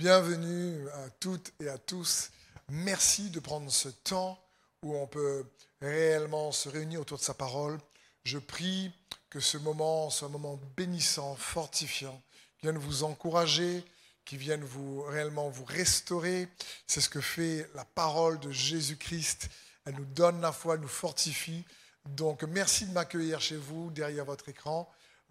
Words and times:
Bienvenue 0.00 0.88
à 0.94 1.10
toutes 1.20 1.52
et 1.60 1.68
à 1.68 1.76
tous. 1.76 2.30
Merci 2.70 3.28
de 3.28 3.38
prendre 3.38 3.70
ce 3.70 3.90
temps 3.90 4.42
où 4.82 4.96
on 4.96 5.06
peut 5.06 5.44
réellement 5.82 6.52
se 6.52 6.70
réunir 6.70 7.02
autour 7.02 7.18
de 7.18 7.22
sa 7.22 7.34
parole. 7.34 7.78
Je 8.24 8.38
prie 8.38 8.90
que 9.28 9.40
ce 9.40 9.58
moment 9.58 10.08
soit 10.08 10.28
un 10.28 10.30
moment 10.30 10.58
bénissant, 10.74 11.36
fortifiant, 11.36 12.18
qui 12.56 12.62
vienne 12.62 12.78
vous 12.78 13.04
encourager, 13.04 13.84
qui 14.24 14.38
vienne 14.38 14.64
vous 14.64 15.02
réellement 15.02 15.50
vous 15.50 15.66
restaurer. 15.66 16.48
C'est 16.86 17.02
ce 17.02 17.10
que 17.10 17.20
fait 17.20 17.68
la 17.74 17.84
parole 17.84 18.40
de 18.40 18.50
Jésus-Christ. 18.50 19.50
Elle 19.84 19.96
nous 19.96 20.06
donne 20.06 20.40
la 20.40 20.52
foi, 20.52 20.76
elle 20.76 20.80
nous 20.80 20.88
fortifie. 20.88 21.66
Donc 22.08 22.42
merci 22.44 22.86
de 22.86 22.92
m'accueillir 22.92 23.38
chez 23.42 23.58
vous, 23.58 23.90
derrière 23.90 24.24
votre 24.24 24.48
écran. 24.48 24.90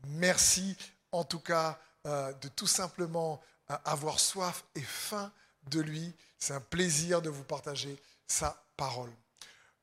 Merci 0.09 0.77
en 1.11 1.23
tout 1.23 1.39
cas 1.39 1.79
euh, 2.05 2.31
de 2.33 2.49
tout 2.49 2.67
simplement 2.67 3.41
avoir 3.69 4.19
soif 4.19 4.65
et 4.75 4.81
faim 4.81 5.31
de 5.69 5.79
lui. 5.79 6.13
C'est 6.37 6.53
un 6.53 6.61
plaisir 6.61 7.21
de 7.21 7.29
vous 7.29 7.43
partager 7.43 8.01
sa 8.27 8.63
parole. 8.77 9.11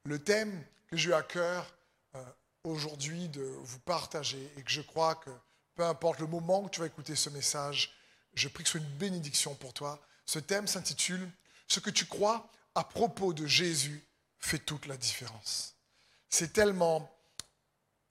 Le 0.05 0.23
thème 0.23 0.65
que 0.89 0.97
j'ai 0.97 1.11
eu 1.11 1.15
à 1.15 1.23
cœur 1.23 1.73
euh, 2.15 2.25
aujourd'hui 2.65 3.29
de 3.29 3.43
vous 3.43 3.79
partager 3.81 4.51
et 4.57 4.63
que 4.63 4.71
je 4.71 4.81
crois 4.81 5.15
que 5.17 5.31
peu 5.75 5.85
importe 5.85 6.21
le 6.21 6.27
moment 6.27 6.63
où 6.63 6.71
tu 6.71 6.81
vas 6.81 6.87
écouter 6.87 7.15
ce 7.15 7.29
message, 7.31 7.95
je 8.35 8.49
prie 8.49 8.65
que 8.65 8.71
ce 8.71 8.79
soit 8.79 8.87
une 8.87 8.97
bénédiction 8.97 9.55
pour 9.55 9.73
toi. 9.73 10.01
Ce 10.25 10.39
thème 10.39 10.67
s'intitule 10.67 11.29
Ce 11.69 11.81
que 11.81 11.91
tu 11.91 12.07
crois 12.07 12.51
à 12.75 12.85
propos 12.85 13.33
de 13.33 13.47
Jésus 13.47 14.03
fait 14.39 14.59
toute 14.59 14.87
la 14.87 14.97
différence. 14.97 15.75
C'est 16.29 16.53
tellement, 16.53 17.11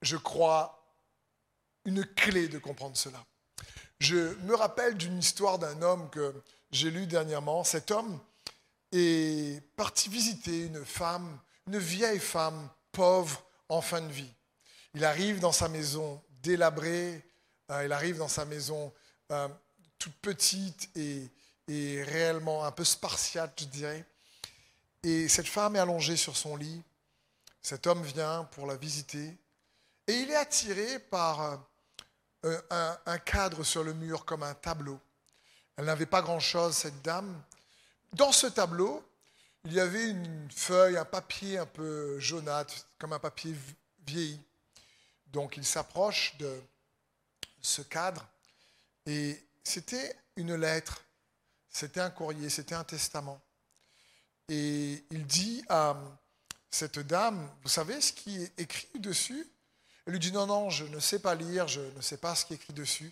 je 0.02 0.18
crois, 0.18 0.84
une 1.86 2.06
clé 2.06 2.48
de 2.48 2.58
comprendre 2.58 2.98
cela. 2.98 3.24
Je 4.00 4.36
me 4.44 4.56
rappelle 4.56 4.96
d'une 4.96 5.20
histoire 5.20 5.58
d'un 5.58 5.82
homme 5.82 6.10
que 6.10 6.34
j'ai 6.72 6.92
lu 6.92 7.08
dernièrement. 7.08 7.64
Cet 7.64 7.92
homme 7.92 8.20
est 8.92 9.62
parti 9.76 10.10
visiter 10.10 10.66
une 10.66 10.84
femme, 10.86 11.40
une 11.68 11.78
vieille 11.78 12.20
femme 12.20 12.70
pauvre 12.92 13.44
en 13.70 13.82
fin 13.82 14.02
de 14.02 14.12
vie. 14.12 14.34
Il 14.94 15.06
arrive 15.06 15.40
dans 15.40 15.52
sa 15.52 15.70
maison 15.70 16.22
délabrée, 16.42 17.24
euh, 17.72 17.86
il 17.86 17.92
arrive 17.92 18.18
dans 18.18 18.28
sa 18.28 18.46
maison 18.46 18.94
euh, 19.32 19.48
toute 19.98 20.16
petite 20.16 20.90
et, 20.96 21.30
et 21.68 22.04
réellement 22.04 22.66
un 22.66 22.72
peu 22.72 22.84
spartiate, 22.84 23.60
je 23.60 23.66
dirais. 23.66 24.06
Et 25.04 25.28
cette 25.28 25.48
femme 25.48 25.76
est 25.76 25.80
allongée 25.80 26.18
sur 26.18 26.36
son 26.36 26.56
lit. 26.56 26.82
Cet 27.62 27.88
homme 27.88 28.04
vient 28.04 28.44
pour 28.52 28.68
la 28.68 28.76
visiter. 28.76 29.38
Et 30.08 30.14
il 30.14 30.30
est 30.30 30.36
attiré 30.36 31.00
par 31.00 31.60
un, 32.70 33.18
cadre 33.20 33.64
sur 33.64 33.84
le 33.84 33.94
mur 33.94 34.26
comme 34.26 34.44
un 34.44 34.54
tableau. 34.54 35.00
Elle 35.78 35.86
n'avait 35.86 36.06
pas 36.06 36.22
grand-chose, 36.22 36.76
cette 36.76 37.02
dame. 37.02 37.42
Dans 38.14 38.32
ce 38.32 38.48
tableau, 38.48 39.04
il 39.66 39.74
y 39.74 39.80
avait 39.80 40.10
une 40.10 40.50
feuille, 40.52 40.98
un 40.98 41.06
papier 41.06 41.58
un 41.58 41.66
peu 41.66 42.20
jaunâtre, 42.20 42.74
comme 43.00 43.14
un 43.14 43.20
papier 43.20 43.56
vieilli. 44.06 44.40
Donc 45.28 45.58
il 45.58 45.66
s'approche 45.66 46.38
de 46.38 46.62
ce 47.62 47.82
cadre 47.82 48.26
et 49.06 49.44
c'était 49.64 50.16
une 50.36 50.56
lettre, 50.56 51.04
c'était 51.70 52.00
un 52.00 52.10
courrier, 52.10 52.50
c'était 52.50 52.76
un 52.76 52.84
testament. 52.84 53.42
Et 54.48 55.04
il 55.10 55.26
dit 55.26 55.64
à 55.68 55.98
cette 56.70 57.00
dame, 57.00 57.50
vous 57.64 57.70
savez 57.70 58.00
ce 58.02 58.14
qui 58.14 58.44
est 58.44 58.60
écrit 58.60 59.00
dessus? 59.00 59.48
Elle 60.06 60.14
lui 60.14 60.20
dit 60.20 60.32
non, 60.32 60.46
non, 60.46 60.70
je 60.70 60.86
ne 60.86 61.00
sais 61.00 61.20
pas 61.20 61.34
lire, 61.34 61.68
je 61.68 61.82
ne 61.82 62.02
sais 62.02 62.18
pas 62.18 62.36
ce 62.36 62.46
qui 62.46 62.54
est 62.54 62.58
écrit 62.58 62.74
dessus. 62.74 63.12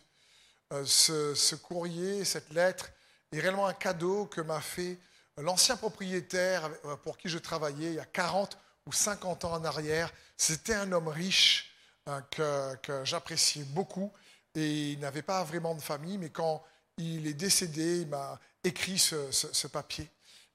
Euh, 0.72 0.86
ce, 0.86 1.56
courrier, 1.56 2.24
cette 2.24 2.52
lettre 2.54 2.92
est 3.32 3.40
réellement 3.40 3.68
un 3.68 3.74
cadeau 3.74 4.26
que 4.26 4.42
m'a 4.42 4.62
fait 4.62 4.98
l'ancien 5.38 5.76
propriétaire 5.76 6.70
euh, 6.86 6.96
pour 6.98 7.18
qui 7.18 7.30
je 7.30 7.38
travaillais 7.38 7.90
il 7.90 7.96
y 7.96 8.00
a 8.00 8.06
40 8.06 8.58
ou 8.88 8.94
50 8.94 9.46
ans 9.46 9.54
en 9.54 9.66
arrière. 9.66 10.12
C'était 10.38 10.74
un 10.74 10.92
homme 10.92 11.08
riche 11.08 11.72
hein, 12.06 12.24
que, 12.32 13.02
j'appréciais 13.04 13.64
beaucoup 13.64 14.12
et 14.56 14.92
il 14.92 15.00
n'avait 15.00 15.22
pas 15.24 15.44
vraiment 15.44 15.74
de 15.74 15.82
famille, 15.82 16.18
mais 16.18 16.30
quand 16.30 16.64
il 16.98 17.26
est 17.26 17.34
décédé, 17.34 18.02
il 18.02 18.08
m'a 18.08 18.40
écrit 18.64 19.00
ce, 19.00 19.68
papier 19.68 20.10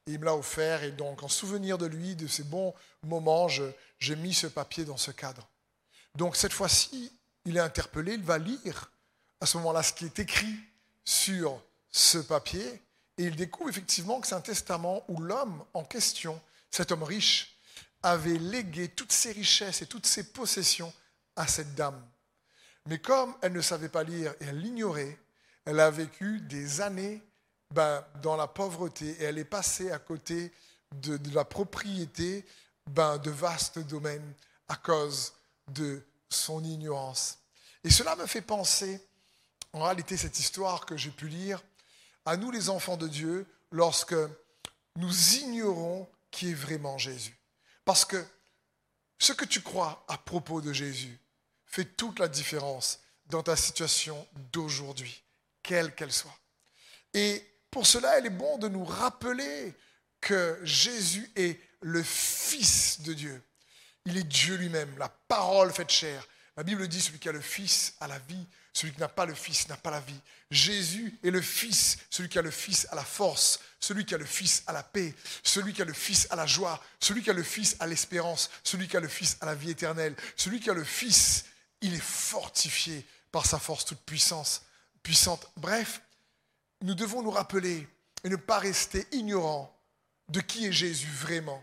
et 0.06 0.12
il 0.12 0.20
me 0.20 0.25
l'a 0.25 0.37
offert. 0.37 0.84
Et 0.84 0.93
donc, 0.93 1.25
en 1.25 1.28
souvenir 1.28 1.78
de 1.78 1.87
lui, 1.87 2.15
de 2.15 2.28
ces 2.28 2.44
bons 2.44 2.75
moments, 3.03 3.49
j'ai 3.49 4.16
mis 4.16 4.34
ce 4.34 4.47
papier 4.47 4.84
dans 4.84 4.97
ce 4.97 5.10
cadre. 5.10 5.49
Donc 6.19 6.34
cette 6.34 6.53
fois-ci, 6.53 7.12
il 7.45 7.56
est 7.56 7.61
interpellé, 7.61 8.15
il 8.15 8.25
va 8.25 8.39
lire 8.39 8.91
à 9.41 9.47
ce 9.47 9.56
moment-là 9.59 9.84
ce 9.84 9.93
qui 9.93 10.05
est 10.05 10.19
écrit 10.19 10.56
sur 11.05 11.62
ce 11.93 12.19
papier, 12.19 12.83
et 13.17 13.23
il 13.23 13.37
découvre 13.37 13.71
effectivement 13.71 14.21
que 14.21 14.27
c'est 14.27 14.34
un 14.34 14.41
testament 14.41 15.05
où 15.06 15.21
l'homme 15.21 15.65
en 15.75 15.84
question, 15.84 16.41
cet 16.73 16.91
homme 16.91 17.05
riche, 17.05 17.56
avait 18.03 18.37
légué 18.37 18.89
toutes 18.89 19.12
ses 19.12 19.31
richesses 19.31 19.81
et 19.83 19.87
toutes 19.87 20.06
ses 20.06 20.33
possessions 20.33 20.93
à 21.37 21.47
cette 21.47 21.77
dame. 21.77 22.05
Mais 22.87 22.99
comme 22.99 23.37
elle 23.41 23.53
ne 23.53 23.61
savait 23.61 23.89
pas 23.89 24.03
lire 24.03 24.35
et 24.41 24.47
elle 24.47 24.59
l'ignorait, 24.59 25.17
elle 25.67 25.79
a 25.79 25.89
vécu 25.89 26.41
des 26.41 26.81
années 26.81 27.23
ben, 27.73 28.05
dans 28.23 28.35
la 28.35 28.49
pauvreté 28.49 29.11
et 29.21 29.25
elle 29.25 29.39
est 29.39 29.45
passée 29.45 29.93
à 29.93 30.00
côté 30.00 30.53
de, 30.97 31.17
la 31.33 31.45
propriété 31.45 32.45
ben, 32.91 33.19
de 33.19 33.31
vastes 33.31 33.79
domaines 33.79 34.35
à 34.67 34.75
cause 34.75 35.33
de 35.69 36.03
son 36.28 36.62
ignorance. 36.65 37.39
Et 37.84 37.91
cela 37.91 38.16
me 38.16 38.27
fait 38.27 38.43
penser, 38.43 39.00
en 39.72 39.83
réalité, 39.84 40.16
cette 40.16 40.39
histoire 40.39 40.87
que 40.87 40.97
j'ai 40.97 41.11
pu 41.11 41.28
lire, 41.28 41.62
à 42.25 42.37
nous 42.37 42.50
les 42.50 42.69
enfants 42.69 42.97
de 42.97 43.09
Dieu, 43.09 43.47
lorsque 43.71 44.16
nous 44.97 45.34
ignorons 45.37 46.09
qui 46.31 46.50
est 46.50 46.55
vraiment 46.55 46.99
Jésus. 46.99 47.37
Parce 47.84 48.05
que 48.05 48.22
ce 49.19 49.33
que 49.33 49.44
tu 49.44 49.62
crois 49.62 50.05
à 50.09 50.19
propos 50.19 50.61
de 50.61 50.72
Jésus 50.72 51.19
fait 51.67 51.84
toute 51.84 52.19
la 52.19 52.28
différence 52.28 53.00
dans 53.27 53.43
ta 53.43 53.56
situation 53.56 54.27
d'aujourd'hui, 54.53 55.22
quelle 55.62 55.94
qu'elle 55.94 56.12
soit. 56.12 56.37
Et 57.15 57.44
pour 57.71 57.87
cela, 57.87 58.19
il 58.19 58.27
est 58.27 58.31
bon 58.31 58.59
de 58.59 58.69
nous 58.69 58.84
rappeler 58.84 59.75
que 60.21 60.59
Jésus 60.62 61.31
est 61.37 61.61
le 61.81 62.03
Fils 62.03 63.00
de 63.03 63.12
Dieu. 63.12 63.43
Il 64.08 64.16
est 64.16 64.24
Dieu 64.24 64.56
lui-même, 64.56 64.96
la 64.98 65.10
parole 65.10 65.70
faite 65.70 65.91
chair. 65.91 66.26
La 66.56 66.62
Bible 66.62 66.88
dit, 66.88 67.00
celui 67.00 67.19
qui 67.19 67.28
a 67.28 67.32
le 67.32 67.42
Fils 67.42 67.94
a 68.00 68.08
la 68.08 68.19
vie, 68.19 68.46
celui 68.72 68.94
qui 68.94 69.00
n'a 69.00 69.08
pas 69.08 69.26
le 69.26 69.34
Fils 69.34 69.69
n'a 69.69 69.76
pas 69.76 69.91
la 69.91 70.00
vie. 70.00 70.19
Jésus 70.50 71.19
est 71.22 71.30
le 71.30 71.42
Fils, 71.42 71.98
celui 72.08 72.30
qui 72.30 72.38
a 72.38 72.42
le 72.42 72.50
Fils 72.50 72.88
a 72.91 72.94
la 72.94 73.04
force, 73.04 73.60
celui 73.78 74.06
qui 74.06 74.14
a 74.14 74.19
le 74.19 74.24
Fils 74.24 74.62
a 74.66 74.72
la 74.72 74.82
paix, 74.82 75.14
celui 75.42 75.74
qui 75.74 75.82
a 75.82 75.84
le 75.84 75.92
Fils 75.92 76.26
a 76.30 76.36
la 76.36 76.46
joie, 76.46 76.82
celui 76.98 77.22
qui 77.22 77.28
a 77.28 77.34
le 77.34 77.42
Fils 77.42 77.76
a 77.80 77.86
l'espérance, 77.86 78.48
celui 78.64 78.88
qui 78.88 78.96
a 78.96 79.00
le 79.00 79.08
Fils 79.08 79.36
a 79.42 79.46
la 79.46 79.54
vie 79.54 79.70
éternelle, 79.70 80.16
celui 80.36 80.58
qui 80.58 80.70
a 80.70 80.75
le 80.75 80.84
Fils, 80.84 81.44
il 81.82 81.92
est 81.92 82.02
fortifié 82.02 83.06
par 83.30 83.44
sa 83.44 83.58
force 83.58 83.84
toute 83.84 84.00
puissance, 84.00 84.62
puissante. 85.02 85.46
Bref, 85.58 86.00
nous 86.80 86.94
devons 86.94 87.22
nous 87.22 87.30
rappeler 87.30 87.86
et 88.25 88.28
ne 88.30 88.36
pas 88.36 88.58
rester 88.58 89.06
ignorants 89.12 89.78
de 90.30 90.40
qui 90.40 90.64
est 90.66 90.72
Jésus 90.72 91.10
vraiment. 91.10 91.62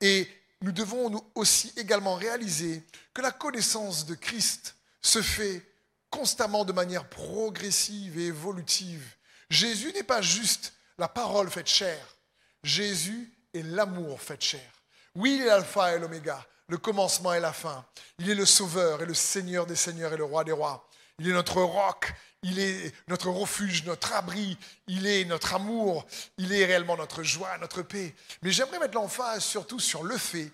Et 0.00 0.28
nous 0.64 0.72
devons 0.72 1.10
nous 1.10 1.22
aussi 1.34 1.70
également 1.76 2.14
réaliser 2.14 2.82
que 3.12 3.20
la 3.20 3.32
connaissance 3.32 4.06
de 4.06 4.14
Christ 4.14 4.76
se 5.02 5.20
fait 5.20 5.62
constamment 6.08 6.64
de 6.64 6.72
manière 6.72 7.06
progressive 7.06 8.18
et 8.18 8.28
évolutive. 8.28 9.04
Jésus 9.50 9.92
n'est 9.92 10.02
pas 10.02 10.22
juste 10.22 10.72
la 10.96 11.06
parole 11.06 11.50
faite 11.50 11.68
chair. 11.68 12.16
Jésus 12.62 13.30
est 13.52 13.62
l'amour 13.62 14.22
fait 14.22 14.42
chair. 14.42 14.72
Oui, 15.14 15.34
il 15.34 15.42
est 15.42 15.46
l'alpha 15.46 15.94
et 15.94 15.98
l'oméga, 15.98 16.42
le 16.68 16.78
commencement 16.78 17.34
et 17.34 17.40
la 17.40 17.52
fin. 17.52 17.84
Il 18.18 18.30
est 18.30 18.34
le 18.34 18.46
sauveur 18.46 19.02
et 19.02 19.06
le 19.06 19.12
seigneur 19.12 19.66
des 19.66 19.76
seigneurs 19.76 20.14
et 20.14 20.16
le 20.16 20.24
roi 20.24 20.44
des 20.44 20.52
rois. 20.52 20.88
Il 21.18 21.28
est 21.28 21.32
notre 21.32 21.60
roc, 21.60 22.14
il 22.42 22.58
est 22.58 22.90
notre 23.08 23.28
refuge, 23.28 23.84
notre 23.84 24.14
abri, 24.14 24.56
il 24.86 25.06
est 25.06 25.26
notre 25.26 25.54
amour, 25.54 26.06
il 26.38 26.52
est 26.54 26.64
réellement 26.64 26.96
notre 26.96 27.22
joie, 27.22 27.58
notre 27.58 27.82
paix. 27.82 28.14
Mais 28.42 28.50
j'aimerais 28.50 28.78
mettre 28.78 28.94
l'emphase 28.94 29.44
surtout 29.44 29.78
sur 29.78 30.04
le 30.04 30.16
fait 30.16 30.50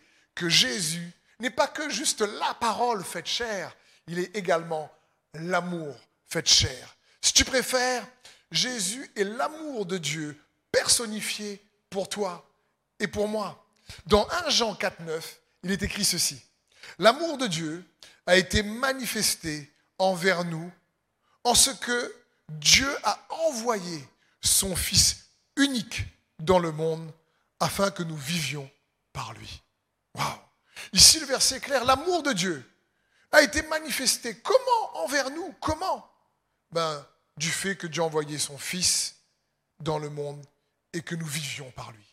Jésus 0.49 1.13
n'est 1.41 1.51
pas 1.51 1.69
que 1.69 1.89
juste 1.89 2.21
la 2.21 2.55
parole 2.55 3.05
faite 3.05 3.27
chair, 3.27 3.77
il 4.07 4.19
est 4.19 4.37
également 4.37 4.91
l'amour 5.35 5.97
fait 6.27 6.47
chair. 6.47 6.97
Si 7.21 7.33
tu 7.33 7.45
préfères, 7.45 8.07
Jésus 8.51 9.11
est 9.17 9.25
l'amour 9.25 9.87
de 9.87 9.99
Dieu 9.99 10.41
personnifié 10.73 11.63
pour 11.89 12.09
toi 12.09 12.49
et 12.99 13.07
pour 13.07 13.29
moi. 13.29 13.65
Dans 14.07 14.27
1 14.47 14.51
Jean 14.51 14.75
4,9, 14.75 15.23
il 15.65 15.73
est 15.73 15.83
écrit 15.83 16.05
ceci. 16.05 16.41
L'amour 16.99 17.39
de 17.39 17.47
Dieu 17.47 17.85
a 18.27 18.37
été 18.37 18.63
manifesté 18.63 19.71
envers 19.99 20.45
nous 20.45 20.71
en 21.45 21.55
ce 21.55 21.71
que 21.71 22.15
Dieu 22.49 22.89
a 23.05 23.19
envoyé 23.47 24.07
son 24.41 24.75
Fils 24.75 25.27
unique 25.57 26.05
dans 26.39 26.59
le 26.59 26.73
monde 26.73 27.13
afin 27.59 27.91
que 27.91 28.03
nous 28.03 28.17
vivions 28.17 28.69
par 29.13 29.33
lui. 29.35 29.63
Waouh 30.15 30.39
Ici, 30.93 31.21
le 31.21 31.27
verset 31.27 31.57
est 31.57 31.61
clair. 31.61 31.85
L'amour 31.85 32.23
de 32.23 32.33
Dieu 32.33 32.69
a 33.33 33.43
été 33.43 33.63
manifesté. 33.63 34.37
Comment 34.39 35.05
envers 35.05 35.31
nous? 35.31 35.55
Comment? 35.61 36.11
Ben, 36.73 37.05
du 37.37 37.51
fait 37.51 37.77
que 37.77 37.87
Dieu 37.87 38.03
a 38.03 38.07
envoyé 38.07 38.39
son 38.39 38.59
Fils 38.59 39.17
dans 39.81 39.99
le 39.99 40.11
monde 40.11 40.45
et 40.93 41.03
que 41.03 41.15
nous 41.15 41.27
vivions 41.27 41.71
par 41.73 41.93
lui. 41.93 42.05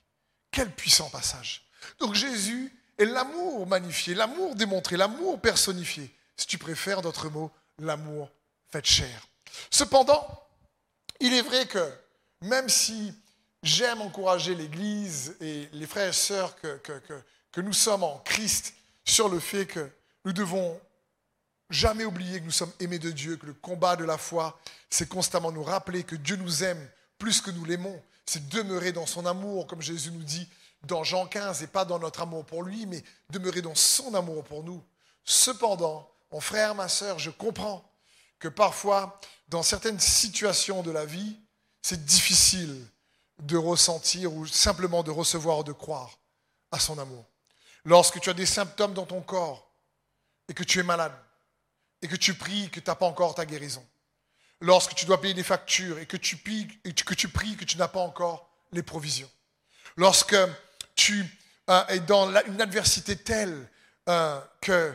Quel 0.51 0.71
puissant 0.71 1.09
passage. 1.09 1.65
Donc 1.99 2.15
Jésus 2.15 2.73
est 2.97 3.05
l'amour 3.05 3.67
magnifié, 3.67 4.13
l'amour 4.13 4.55
démontré, 4.55 4.97
l'amour 4.97 5.39
personnifié. 5.39 6.13
Si 6.35 6.47
tu 6.47 6.57
préfères 6.57 7.01
d'autres 7.01 7.29
mots, 7.29 7.51
l'amour 7.79 8.29
fait 8.69 8.85
chair. 8.85 9.27
Cependant, 9.69 10.25
il 11.19 11.33
est 11.33 11.41
vrai 11.41 11.67
que 11.67 11.91
même 12.41 12.69
si 12.69 13.13
j'aime 13.63 14.01
encourager 14.01 14.55
l'Église 14.55 15.35
et 15.41 15.67
les 15.73 15.87
frères 15.87 16.09
et 16.09 16.13
sœurs 16.13 16.55
que, 16.55 16.77
que, 16.77 17.21
nous 17.61 17.73
sommes 17.73 18.03
en 18.03 18.19
Christ 18.19 18.73
sur 19.03 19.29
le 19.29 19.39
fait 19.39 19.65
que 19.65 19.89
nous 20.25 20.33
devons 20.33 20.79
jamais 21.69 22.05
oublier 22.05 22.39
que 22.39 22.45
nous 22.45 22.51
sommes 22.51 22.71
aimés 22.79 22.99
de 22.99 23.11
Dieu, 23.11 23.37
que 23.37 23.45
le 23.45 23.53
combat 23.53 23.95
de 23.95 24.05
la 24.05 24.17
foi, 24.17 24.59
c'est 24.89 25.09
constamment 25.09 25.51
nous 25.51 25.63
rappeler 25.63 26.03
que 26.03 26.15
Dieu 26.15 26.35
nous 26.35 26.63
aime 26.63 26.89
plus 27.17 27.41
que 27.41 27.51
nous 27.51 27.65
l'aimons. 27.65 28.01
C'est 28.25 28.47
demeurer 28.49 28.91
dans 28.91 29.05
son 29.05 29.25
amour, 29.25 29.67
comme 29.67 29.81
Jésus 29.81 30.11
nous 30.11 30.23
dit 30.23 30.47
dans 30.83 31.03
Jean 31.03 31.25
15, 31.25 31.63
et 31.63 31.67
pas 31.67 31.85
dans 31.85 31.99
notre 31.99 32.21
amour 32.21 32.45
pour 32.45 32.63
lui, 32.63 32.85
mais 32.85 33.03
demeurer 33.29 33.61
dans 33.61 33.75
son 33.75 34.13
amour 34.13 34.43
pour 34.43 34.63
nous. 34.63 34.83
Cependant, 35.23 36.09
mon 36.31 36.39
frère, 36.39 36.75
ma 36.75 36.87
sœur, 36.87 37.19
je 37.19 37.29
comprends 37.29 37.83
que 38.39 38.47
parfois, 38.47 39.19
dans 39.47 39.63
certaines 39.63 39.99
situations 39.99 40.83
de 40.83 40.91
la 40.91 41.05
vie, 41.05 41.37
c'est 41.81 42.05
difficile 42.05 42.85
de 43.39 43.57
ressentir 43.57 44.33
ou 44.33 44.45
simplement 44.45 45.03
de 45.03 45.11
recevoir 45.11 45.59
ou 45.59 45.63
de 45.63 45.71
croire 45.71 46.17
à 46.71 46.79
son 46.79 46.97
amour. 46.97 47.25
Lorsque 47.87 48.19
tu 48.19 48.29
as 48.29 48.33
des 48.33 48.45
symptômes 48.45 48.93
dans 48.93 49.05
ton 49.05 49.21
corps 49.21 49.73
et 50.49 50.53
que 50.53 50.65
tu 50.65 50.77
es 50.77 50.83
malade 50.83 51.17
et 52.01 52.09
que 52.09 52.17
tu 52.17 52.33
pries 52.33 52.69
que 52.69 52.81
tu 52.81 52.89
n'as 52.89 52.95
pas 52.95 53.05
encore 53.05 53.33
ta 53.33 53.45
guérison. 53.45 53.85
Lorsque 54.59 54.93
tu 54.93 55.05
dois 55.05 55.21
payer 55.21 55.33
des 55.33 55.43
factures 55.43 55.97
et 55.97 56.05
que 56.05 56.17
tu, 56.17 56.35
pries, 56.35 56.67
et 56.83 56.91
que 56.93 57.63
tu 57.63 57.77
n'as 57.77 57.87
pas 57.87 58.01
encore 58.01 58.51
les 58.73 58.83
provisions. 58.83 59.31
Lorsque 59.95 60.35
tu 60.95 61.25
euh, 61.69 61.87
es 61.87 62.01
dans 62.01 62.29
une 62.47 62.59
adversité 62.59 63.15
telle 63.15 63.69
euh, 64.09 64.41
que 64.59 64.93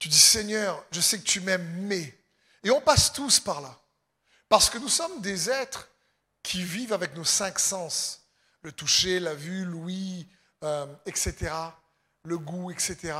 tu 0.00 0.08
dis 0.08 0.18
Seigneur, 0.18 0.84
je 0.90 1.00
sais 1.00 1.20
que 1.20 1.24
tu 1.24 1.40
m'aimes, 1.40 1.86
mais. 1.86 2.18
Et 2.64 2.70
on 2.72 2.80
passe 2.80 3.12
tous 3.12 3.38
par 3.38 3.60
là. 3.60 3.78
Parce 4.48 4.68
que 4.68 4.78
nous 4.78 4.88
sommes 4.88 5.20
des 5.20 5.48
êtres 5.50 5.88
qui 6.42 6.64
vivent 6.64 6.94
avec 6.94 7.14
nos 7.14 7.24
cinq 7.24 7.60
sens, 7.60 8.26
le 8.62 8.72
toucher, 8.72 9.20
la 9.20 9.34
vue, 9.34 9.64
l'ouïe, 9.64 10.26
euh, 10.64 10.86
etc., 11.06 11.52
le 12.24 12.38
goût, 12.38 12.70
etc. 12.70 13.14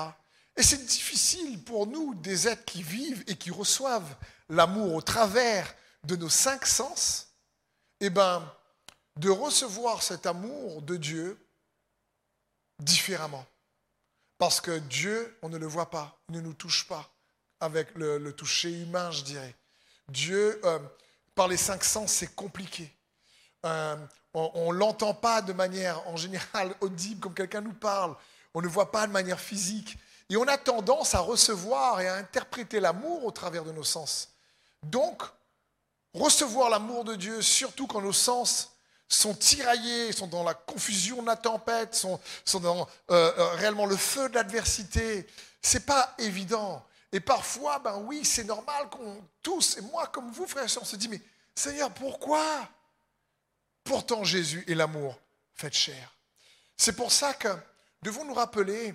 Et 0.56 0.62
c'est 0.62 0.84
difficile 0.84 1.62
pour 1.64 1.86
nous, 1.86 2.14
des 2.14 2.48
êtres 2.48 2.64
qui 2.64 2.82
vivent 2.82 3.24
et 3.26 3.36
qui 3.36 3.50
reçoivent 3.50 4.16
l'amour 4.48 4.94
au 4.94 5.02
travers 5.02 5.74
de 6.04 6.16
nos 6.16 6.28
cinq 6.28 6.66
sens, 6.66 7.28
eh 8.00 8.10
ben, 8.10 8.42
de 9.16 9.30
recevoir 9.30 10.02
cet 10.02 10.26
amour 10.26 10.82
de 10.82 10.96
Dieu 10.96 11.38
différemment. 12.78 13.46
Parce 14.38 14.60
que 14.60 14.78
Dieu, 14.78 15.36
on 15.42 15.48
ne 15.48 15.58
le 15.58 15.66
voit 15.66 15.90
pas, 15.90 16.18
ne 16.28 16.40
nous 16.40 16.54
touche 16.54 16.86
pas 16.86 17.10
avec 17.60 17.94
le, 17.94 18.32
toucher 18.32 18.70
humain, 18.70 19.10
je 19.10 19.22
dirais. 19.22 19.54
Dieu, 20.08 20.60
euh, 20.64 20.78
par 21.34 21.48
les 21.48 21.56
cinq 21.56 21.82
sens, 21.82 22.12
c'est 22.12 22.34
compliqué. 22.34 22.92
Euh, 23.64 23.96
on 24.34 24.72
ne 24.72 24.78
l'entend 24.78 25.14
pas 25.14 25.40
de 25.40 25.52
manière 25.52 26.06
en 26.08 26.16
général 26.16 26.74
audible 26.80 27.20
comme 27.20 27.34
quelqu'un 27.34 27.60
nous 27.60 27.72
parle. 27.72 28.14
On 28.54 28.62
ne 28.62 28.68
voit 28.68 28.90
pas 28.90 29.06
de 29.06 29.12
manière 29.12 29.40
physique. 29.40 29.98
Et 30.30 30.36
on 30.36 30.48
a 30.48 30.56
tendance 30.56 31.14
à 31.14 31.18
recevoir 31.18 32.00
et 32.00 32.08
à 32.08 32.14
interpréter 32.14 32.80
l'amour 32.80 33.24
au 33.24 33.30
travers 33.30 33.64
de 33.64 33.72
nos 33.72 33.84
sens. 33.84 34.30
Donc, 34.82 35.22
recevoir 36.14 36.70
l'amour 36.70 37.04
de 37.04 37.14
Dieu, 37.14 37.42
surtout 37.42 37.86
quand 37.86 38.00
nos 38.00 38.12
sens 38.12 38.70
sont 39.08 39.34
tiraillés, 39.34 40.12
sont 40.12 40.26
dans 40.26 40.42
la 40.42 40.54
confusion 40.54 41.20
de 41.20 41.26
la 41.26 41.36
tempête, 41.36 41.94
sont, 41.94 42.20
dans 42.54 42.88
euh, 43.10 43.32
euh, 43.36 43.48
réellement 43.56 43.86
le 43.86 43.96
feu 43.96 44.28
de 44.28 44.34
l'adversité, 44.34 45.26
c'est 45.60 45.84
pas 45.84 46.14
évident. 46.18 46.84
Et 47.12 47.20
parfois, 47.20 47.78
ben 47.78 47.96
oui, 47.98 48.24
c'est 48.24 48.44
normal 48.44 48.88
qu'on 48.88 49.22
tous, 49.42 49.76
et 49.76 49.82
moi 49.82 50.06
comme 50.08 50.30
vous, 50.32 50.46
frères 50.46 50.64
et 50.64 50.78
on 50.80 50.84
se 50.84 50.96
dit, 50.96 51.08
mais 51.08 51.20
Seigneur, 51.54 51.90
pourquoi? 51.92 52.68
Pourtant, 53.84 54.24
Jésus 54.24 54.64
est 54.66 54.74
l'amour 54.74 55.18
fait 55.54 55.72
chair. 55.72 56.12
C'est 56.76 56.96
pour 56.96 57.12
ça 57.12 57.34
que 57.34 57.48
devons 58.04 58.24
nous 58.24 58.34
rappeler 58.34 58.94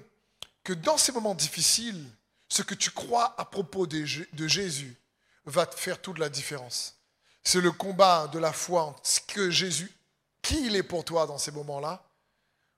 que 0.63 0.73
dans 0.73 0.97
ces 0.97 1.11
moments 1.11 1.35
difficiles, 1.35 2.09
ce 2.47 2.61
que 2.61 2.75
tu 2.75 2.91
crois 2.91 3.35
à 3.38 3.45
propos 3.45 3.85
de 3.85 4.47
Jésus 4.47 4.97
va 5.45 5.65
te 5.65 5.79
faire 5.79 6.01
toute 6.01 6.19
la 6.19 6.29
différence. 6.29 6.95
C'est 7.44 7.61
le 7.61 7.71
combat 7.71 8.27
de 8.27 8.39
la 8.39 8.53
foi 8.53 8.95
ce 9.03 9.19
que 9.19 9.50
Jésus, 9.50 9.91
qui 10.41 10.67
il 10.67 10.75
est 10.75 10.83
pour 10.83 11.03
toi 11.03 11.25
dans 11.27 11.38
ces 11.38 11.51
moments-là, 11.51 12.03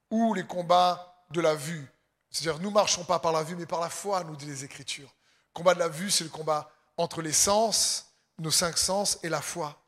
ou 0.10 0.34
les 0.34 0.46
combats 0.46 1.26
de 1.30 1.42
la 1.42 1.56
vue. 1.56 1.88
C'est-à-dire, 2.30 2.62
nous 2.62 2.70
ne 2.70 2.74
marchons 2.74 3.04
pas 3.04 3.20
par 3.20 3.32
la 3.32 3.44
vue, 3.44 3.56
mais 3.56 3.66
par 3.66 3.80
la 3.80 3.90
foi, 3.90 4.24
nous 4.24 4.36
dit 4.36 4.46
les 4.46 4.64
Écritures. 4.64 5.14
Le 5.50 5.54
combat 5.54 5.74
de 5.74 5.80
la 5.80 5.90
vue, 5.90 6.10
c'est 6.12 6.24
le 6.24 6.30
combat 6.30 6.72
entre 6.98 7.22
les 7.22 7.34
sens, 7.34 8.08
nos 8.40 8.52
cinq 8.52 8.78
sens, 8.78 9.20
et 9.24 9.30
la 9.30 9.42
foi. 9.42 9.82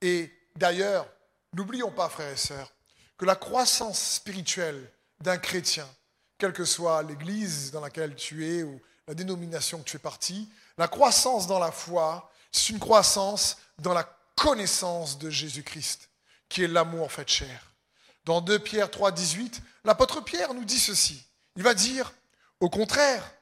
Et 0.00 0.32
d'ailleurs, 0.56 1.06
N'oublions 1.56 1.90
pas, 1.90 2.10
frères 2.10 2.32
et 2.32 2.36
sœurs, 2.36 2.70
que 3.16 3.24
la 3.24 3.34
croissance 3.34 4.16
spirituelle 4.16 4.92
d'un 5.20 5.38
chrétien, 5.38 5.88
quelle 6.38 6.52
que 6.52 6.64
soit 6.64 7.02
l'église 7.02 7.70
dans 7.70 7.80
laquelle 7.80 8.14
tu 8.14 8.46
es 8.46 8.62
ou 8.62 8.80
la 9.08 9.14
dénomination 9.14 9.78
que 9.78 9.84
tu 9.84 9.92
fais 9.92 9.98
partie, 9.98 10.48
la 10.78 10.88
croissance 10.88 11.46
dans 11.46 11.58
la 11.58 11.72
foi, 11.72 12.30
c'est 12.52 12.70
une 12.70 12.78
croissance 12.78 13.56
dans 13.78 13.94
la 13.94 14.04
connaissance 14.34 15.18
de 15.18 15.30
Jésus-Christ, 15.30 16.10
qui 16.48 16.62
est 16.62 16.68
l'amour 16.68 17.10
fait 17.10 17.28
chair. 17.28 17.72
Dans 18.24 18.40
2 18.40 18.58
Pierre 18.58 18.90
3, 18.90 19.12
18, 19.12 19.62
l'apôtre 19.84 20.20
Pierre 20.20 20.52
nous 20.52 20.64
dit 20.64 20.80
ceci. 20.80 21.24
Il 21.54 21.62
va 21.62 21.74
dire, 21.74 22.12
au 22.60 22.68
contraire, 22.68 23.32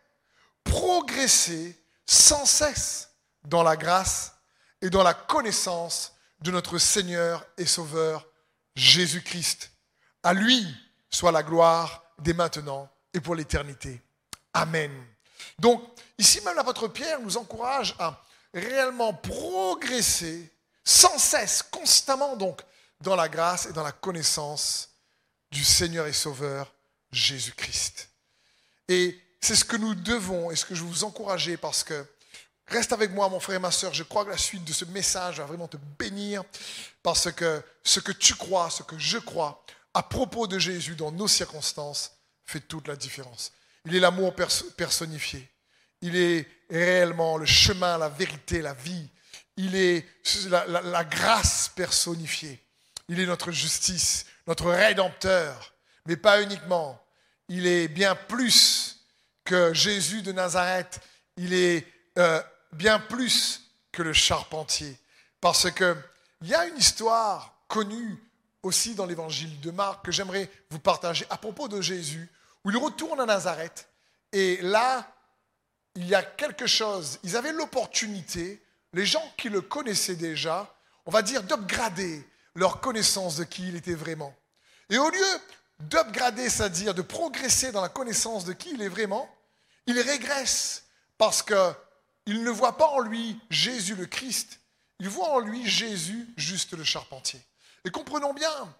progressez 0.62 1.80
sans 2.06 2.44
cesse 2.44 3.10
dans 3.44 3.62
la 3.62 3.76
grâce 3.76 4.34
et 4.82 4.90
dans 4.90 5.02
la 5.02 5.14
connaissance 5.14 6.12
de 6.40 6.50
notre 6.50 6.78
Seigneur 6.78 7.46
et 7.56 7.66
Sauveur 7.66 8.26
Jésus-Christ. 8.76 9.70
À 10.22 10.34
lui 10.34 10.66
soit 11.14 11.32
la 11.32 11.42
gloire 11.42 12.02
dès 12.18 12.32
maintenant 12.32 12.88
et 13.12 13.20
pour 13.20 13.34
l'éternité. 13.34 14.02
Amen. 14.52 14.90
Donc, 15.58 15.82
ici 16.18 16.40
même 16.40 16.56
l'apôtre 16.56 16.88
Pierre 16.88 17.20
nous 17.20 17.36
encourage 17.36 17.94
à 17.98 18.20
réellement 18.52 19.14
progresser 19.14 20.50
sans 20.82 21.16
cesse, 21.18 21.62
constamment 21.62 22.36
donc, 22.36 22.62
dans 23.00 23.16
la 23.16 23.28
grâce 23.28 23.66
et 23.66 23.72
dans 23.72 23.84
la 23.84 23.92
connaissance 23.92 24.90
du 25.50 25.64
Seigneur 25.64 26.06
et 26.06 26.12
Sauveur 26.12 26.72
Jésus-Christ. 27.12 28.08
Et 28.88 29.18
c'est 29.40 29.54
ce 29.54 29.64
que 29.64 29.76
nous 29.76 29.94
devons 29.94 30.50
et 30.50 30.56
ce 30.56 30.64
que 30.64 30.74
je 30.74 30.82
vous 30.82 31.04
encourager 31.04 31.56
parce 31.56 31.84
que 31.84 32.04
Reste 32.68 32.94
avec 32.94 33.10
moi, 33.10 33.28
mon 33.28 33.40
frère 33.40 33.56
et 33.56 33.60
ma 33.60 33.70
soeur. 33.70 33.92
Je 33.92 34.04
crois 34.04 34.24
que 34.24 34.30
la 34.30 34.38
suite 34.38 34.64
de 34.64 34.72
ce 34.72 34.86
message 34.86 35.38
va 35.38 35.44
vraiment 35.44 35.68
te 35.68 35.76
bénir 35.98 36.42
parce 37.02 37.30
que 37.30 37.62
ce 37.82 38.00
que 38.00 38.10
tu 38.10 38.34
crois, 38.34 38.70
ce 38.70 38.82
que 38.82 38.98
je 38.98 39.18
crois 39.18 39.62
à 39.94 40.02
propos 40.02 40.46
de 40.46 40.58
Jésus 40.58 40.96
dans 40.96 41.12
nos 41.12 41.28
circonstances 41.28 42.12
fait 42.44 42.60
toute 42.60 42.88
la 42.88 42.96
différence. 42.96 43.52
Il 43.86 43.94
est 43.94 44.00
l'amour 44.00 44.34
personnifié. 44.76 45.48
Il 46.00 46.16
est 46.16 46.46
réellement 46.68 47.38
le 47.38 47.46
chemin, 47.46 47.96
la 47.96 48.08
vérité, 48.08 48.60
la 48.60 48.74
vie. 48.74 49.08
Il 49.56 49.76
est 49.76 50.04
la, 50.48 51.04
grâce 51.04 51.70
personnifiée. 51.74 52.60
Il 53.08 53.20
est 53.20 53.26
notre 53.26 53.52
justice, 53.52 54.26
notre 54.46 54.70
rédempteur. 54.70 55.74
Mais 56.06 56.16
pas 56.16 56.42
uniquement. 56.42 57.00
Il 57.48 57.66
est 57.66 57.88
bien 57.88 58.14
plus 58.14 59.06
que 59.44 59.72
Jésus 59.72 60.22
de 60.22 60.32
Nazareth. 60.32 61.00
Il 61.36 61.54
est 61.54 61.86
euh, 62.18 62.42
bien 62.72 62.98
plus 62.98 63.70
que 63.92 64.02
le 64.02 64.12
charpentier. 64.12 64.98
Parce 65.40 65.70
qu'il 65.70 65.96
y 66.42 66.54
a 66.54 66.66
une 66.66 66.78
histoire 66.78 67.64
connue 67.68 68.18
aussi 68.64 68.94
dans 68.94 69.06
l'évangile 69.06 69.60
de 69.60 69.70
Marc 69.70 70.04
que 70.04 70.12
j'aimerais 70.12 70.50
vous 70.70 70.78
partager 70.78 71.26
à 71.30 71.36
propos 71.36 71.68
de 71.68 71.80
Jésus, 71.80 72.30
où 72.64 72.70
il 72.70 72.76
retourne 72.76 73.20
à 73.20 73.26
Nazareth. 73.26 73.88
Et 74.32 74.58
là, 74.62 75.08
il 75.94 76.06
y 76.06 76.14
a 76.14 76.22
quelque 76.22 76.66
chose. 76.66 77.18
Ils 77.22 77.36
avaient 77.36 77.52
l'opportunité, 77.52 78.62
les 78.92 79.06
gens 79.06 79.24
qui 79.36 79.48
le 79.48 79.60
connaissaient 79.60 80.16
déjà, 80.16 80.74
on 81.06 81.10
va 81.10 81.22
dire, 81.22 81.42
d'upgrader 81.42 82.26
leur 82.54 82.80
connaissance 82.80 83.36
de 83.36 83.44
qui 83.44 83.68
il 83.68 83.76
était 83.76 83.94
vraiment. 83.94 84.34
Et 84.90 84.98
au 84.98 85.10
lieu 85.10 85.40
d'upgrader, 85.80 86.48
c'est-à-dire 86.48 86.94
de 86.94 87.02
progresser 87.02 87.72
dans 87.72 87.80
la 87.80 87.88
connaissance 87.88 88.44
de 88.44 88.52
qui 88.52 88.70
il 88.72 88.82
est 88.82 88.88
vraiment, 88.88 89.28
il 89.86 89.98
régresse 90.00 90.84
parce 91.18 91.42
que 91.42 91.72
il 92.26 92.42
ne 92.42 92.50
voit 92.50 92.76
pas 92.76 92.86
en 92.86 93.00
lui 93.00 93.38
Jésus 93.50 93.94
le 93.94 94.06
Christ, 94.06 94.60
il 94.98 95.08
voit 95.08 95.28
en 95.30 95.40
lui 95.40 95.68
Jésus 95.68 96.26
juste 96.36 96.72
le 96.72 96.84
charpentier. 96.84 97.40
Et 97.84 97.90
comprenons 97.90 98.32
bien, 98.32 98.74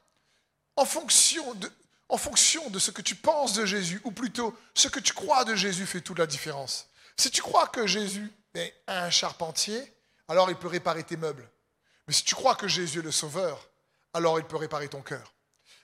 en 0.77 0.85
fonction 0.85 1.55
de, 1.55 1.71
en 2.09 2.17
fonction 2.17 2.71
de 2.71 2.79
ce 2.79 2.91
que 2.91 3.03
tu 3.03 3.15
penses 3.15 3.55
de 3.55 3.67
Jésus, 3.67 4.01
ou 4.05 4.11
plutôt 4.11 4.57
ce 4.75 4.89
que 4.89 5.01
tu 5.01 5.13
crois 5.13 5.45
de 5.45 5.55
Jésus 5.55 5.87
fait 5.87 6.01
toute 6.01 6.19
la 6.19 6.27
différence. 6.27 6.89
Si 7.17 7.31
tu 7.31 7.43
crois 7.43 7.69
que 7.69 7.87
Jésus 7.87 8.33
est 8.55 8.75
un 8.87 9.11
charpentier, 9.11 9.95
alors 10.29 10.51
il 10.51 10.57
peut 10.57 10.69
réparer 10.69 11.05
tes 11.05 11.17
meubles. 11.17 11.49
Mais 12.07 12.15
si 12.15 12.25
tu 12.25 12.35
crois 12.35 12.55
que 12.55 12.69
Jésus 12.69 13.01
est 13.01 13.03
le 13.03 13.13
sauveur, 13.13 13.69
alors 14.13 14.39
il 14.39 14.45
peut 14.45 14.57
réparer 14.57 14.89
ton 14.89 15.03
cœur. 15.03 15.33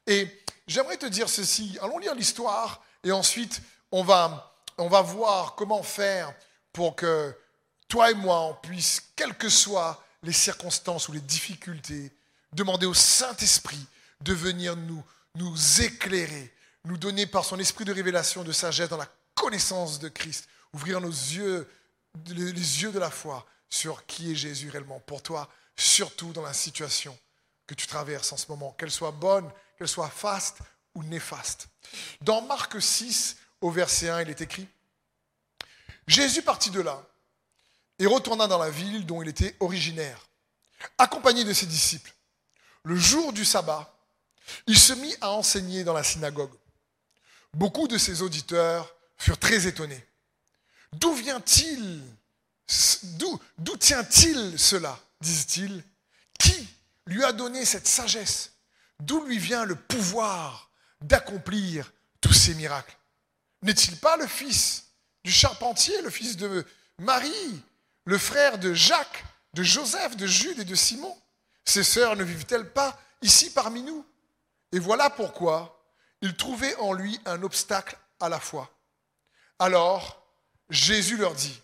Et 0.07 0.29
j'aimerais 0.67 0.97
te 0.97 1.07
dire 1.07 1.29
ceci. 1.29 1.79
Allons 1.83 1.99
lire 1.99 2.15
l'histoire 2.15 2.83
et 3.05 3.13
ensuite 3.13 3.63
on 3.93 4.03
va, 4.03 4.55
on 4.79 4.89
va 4.89 5.03
voir 5.03 5.55
comment 5.55 5.83
faire 5.83 6.33
pour 6.73 6.97
que 6.97 7.37
toi 7.89 8.11
et 8.11 8.15
moi, 8.15 8.41
on 8.43 8.55
puisse, 8.55 9.03
quelles 9.17 9.37
que 9.37 9.49
soient 9.49 10.03
les 10.23 10.33
circonstances 10.33 11.09
ou 11.09 11.13
les 11.13 11.21
difficultés, 11.21 12.13
demander 12.53 12.87
au 12.87 12.95
Saint-Esprit 12.95 13.87
de 14.23 14.33
venir 14.33 14.77
nous, 14.77 15.03
nous 15.37 15.81
éclairer, 15.81 16.53
nous 16.85 16.97
donner 16.97 17.27
par 17.27 17.45
son 17.45 17.59
esprit 17.59 17.85
de 17.85 17.93
révélation, 17.93 18.45
de 18.45 18.53
sagesse, 18.53 18.89
dans 18.89 18.97
la 18.97 19.09
connaissance 19.35 19.99
de 19.99 20.09
Christ, 20.09 20.49
ouvrir 20.73 21.01
nos 21.01 21.09
yeux, 21.09 21.69
les 22.27 22.83
yeux 22.83 22.93
de 22.93 22.99
la 22.99 23.11
foi 23.11 23.47
sur 23.69 24.05
qui 24.07 24.33
est 24.33 24.37
Jésus 24.37 24.69
réellement 24.69 25.01
pour 25.01 25.23
toi, 25.23 25.49
surtout 25.77 26.33
dans 26.33 26.43
la 26.43 26.53
situation 26.53 27.17
que 27.67 27.75
tu 27.75 27.87
traverses 27.87 28.33
en 28.33 28.37
ce 28.37 28.47
moment, 28.49 28.73
qu'elle 28.73 28.91
soit 28.91 29.13
bonne, 29.13 29.49
qu'elle 29.79 29.89
soit 29.89 30.11
faste 30.11 30.59
ou 30.95 31.05
néfaste. 31.05 31.69
Dans 32.21 32.43
Marc 32.43 32.83
6, 32.83 33.37
au 33.61 33.71
verset 33.71 34.09
1, 34.09 34.23
il 34.23 34.31
est 34.31 34.41
écrit, 34.41 34.67
Jésus 36.07 36.43
partit 36.43 36.71
de 36.71 36.81
là 36.81 37.07
et 37.99 38.07
retourna 38.07 38.47
dans 38.47 38.59
la 38.59 38.71
ville 38.71 39.07
dont 39.07 39.23
il 39.23 39.29
était 39.29 39.57
originaire, 39.61 40.27
accompagné 40.99 41.45
de 41.45 41.53
ses 41.53 41.67
disciples. 41.67 42.13
Le 42.85 42.97
jour 42.97 43.33
du 43.33 43.45
sabbat, 43.45 43.95
il 44.67 44.79
se 44.79 44.93
mit 44.93 45.15
à 45.21 45.31
enseigner 45.31 45.85
dans 45.85 45.93
la 45.93 46.03
synagogue. 46.03 46.55
Beaucoup 47.55 47.89
de 47.89 47.99
ses 47.99 48.23
auditeurs 48.23 48.95
furent 49.19 49.39
très 49.39 49.67
étonnés. 49.67 50.07
D'où 50.93 51.13
vient-il 51.15 52.03
D'où 53.59 53.77
tient-il 53.77 54.59
cela 54.59 54.99
disent-ils? 55.21 55.83
Qui 56.39 56.69
lui 57.07 57.25
a 57.25 57.33
donné 57.33 57.65
cette 57.65 57.87
sagesse? 57.87 58.53
D'où 59.01 59.25
lui 59.25 59.39
vient 59.39 59.65
le 59.65 59.75
pouvoir 59.75 60.71
d'accomplir 61.01 61.93
tous 62.21 62.33
ces 62.33 62.55
miracles? 62.55 62.97
N'est-il 63.63 63.97
pas 63.97 64.17
le 64.17 64.27
fils 64.27 64.85
du 65.25 65.33
charpentier, 65.33 66.01
le 66.03 66.11
fils 66.11 66.37
de 66.37 66.65
Marie, 66.99 67.63
le 68.05 68.19
frère 68.19 68.59
de 68.59 68.73
Jacques, 68.73 69.25
de 69.55 69.63
Joseph, 69.63 70.17
de 70.17 70.27
Jude 70.27 70.61
et 70.61 70.65
de 70.65 70.75
Simon? 70.75 71.17
Ses 71.65 71.85
sœurs 71.85 72.17
ne 72.17 72.25
vivent-elles 72.25 72.73
pas 72.73 72.99
ici 73.23 73.53
parmi 73.53 73.83
nous? 73.83 74.05
Et 74.73 74.79
voilà 74.79 75.11
pourquoi 75.11 75.85
ils 76.21 76.37
trouvaient 76.37 76.77
en 76.77 76.93
lui 76.93 77.19
un 77.25 77.43
obstacle 77.43 77.97
à 78.21 78.29
la 78.29 78.41
foi. 78.41 78.71
Alors 79.59 80.23
Jésus 80.69 81.17
leur 81.17 81.35
dit, 81.35 81.61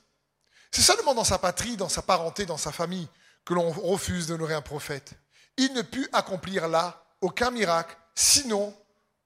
c'est 0.70 0.82
seulement 0.82 1.14
dans 1.14 1.24
sa 1.24 1.38
patrie, 1.38 1.76
dans 1.76 1.88
sa 1.88 2.02
parenté, 2.02 2.44
dans 2.46 2.56
sa 2.56 2.72
famille 2.72 3.08
que 3.44 3.54
l'on 3.54 3.70
refuse 3.70 4.26
d'honorer 4.26 4.54
un 4.54 4.62
prophète. 4.62 5.14
Il 5.56 5.72
ne 5.72 5.82
put 5.82 6.08
accomplir 6.12 6.68
là 6.68 7.04
aucun 7.20 7.50
miracle, 7.50 7.96
sinon 8.14 8.76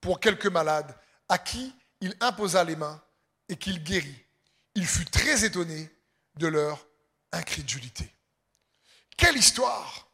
pour 0.01 0.21
quelques 0.21 0.47
malades 0.47 0.95
à 1.29 1.39
qui 1.39 1.75
il 2.01 2.15
imposa 2.21 2.65
les 2.65 2.77
mains 2.77 3.03
et 3.49 3.57
qu'il 3.57 3.83
guérit. 3.83 4.25
Il 4.75 4.87
fut 4.87 5.07
très 5.07 5.45
étonné 5.45 5.91
de 6.37 6.47
leur 6.47 6.87
incrédulité. 7.33 8.15
Quelle 9.17 9.37
histoire 9.37 10.09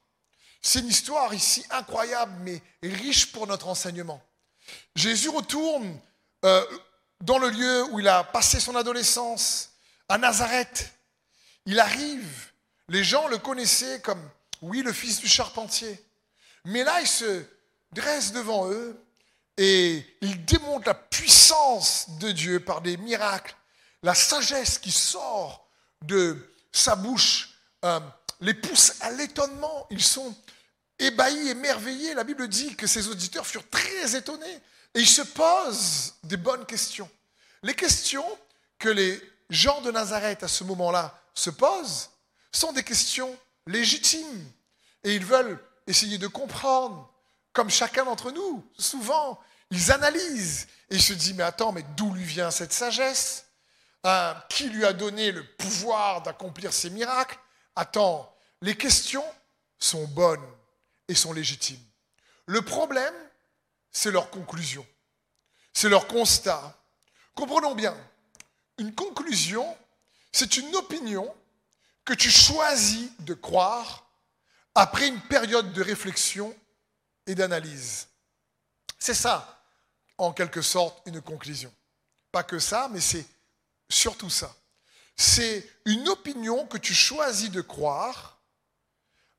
C'est 0.66 0.80
une 0.80 0.88
histoire 0.88 1.32
ici 1.32 1.64
incroyable 1.70 2.32
mais 2.40 2.60
riche 2.82 3.30
pour 3.30 3.46
notre 3.46 3.68
enseignement. 3.68 4.20
Jésus 4.96 5.28
retourne 5.28 5.96
euh, 6.44 6.66
dans 7.20 7.38
le 7.38 7.50
lieu 7.50 7.84
où 7.92 8.00
il 8.00 8.08
a 8.08 8.24
passé 8.24 8.58
son 8.58 8.74
adolescence, 8.74 9.70
à 10.08 10.18
Nazareth. 10.18 10.92
Il 11.66 11.78
arrive, 11.78 12.50
les 12.88 13.04
gens 13.04 13.28
le 13.28 13.38
connaissaient 13.38 14.00
comme, 14.00 14.20
oui, 14.60 14.82
le 14.82 14.92
fils 14.92 15.20
du 15.20 15.28
charpentier. 15.28 16.04
Mais 16.64 16.82
là, 16.82 17.00
il 17.00 17.06
se 17.06 17.44
dresse 17.92 18.32
devant 18.32 18.68
eux 18.68 19.00
et 19.56 20.04
il 20.20 20.44
démontre 20.46 20.88
la 20.88 20.94
puissance 20.94 22.10
de 22.18 22.32
Dieu 22.32 22.58
par 22.58 22.80
des 22.80 22.96
miracles, 22.96 23.54
la 24.02 24.16
sagesse 24.16 24.80
qui 24.80 24.90
sort 24.90 25.68
de 26.02 26.52
sa 26.72 26.96
bouche 26.96 27.50
euh, 27.84 28.00
les 28.40 28.54
pousse 28.54 28.94
à 29.00 29.12
l'étonnement. 29.12 29.86
Ils 29.90 30.02
sont 30.02 30.34
ébahis, 30.98 31.48
émerveillés. 31.48 32.14
La 32.14 32.24
Bible 32.24 32.48
dit 32.48 32.74
que 32.76 32.86
ses 32.86 33.08
auditeurs 33.08 33.46
furent 33.46 33.68
très 33.68 34.16
étonnés 34.16 34.60
et 34.94 35.00
ils 35.00 35.08
se 35.08 35.22
posent 35.22 36.14
des 36.24 36.36
bonnes 36.36 36.66
questions. 36.66 37.08
Les 37.62 37.74
questions 37.74 38.26
que 38.78 38.88
les 38.88 39.20
gens 39.50 39.80
de 39.82 39.90
Nazareth 39.90 40.42
à 40.42 40.48
ce 40.48 40.64
moment-là 40.64 41.20
se 41.34 41.50
posent 41.50 42.10
sont 42.52 42.72
des 42.72 42.82
questions 42.82 43.36
légitimes 43.66 44.50
et 45.04 45.14
ils 45.14 45.24
veulent 45.24 45.58
essayer 45.86 46.18
de 46.18 46.26
comprendre, 46.26 47.12
comme 47.52 47.70
chacun 47.70 48.04
d'entre 48.04 48.32
nous. 48.32 48.64
Souvent, 48.78 49.38
ils 49.70 49.92
analysent 49.92 50.66
et 50.90 50.96
ils 50.96 51.02
se 51.02 51.12
disent, 51.12 51.34
mais 51.34 51.42
attends, 51.42 51.72
mais 51.72 51.84
d'où 51.96 52.12
lui 52.12 52.24
vient 52.24 52.50
cette 52.50 52.72
sagesse? 52.72 53.44
Euh, 54.04 54.34
Qui 54.48 54.68
lui 54.68 54.84
a 54.84 54.92
donné 54.92 55.32
le 55.32 55.44
pouvoir 55.56 56.22
d'accomplir 56.22 56.72
ces 56.72 56.90
miracles? 56.90 57.38
Attends, 57.74 58.32
les 58.62 58.76
questions 58.76 59.24
sont 59.78 60.04
bonnes 60.08 60.44
et 61.08 61.14
sont 61.14 61.32
légitimes. 61.32 61.82
Le 62.46 62.62
problème, 62.62 63.14
c'est 63.90 64.10
leur 64.10 64.30
conclusion, 64.30 64.86
c'est 65.72 65.88
leur 65.88 66.06
constat. 66.06 66.76
Comprenons 67.34 67.74
bien, 67.74 67.96
une 68.78 68.94
conclusion, 68.94 69.76
c'est 70.32 70.56
une 70.56 70.74
opinion 70.76 71.34
que 72.04 72.14
tu 72.14 72.30
choisis 72.30 73.10
de 73.20 73.34
croire 73.34 74.06
après 74.74 75.08
une 75.08 75.20
période 75.22 75.72
de 75.72 75.82
réflexion 75.82 76.54
et 77.26 77.34
d'analyse. 77.34 78.08
C'est 78.98 79.14
ça, 79.14 79.64
en 80.18 80.32
quelque 80.32 80.62
sorte, 80.62 81.02
une 81.06 81.20
conclusion. 81.20 81.72
Pas 82.30 82.42
que 82.42 82.58
ça, 82.58 82.88
mais 82.92 83.00
c'est 83.00 83.26
surtout 83.88 84.30
ça. 84.30 84.54
C'est 85.16 85.68
une 85.84 86.08
opinion 86.08 86.66
que 86.66 86.78
tu 86.78 86.94
choisis 86.94 87.50
de 87.50 87.62
croire 87.62 88.35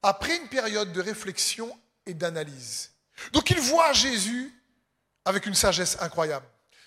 après 0.08 0.38
une 0.38 0.48
période 0.48 0.94
de 0.94 1.02
réflexion 1.02 1.78
et 2.06 2.14
d'analyse. 2.14 2.92
Donc 3.34 3.50
ils 3.50 3.60
voient 3.60 3.92
Jésus 3.92 4.54
avec 5.26 5.46
une 5.46 5.54
sagesse 5.54 5.98
incroyable. 6.00 6.46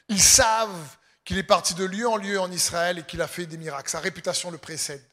Ils 0.09 0.23
savent 0.23 0.97
qu'il 1.23 1.37
est 1.37 1.43
parti 1.43 1.75
de 1.75 1.85
lieu 1.85 2.09
en 2.09 2.17
lieu 2.17 2.41
en 2.41 2.51
Israël 2.51 2.99
et 2.99 3.03
qu'il 3.03 3.21
a 3.21 3.29
fait 3.29 3.45
des 3.45 3.59
miracles. 3.59 3.91
Sa 3.91 4.01
réputation 4.01 4.51
le 4.51 4.57
précède. 4.57 5.05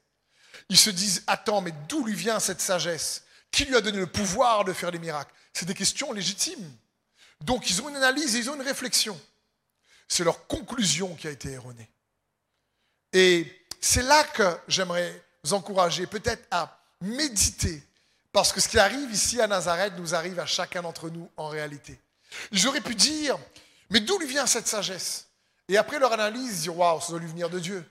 Ils 0.69 0.77
se 0.77 0.89
disent, 0.89 1.23
attends, 1.27 1.59
mais 1.59 1.73
d'où 1.89 2.05
lui 2.05 2.13
vient 2.13 2.39
cette 2.39 2.61
sagesse? 2.61 3.23
Qui 3.51 3.65
lui 3.65 3.75
a 3.75 3.81
donné 3.81 3.97
le 3.97 4.07
pouvoir 4.07 4.63
de 4.63 4.71
faire 4.71 4.93
des 4.93 4.99
miracles? 4.99 5.33
C'est 5.51 5.65
des 5.65 5.73
questions 5.73 6.13
légitimes. 6.13 6.71
Donc 7.41 7.69
ils 7.69 7.81
ont 7.81 7.89
une 7.89 7.97
analyse, 7.97 8.35
ils 8.35 8.49
ont 8.49 8.55
une 8.55 8.61
réflexion. 8.61 9.19
C'est 10.07 10.23
leur 10.23 10.47
conclusion 10.47 11.13
qui 11.15 11.27
a 11.27 11.31
été 11.31 11.51
erronée. 11.51 11.91
Et 13.11 13.65
c'est 13.81 14.03
là 14.03 14.23
que 14.23 14.57
j'aimerais 14.69 15.25
vous 15.43 15.53
encourager 15.53 16.07
peut-être 16.07 16.47
à 16.51 16.79
méditer, 17.01 17.83
parce 18.37 18.53
que 18.53 18.61
ce 18.61 18.69
qui 18.69 18.77
arrive 18.77 19.11
ici 19.11 19.41
à 19.41 19.47
Nazareth 19.47 19.93
nous 19.97 20.13
arrive 20.13 20.39
à 20.39 20.45
chacun 20.45 20.83
d'entre 20.83 21.09
nous 21.09 21.27
en 21.37 21.47
réalité. 21.47 21.99
J'aurais 22.51 22.81
pu 22.81 22.93
dire, 22.93 23.35
mais 23.89 23.99
d'où 23.99 24.19
lui 24.19 24.27
vient 24.27 24.45
cette 24.45 24.67
sagesse? 24.67 25.25
Et 25.67 25.75
après 25.75 25.97
leur 25.97 26.13
analyse, 26.13 26.61
dire, 26.61 26.77
waouh, 26.77 27.01
ça 27.01 27.07
doit 27.09 27.19
lui 27.19 27.29
venir 27.29 27.49
de 27.49 27.59
Dieu. 27.59 27.83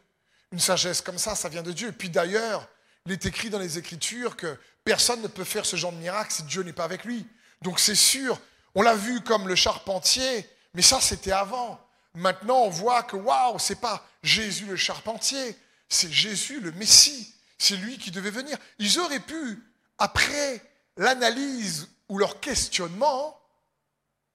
Une 0.52 0.60
sagesse 0.60 1.00
comme 1.00 1.18
ça, 1.18 1.34
ça 1.34 1.48
vient 1.48 1.64
de 1.64 1.72
Dieu. 1.72 1.88
Et 1.88 1.92
puis 1.92 2.10
d'ailleurs, 2.10 2.68
il 3.06 3.12
est 3.12 3.26
écrit 3.26 3.50
dans 3.50 3.58
les 3.58 3.76
Écritures 3.76 4.36
que 4.36 4.56
personne 4.84 5.20
ne 5.20 5.26
peut 5.26 5.42
faire 5.42 5.66
ce 5.66 5.74
genre 5.74 5.90
de 5.90 5.96
miracle 5.96 6.32
si 6.32 6.44
Dieu 6.44 6.62
n'est 6.62 6.72
pas 6.72 6.84
avec 6.84 7.04
lui. 7.04 7.26
Donc 7.62 7.80
c'est 7.80 7.96
sûr, 7.96 8.40
on 8.76 8.82
l'a 8.82 8.94
vu 8.94 9.22
comme 9.22 9.48
le 9.48 9.56
charpentier, 9.56 10.48
mais 10.74 10.82
ça 10.82 11.00
c'était 11.00 11.32
avant. 11.32 11.84
Maintenant, 12.14 12.60
on 12.60 12.70
voit 12.70 13.02
que 13.02 13.16
waouh, 13.16 13.58
c'est 13.58 13.80
pas 13.80 14.06
Jésus 14.22 14.66
le 14.66 14.76
charpentier, 14.76 15.56
c'est 15.88 16.12
Jésus 16.12 16.60
le 16.60 16.70
Messie. 16.70 17.34
C'est 17.58 17.76
lui 17.76 17.98
qui 17.98 18.12
devait 18.12 18.30
venir. 18.30 18.56
Ils 18.78 19.00
auraient 19.00 19.18
pu, 19.18 19.60
après 19.98 20.62
l'analyse 20.96 21.88
ou 22.08 22.18
leur 22.18 22.40
questionnement, 22.40 23.38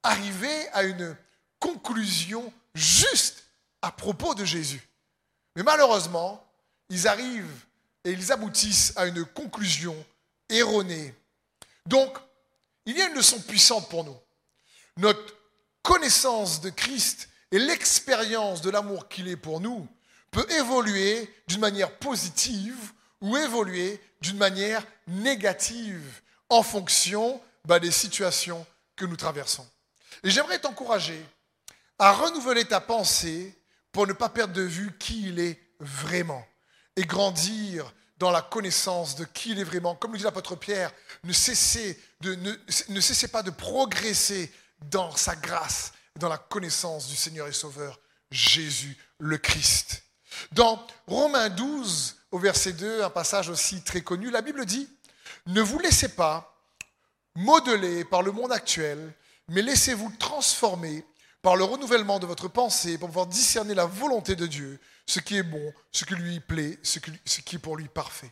arriver 0.04 0.68
à 0.70 0.84
une 0.84 1.16
conclusion 1.60 2.52
juste 2.74 3.44
à 3.82 3.92
propos 3.92 4.36
de 4.36 4.46
Jésus. 4.46 4.82
Mais 5.56 5.64
malheureusement, 5.64 6.44
ils 6.90 7.08
arrivent 7.08 7.66
et 8.04 8.12
ils 8.12 8.32
aboutissent 8.32 8.94
à 8.96 9.06
une 9.06 9.26
conclusion 9.26 9.96
erronée. 10.50 11.14
Donc, 11.86 12.18
il 12.86 12.98
y 12.98 13.02
a 13.02 13.08
une 13.08 13.16
leçon 13.16 13.40
puissante 13.40 13.90
pour 13.90 14.04
nous. 14.04 14.18
Notre 14.98 15.36
connaissance 15.84 16.62
de 16.62 16.70
Christ 16.70 17.30
et 17.52 17.60
l'expérience 17.60 18.62
de 18.62 18.70
l'amour 18.70 19.08
qu'il 19.08 19.28
est 19.28 19.38
pour 19.38 19.60
nous 19.62 19.88
peut 20.32 20.50
évoluer 20.52 21.32
d'une 21.48 21.60
manière 21.60 21.98
positive 21.98 22.94
ou 23.22 23.38
évoluer 23.38 24.02
d'une 24.22 24.38
manière 24.38 24.86
négative 25.08 26.22
en 26.50 26.64
fonction 26.64 27.42
bah, 27.66 27.80
des 27.80 27.92
situations 27.92 28.66
que 28.96 29.06
nous 29.06 29.16
traversons. 29.16 29.68
Et 30.24 30.30
j'aimerais 30.30 30.60
t'encourager 30.60 31.24
à 31.98 32.12
renouveler 32.12 32.66
ta 32.66 32.82
pensée 32.82 33.56
pour 33.92 34.08
ne 34.08 34.14
pas 34.14 34.30
perdre 34.30 34.54
de 34.54 34.62
vue 34.62 34.98
qui 34.98 35.30
il 35.30 35.40
est 35.40 35.60
vraiment 35.80 36.46
et 36.96 37.06
grandir 37.06 37.94
dans 38.18 38.32
la 38.32 38.42
connaissance 38.42 39.16
de 39.16 39.26
qui 39.26 39.52
il 39.52 39.60
est 39.60 39.64
vraiment. 39.64 39.96
Comme 39.96 40.12
le 40.12 40.18
dit 40.18 40.24
l'apôtre 40.24 40.56
Pierre, 40.56 40.92
ne 41.24 41.34
cessez, 41.34 42.00
de, 42.22 42.36
ne, 42.36 42.54
ne 42.90 43.02
cessez 43.02 43.28
pas 43.28 43.44
de 43.44 43.50
progresser 43.50 44.52
dans 44.90 45.16
sa 45.16 45.36
grâce, 45.36 45.94
dans 46.18 46.30
la 46.30 46.38
connaissance 46.38 47.08
du 47.08 47.16
Seigneur 47.16 47.48
et 47.48 47.54
Sauveur, 47.54 48.00
Jésus 48.30 48.98
le 49.20 49.38
Christ. 49.38 50.04
Dans 50.52 50.86
Romains 51.08 51.50
12, 51.50 52.16
au 52.32 52.40
verset 52.40 52.74
2, 52.74 53.04
un 53.04 53.10
passage 53.10 53.50
aussi 53.50 53.82
très 53.82 54.02
connu, 54.02 54.32
la 54.32 54.42
Bible 54.42 54.66
dit, 54.66 54.90
ne 55.48 55.62
vous 55.62 55.80
laissez 55.80 56.10
pas 56.10 56.56
modeler 57.36 58.06
par 58.06 58.22
le 58.22 58.32
monde 58.32 58.52
actuel, 58.52 59.14
mais 59.48 59.62
laissez-vous 59.62 60.12
transformer 60.18 61.06
par 61.42 61.56
le 61.56 61.64
renouvellement 61.64 62.20
de 62.20 62.26
votre 62.26 62.48
pensée 62.48 62.98
pour 62.98 63.10
pouvoir 63.10 63.28
discerner 63.28 63.74
la 63.74 63.86
volonté 63.86 64.36
de 64.36 64.46
Dieu, 64.46 64.80
ce 65.06 65.20
qui 65.20 65.38
est 65.38 65.44
bon, 65.44 65.74
ce 65.92 66.06
qui 66.06 66.16
lui 66.16 66.40
plaît, 66.40 66.78
ce 66.84 67.00
qui, 67.00 67.56
est 67.56 67.60
pour 67.60 67.78
lui 67.78 67.88
parfait. 67.88 68.32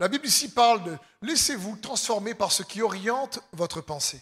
La 0.00 0.08
Bible 0.08 0.26
ici 0.26 0.50
parle 0.50 0.82
de 0.82 0.98
laissez-vous 1.22 1.76
transformer 1.76 2.34
par 2.34 2.50
ce 2.50 2.62
qui 2.62 2.82
oriente 2.82 3.38
votre 3.52 3.80
pensée 3.80 4.20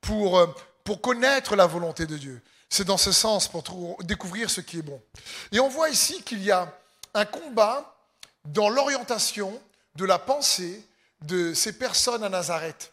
pour, 0.00 0.38
euh, 0.38 0.46
pour 0.84 1.00
connaître 1.00 1.56
la 1.56 1.66
volonté 1.66 2.06
de 2.06 2.16
Dieu. 2.16 2.40
C'est 2.68 2.84
dans 2.84 2.96
ce 2.96 3.10
sens 3.10 3.48
pour 3.48 3.64
découvrir 4.04 4.48
ce 4.48 4.60
qui 4.60 4.78
est 4.78 4.82
bon. 4.82 5.02
Et 5.50 5.58
on 5.58 5.68
voit 5.68 5.90
ici 5.90 6.22
qu'il 6.22 6.42
y 6.44 6.52
a 6.52 6.72
un 7.14 7.24
combat 7.24 7.99
dans 8.44 8.68
l'orientation 8.68 9.60
de 9.96 10.04
la 10.04 10.18
pensée 10.18 10.86
de 11.22 11.52
ces 11.54 11.76
personnes 11.78 12.24
à 12.24 12.28
Nazareth. 12.28 12.92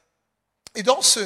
Et 0.75 0.83
dans, 0.83 1.01
ce, 1.01 1.19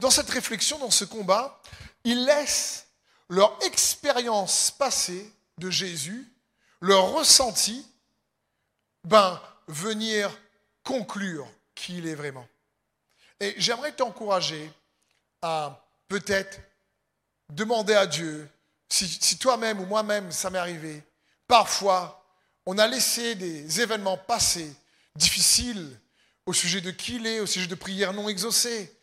dans 0.00 0.10
cette 0.10 0.30
réflexion, 0.30 0.78
dans 0.78 0.90
ce 0.90 1.04
combat, 1.04 1.60
ils 2.04 2.24
laissent 2.24 2.86
leur 3.28 3.56
expérience 3.62 4.70
passée 4.70 5.32
de 5.58 5.70
Jésus, 5.70 6.26
leur 6.80 7.12
ressenti, 7.12 7.86
ben, 9.04 9.40
venir 9.66 10.36
conclure 10.82 11.46
qui 11.74 11.98
il 11.98 12.06
est 12.06 12.14
vraiment. 12.14 12.46
Et 13.40 13.54
j'aimerais 13.58 13.92
t'encourager 13.92 14.72
à 15.42 15.84
peut-être 16.08 16.58
demander 17.50 17.94
à 17.94 18.06
Dieu, 18.06 18.48
si, 18.88 19.06
si 19.08 19.38
toi-même 19.38 19.80
ou 19.80 19.86
moi-même 19.86 20.32
ça 20.32 20.50
m'est 20.50 20.58
arrivé, 20.58 21.02
parfois 21.46 22.17
on 22.70 22.76
a 22.76 22.86
laissé 22.86 23.34
des 23.34 23.80
événements 23.80 24.18
passés 24.18 24.70
difficiles 25.16 25.98
au 26.44 26.52
sujet 26.52 26.82
de 26.82 26.90
qui 26.90 27.14
il 27.14 27.26
est, 27.26 27.40
au 27.40 27.46
sujet 27.46 27.66
de 27.66 27.74
prières 27.74 28.12
non 28.12 28.28
exaucées, 28.28 28.94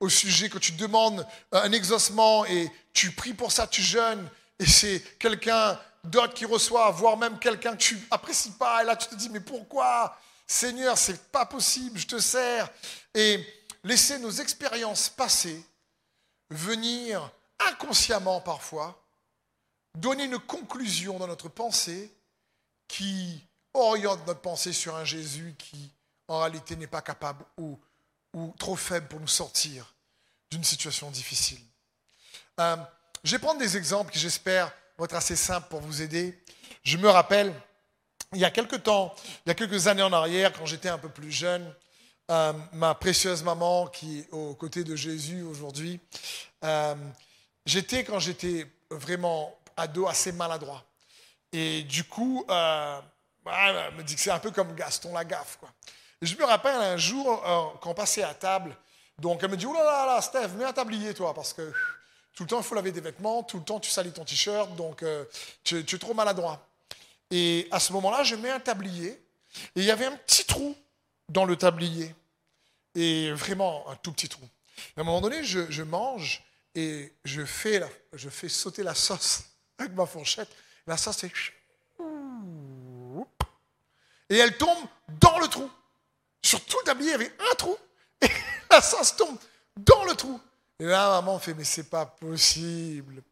au 0.00 0.08
sujet 0.08 0.48
que 0.48 0.56
tu 0.56 0.72
demandes 0.72 1.26
un 1.52 1.70
exaucement 1.70 2.46
et 2.46 2.72
tu 2.94 3.10
pries 3.10 3.34
pour 3.34 3.52
ça, 3.52 3.66
tu 3.66 3.82
jeûnes, 3.82 4.26
et 4.58 4.64
c'est 4.64 5.02
quelqu'un 5.18 5.78
d'autre 6.02 6.32
qui 6.32 6.46
reçoit, 6.46 6.90
voire 6.92 7.18
même 7.18 7.38
quelqu'un 7.38 7.72
que 7.72 7.82
tu 7.82 7.98
apprécies 8.10 8.52
pas, 8.52 8.82
et 8.82 8.86
là 8.86 8.96
tu 8.96 9.06
te 9.06 9.14
dis, 9.14 9.28
mais 9.28 9.40
pourquoi? 9.40 10.18
Seigneur, 10.46 10.96
c'est 10.96 11.30
pas 11.30 11.44
possible, 11.44 11.98
je 11.98 12.06
te 12.06 12.18
sers. 12.18 12.70
Et 13.14 13.46
laisser 13.84 14.18
nos 14.18 14.30
expériences 14.30 15.10
passées 15.10 15.62
venir 16.48 17.30
inconsciemment 17.68 18.40
parfois, 18.40 18.98
donner 19.94 20.24
une 20.24 20.38
conclusion 20.38 21.18
dans 21.18 21.26
notre 21.26 21.50
pensée 21.50 22.10
qui 22.90 23.44
oriente 23.74 24.26
notre 24.26 24.40
pensée 24.40 24.72
sur 24.72 24.96
un 24.96 25.04
Jésus 25.04 25.54
qui, 25.58 25.90
en 26.28 26.40
réalité, 26.40 26.76
n'est 26.76 26.86
pas 26.86 27.02
capable 27.02 27.44
ou 27.56 27.78
ou 28.34 28.54
trop 28.58 28.76
faible 28.76 29.08
pour 29.08 29.20
nous 29.20 29.28
sortir 29.28 29.94
d'une 30.50 30.64
situation 30.64 31.10
difficile. 31.10 31.60
Euh, 32.60 32.76
je 33.24 33.32
vais 33.32 33.38
prendre 33.38 33.60
des 33.60 33.76
exemples 33.76 34.12
qui, 34.12 34.18
j'espère, 34.18 34.72
vont 34.98 35.04
être 35.04 35.14
assez 35.14 35.36
simples 35.36 35.68
pour 35.68 35.80
vous 35.80 36.02
aider. 36.02 36.42
Je 36.82 36.96
me 36.96 37.08
rappelle, 37.08 37.52
il 38.32 38.38
y 38.38 38.44
a 38.44 38.50
quelques 38.50 38.82
temps, 38.82 39.14
il 39.44 39.48
y 39.48 39.52
a 39.52 39.54
quelques 39.54 39.86
années 39.86 40.02
en 40.02 40.12
arrière, 40.12 40.52
quand 40.52 40.66
j'étais 40.66 40.88
un 40.88 40.98
peu 40.98 41.08
plus 41.08 41.32
jeune, 41.32 41.72
euh, 42.30 42.52
ma 42.72 42.94
précieuse 42.94 43.42
maman, 43.42 43.88
qui 43.88 44.20
est 44.20 44.32
aux 44.32 44.54
côtés 44.54 44.84
de 44.84 44.94
Jésus 44.94 45.42
aujourd'hui, 45.42 46.00
euh, 46.64 46.94
j'étais, 47.66 48.04
quand 48.04 48.18
j'étais 48.18 48.70
vraiment 48.90 49.56
ado, 49.76 50.06
assez 50.06 50.32
maladroit. 50.32 50.84
Et 51.52 51.82
du 51.82 52.04
coup, 52.04 52.44
elle 52.48 53.94
me 53.94 54.02
dit 54.02 54.14
que 54.14 54.20
c'est 54.20 54.30
un 54.30 54.38
peu 54.38 54.50
comme 54.50 54.74
Gaston 54.74 55.12
Lagaffe. 55.12 55.56
Quoi 55.58 55.70
je 56.22 56.36
me 56.36 56.44
rappelle 56.44 56.74
un 56.74 56.96
jour, 56.96 57.42
euh, 57.46 57.78
quand 57.80 57.90
on 57.90 57.94
passait 57.94 58.22
à 58.22 58.34
table, 58.34 58.76
donc 59.18 59.40
elle 59.42 59.50
me 59.50 59.56
dit, 59.56 59.66
oh 59.66 59.72
là 59.72 59.84
là, 59.84 60.06
là 60.06 60.20
Steph, 60.20 60.48
mets 60.48 60.64
un 60.64 60.72
tablier 60.72 61.14
toi, 61.14 61.32
parce 61.32 61.52
que 61.52 61.72
tout 62.34 62.42
le 62.42 62.48
temps 62.48 62.58
il 62.58 62.64
faut 62.64 62.74
laver 62.74 62.92
des 62.92 63.00
vêtements, 63.00 63.42
tout 63.42 63.58
le 63.58 63.64
temps 63.64 63.80
tu 63.80 63.90
salis 63.90 64.12
ton 64.12 64.24
t-shirt, 64.24 64.74
donc 64.76 65.02
euh, 65.02 65.24
tu, 65.64 65.78
es 65.78 65.98
trop 65.98 66.14
maladroit. 66.14 66.66
Et 67.30 67.68
à 67.70 67.80
ce 67.80 67.92
moment-là, 67.94 68.22
je 68.22 68.34
mets 68.36 68.50
un 68.50 68.60
tablier, 68.60 69.08
et 69.08 69.20
il 69.76 69.84
y 69.84 69.90
avait 69.90 70.06
un 70.06 70.16
petit 70.16 70.44
trou 70.44 70.76
dans 71.28 71.44
le 71.46 71.56
tablier, 71.56 72.14
et 72.94 73.32
vraiment 73.32 73.88
un 73.88 73.96
tout 73.96 74.12
petit 74.12 74.28
trou. 74.28 74.44
à 74.96 75.00
un 75.00 75.04
moment 75.04 75.22
donné, 75.22 75.42
je, 75.42 75.82
mange, 75.82 76.42
et 76.74 77.14
je 77.24 77.46
fais, 77.46 77.80
je 78.12 78.28
fais 78.28 78.50
sauter 78.50 78.82
la 78.82 78.94
sauce 78.94 79.44
avec 79.78 79.92
ma 79.92 80.04
fourchette. 80.04 80.50
La 80.90 80.96
sauce, 80.96 81.18
c'est... 81.18 81.32
Et 84.28 84.36
elle 84.36 84.58
tombe 84.58 84.88
dans 85.20 85.38
le 85.38 85.46
trou. 85.46 85.70
Sur 86.42 86.64
tout 86.64 86.78
le 86.80 86.84
tablier, 86.84 87.10
il 87.10 87.12
y 87.12 87.14
avait 87.14 87.32
un 87.52 87.54
trou. 87.54 87.76
Et 88.20 88.26
la 88.72 88.82
sauce 88.82 89.14
tombe 89.14 89.38
dans 89.76 90.02
le 90.02 90.16
trou. 90.16 90.40
Et 90.80 90.86
là, 90.86 91.10
maman 91.10 91.38
fait, 91.38 91.54
mais 91.54 91.62
c'est 91.62 91.88
pas 91.88 92.06
possible. 92.06 93.22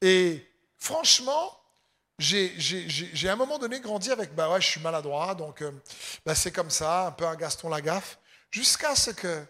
Et 0.00 0.48
franchement, 0.78 1.58
j'ai 2.20 3.28
à 3.28 3.32
un 3.32 3.36
moment 3.36 3.58
donné 3.58 3.80
grandi 3.80 4.12
avec, 4.12 4.32
bah 4.36 4.48
ouais, 4.52 4.60
je 4.60 4.68
suis 4.68 4.80
maladroit, 4.80 5.34
donc 5.34 5.60
euh, 5.60 5.72
bah, 6.24 6.36
c'est 6.36 6.52
comme 6.52 6.70
ça, 6.70 7.08
un 7.08 7.10
peu 7.10 7.26
un 7.26 7.34
Gaston 7.34 7.68
Lagaffe, 7.68 8.20
jusqu'à 8.52 8.94
ce 8.94 9.10
que 9.10 9.44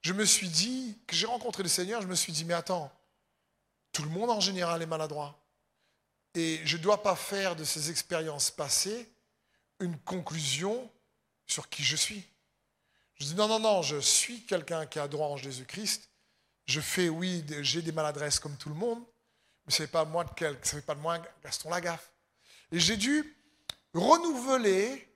je 0.00 0.14
me 0.14 0.24
suis 0.24 0.48
dit, 0.48 0.98
que 1.06 1.14
j'ai 1.14 1.26
rencontré 1.26 1.62
le 1.62 1.68
Seigneur, 1.68 2.00
je 2.00 2.06
me 2.06 2.14
suis 2.14 2.32
dit, 2.32 2.46
mais 2.46 2.54
attends, 2.54 2.90
tout 3.92 4.02
le 4.02 4.08
monde 4.08 4.30
en 4.30 4.40
général 4.40 4.80
est 4.80 4.86
maladroit. 4.86 5.43
Et 6.34 6.60
je 6.64 6.76
ne 6.76 6.82
dois 6.82 7.02
pas 7.02 7.16
faire 7.16 7.54
de 7.56 7.64
ces 7.64 7.90
expériences 7.90 8.50
passées 8.50 9.08
une 9.80 9.98
conclusion 9.98 10.90
sur 11.46 11.68
qui 11.68 11.82
je 11.82 11.96
suis. 11.96 12.24
Je 13.14 13.26
dis 13.26 13.34
non, 13.34 13.46
non, 13.46 13.60
non, 13.60 13.82
je 13.82 13.98
suis 14.00 14.44
quelqu'un 14.44 14.86
qui 14.86 14.98
a 14.98 15.06
droit 15.06 15.28
en 15.28 15.36
Jésus-Christ. 15.36 16.08
Je 16.66 16.80
fais, 16.80 17.08
oui, 17.08 17.44
j'ai 17.60 17.82
des 17.82 17.92
maladresses 17.92 18.38
comme 18.38 18.56
tout 18.56 18.68
le 18.68 18.74
monde, 18.74 19.04
mais 19.66 19.72
ce 19.72 19.82
n'est 19.82 19.88
pas 19.88 20.04
moi 20.04 20.24
de 20.24 20.30
quel, 20.34 20.58
pas 20.82 20.94
de 20.94 21.00
moi 21.00 21.18
Gaston 21.42 21.70
Lagaffe. 21.70 22.10
Et 22.72 22.80
j'ai 22.80 22.96
dû 22.96 23.36
renouveler 23.92 25.08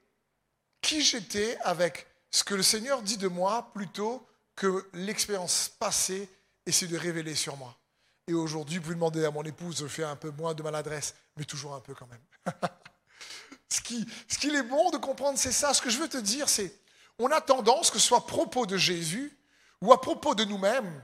qui 0.81 1.03
j'étais 1.03 1.57
avec 1.59 2.07
ce 2.31 2.45
que 2.45 2.55
le 2.55 2.63
Seigneur 2.63 3.03
dit 3.03 3.17
de 3.17 3.29
moi 3.29 3.71
plutôt 3.73 4.27
que 4.55 4.89
l'expérience 4.93 5.69
passée 5.69 6.29
essaie 6.67 6.87
de 6.87 6.99
révéler 6.99 7.35
sur 7.35 7.57
moi. 7.57 7.78
Et 8.29 8.35
aujourd'hui, 8.35 8.77
vous 8.77 8.83
pouvez 8.83 8.95
demander 8.95 9.25
à 9.25 9.31
mon 9.31 9.43
épouse, 9.43 9.79
je 9.79 9.87
fais 9.87 10.05
un 10.05 10.15
peu 10.15 10.31
moins 10.31 10.53
de 10.53 10.63
maladresse, 10.63 11.15
mais 11.37 11.45
toujours 11.45 11.75
un 11.75 11.81
peu 11.81 11.95
quand 11.95 12.07
même. 12.07 12.55
Ce 13.71 14.39
qu'il 14.39 14.55
est 14.55 14.63
bon 14.63 14.91
de 14.91 14.99
comprendre, 14.99 15.39
c'est 15.39 15.53
ça. 15.53 15.73
Ce 15.73 15.81
que 15.81 15.89
je 15.89 15.99
veux 15.99 16.09
te 16.09 16.19
dire, 16.19 16.49
c'est 16.49 16.75
on 17.19 17.31
a 17.31 17.41
tendance, 17.41 17.91
que 17.91 17.99
ce 17.99 18.07
soit 18.07 18.19
à 18.19 18.23
propos 18.23 18.67
de 18.67 18.77
Jésus 18.77 19.37
ou 19.81 19.93
à 19.93 20.01
propos 20.01 20.35
de 20.35 20.45
nous-mêmes, 20.45 21.03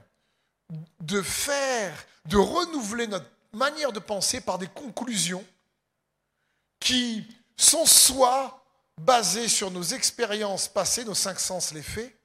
de 1.01 1.21
faire, 1.21 2.05
de 2.25 2.37
renouveler 2.37 3.07
notre 3.07 3.29
manière 3.53 3.91
de 3.91 3.99
penser 3.99 4.39
par 4.41 4.57
des 4.59 4.67
conclusions 4.67 5.43
qui 6.79 7.25
sont 7.57 7.85
soit 7.85 8.63
basées 9.01 9.47
sur 9.47 9.71
nos 9.71 9.83
expériences 9.83 10.67
passées, 10.67 11.05
nos 11.05 11.15
cinq 11.15 11.39
sens 11.39 11.73
les 11.73 11.81
faits, 11.81 12.15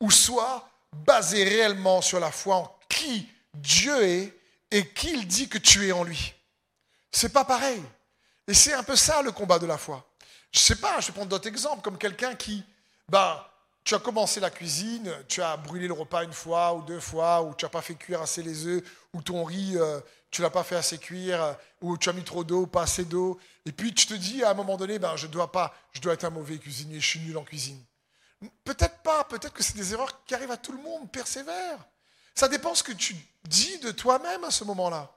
ou 0.00 0.10
soit 0.10 0.68
basées 0.92 1.44
réellement 1.44 2.02
sur 2.02 2.20
la 2.20 2.30
foi 2.30 2.56
en 2.56 2.78
qui 2.88 3.28
Dieu 3.54 4.02
est 4.02 4.39
et 4.70 4.86
qu'il 4.88 5.26
dit 5.26 5.48
que 5.48 5.58
tu 5.58 5.86
es 5.86 5.92
en 5.92 6.04
lui. 6.04 6.34
C'est 7.10 7.32
pas 7.32 7.44
pareil. 7.44 7.82
Et 8.46 8.54
c'est 8.54 8.72
un 8.72 8.82
peu 8.82 8.96
ça 8.96 9.22
le 9.22 9.32
combat 9.32 9.58
de 9.58 9.66
la 9.66 9.78
foi. 9.78 10.06
Je 10.52 10.58
sais 10.58 10.76
pas, 10.76 11.00
je 11.00 11.08
vais 11.08 11.12
prendre 11.12 11.28
d'autres 11.28 11.48
exemples, 11.48 11.82
comme 11.82 11.98
quelqu'un 11.98 12.34
qui, 12.34 12.64
ben, 13.08 13.40
tu 13.84 13.94
as 13.94 13.98
commencé 13.98 14.40
la 14.40 14.50
cuisine, 14.50 15.12
tu 15.28 15.42
as 15.42 15.56
brûlé 15.56 15.86
le 15.86 15.94
repas 15.94 16.24
une 16.24 16.32
fois 16.32 16.74
ou 16.74 16.82
deux 16.82 17.00
fois, 17.00 17.42
ou 17.42 17.54
tu 17.54 17.64
n'as 17.64 17.68
pas 17.68 17.82
fait 17.82 17.94
cuire 17.94 18.20
assez 18.20 18.42
les 18.42 18.66
œufs, 18.66 18.82
ou 19.12 19.22
ton 19.22 19.44
riz, 19.44 19.76
euh, 19.76 20.00
tu 20.30 20.42
l'as 20.42 20.50
pas 20.50 20.64
fait 20.64 20.76
assez 20.76 20.98
cuire, 20.98 21.56
ou 21.80 21.96
tu 21.96 22.08
as 22.08 22.12
mis 22.12 22.24
trop 22.24 22.44
d'eau, 22.44 22.66
pas 22.66 22.82
assez 22.82 23.04
d'eau, 23.04 23.38
et 23.66 23.72
puis 23.72 23.94
tu 23.94 24.06
te 24.06 24.14
dis 24.14 24.42
à 24.42 24.50
un 24.50 24.54
moment 24.54 24.76
donné, 24.76 24.98
ben, 24.98 25.16
je 25.16 25.26
dois 25.26 25.50
pas, 25.50 25.74
je 25.92 26.00
dois 26.00 26.14
être 26.14 26.24
un 26.24 26.30
mauvais 26.30 26.58
cuisinier, 26.58 27.00
je 27.00 27.06
suis 27.06 27.20
nul 27.20 27.36
en 27.38 27.44
cuisine. 27.44 27.82
Peut-être 28.64 28.98
pas, 29.02 29.24
peut-être 29.24 29.52
que 29.52 29.62
c'est 29.62 29.76
des 29.76 29.92
erreurs 29.92 30.24
qui 30.24 30.34
arrivent 30.34 30.50
à 30.50 30.56
tout 30.56 30.72
le 30.72 30.82
monde, 30.82 31.10
persévère. 31.10 31.78
Ça 32.40 32.48
dépend 32.48 32.74
ce 32.74 32.82
que 32.82 32.92
tu 32.92 33.14
dis 33.44 33.76
de 33.80 33.90
toi-même 33.90 34.44
à 34.44 34.50
ce 34.50 34.64
moment-là. 34.64 35.14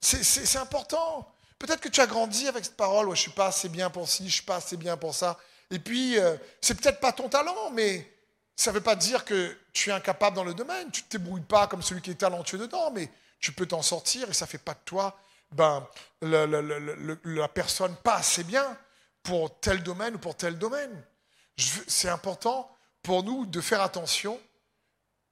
C'est 0.00 0.56
important. 0.56 1.30
Peut-être 1.58 1.82
que 1.82 1.90
tu 1.90 2.00
as 2.00 2.06
grandi 2.06 2.48
avec 2.48 2.64
cette 2.64 2.78
parole, 2.78 3.06
ouais, 3.06 3.16
je 3.16 3.20
suis 3.20 3.32
pas 3.32 3.48
assez 3.48 3.68
bien 3.68 3.90
pour 3.90 4.08
ci, 4.08 4.30
je 4.30 4.36
suis 4.36 4.44
pas 4.44 4.56
assez 4.56 4.78
bien 4.78 4.96
pour 4.96 5.14
ça. 5.14 5.38
Et 5.70 5.78
puis, 5.78 6.18
euh, 6.18 6.38
c'est 6.62 6.72
peut-être 6.80 7.00
pas 7.00 7.12
ton 7.12 7.28
talent, 7.28 7.68
mais 7.70 8.10
ça 8.56 8.70
ne 8.70 8.76
veut 8.76 8.80
pas 8.80 8.96
dire 8.96 9.26
que 9.26 9.54
tu 9.74 9.90
es 9.90 9.92
incapable 9.92 10.36
dans 10.36 10.42
le 10.42 10.54
domaine. 10.54 10.90
Tu 10.90 11.02
ne 11.02 11.06
te 11.06 11.18
débrouilles 11.18 11.42
pas 11.42 11.66
comme 11.66 11.82
celui 11.82 12.00
qui 12.00 12.12
est 12.12 12.14
talentueux 12.14 12.56
dedans, 12.56 12.90
mais 12.92 13.10
tu 13.40 13.52
peux 13.52 13.66
t'en 13.66 13.82
sortir 13.82 14.30
et 14.30 14.32
ça 14.32 14.46
ne 14.46 14.48
fait 14.48 14.56
pas 14.56 14.72
de 14.72 14.80
toi 14.86 15.14
ben, 15.52 15.86
la 16.22 17.48
personne 17.48 17.94
pas 17.96 18.14
assez 18.14 18.42
bien 18.42 18.74
pour 19.22 19.60
tel 19.60 19.82
domaine 19.82 20.14
ou 20.14 20.18
pour 20.18 20.34
tel 20.34 20.58
domaine. 20.58 21.04
c'est 21.58 22.08
important 22.08 22.74
pour 23.02 23.22
nous 23.22 23.44
de 23.44 23.60
faire 23.60 23.82
attention, 23.82 24.40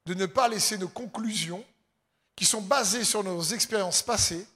de 0.06 0.14
ne 0.14 0.26
pas 0.26 0.48
laisser 0.48 0.78
nos 0.78 0.88
conclusions, 0.88 1.64
qui 2.36 2.44
sont 2.44 2.62
basées 2.62 3.04
sur 3.04 3.22
nos 3.22 3.42
expériences 3.42 4.02
passées, 4.02 4.46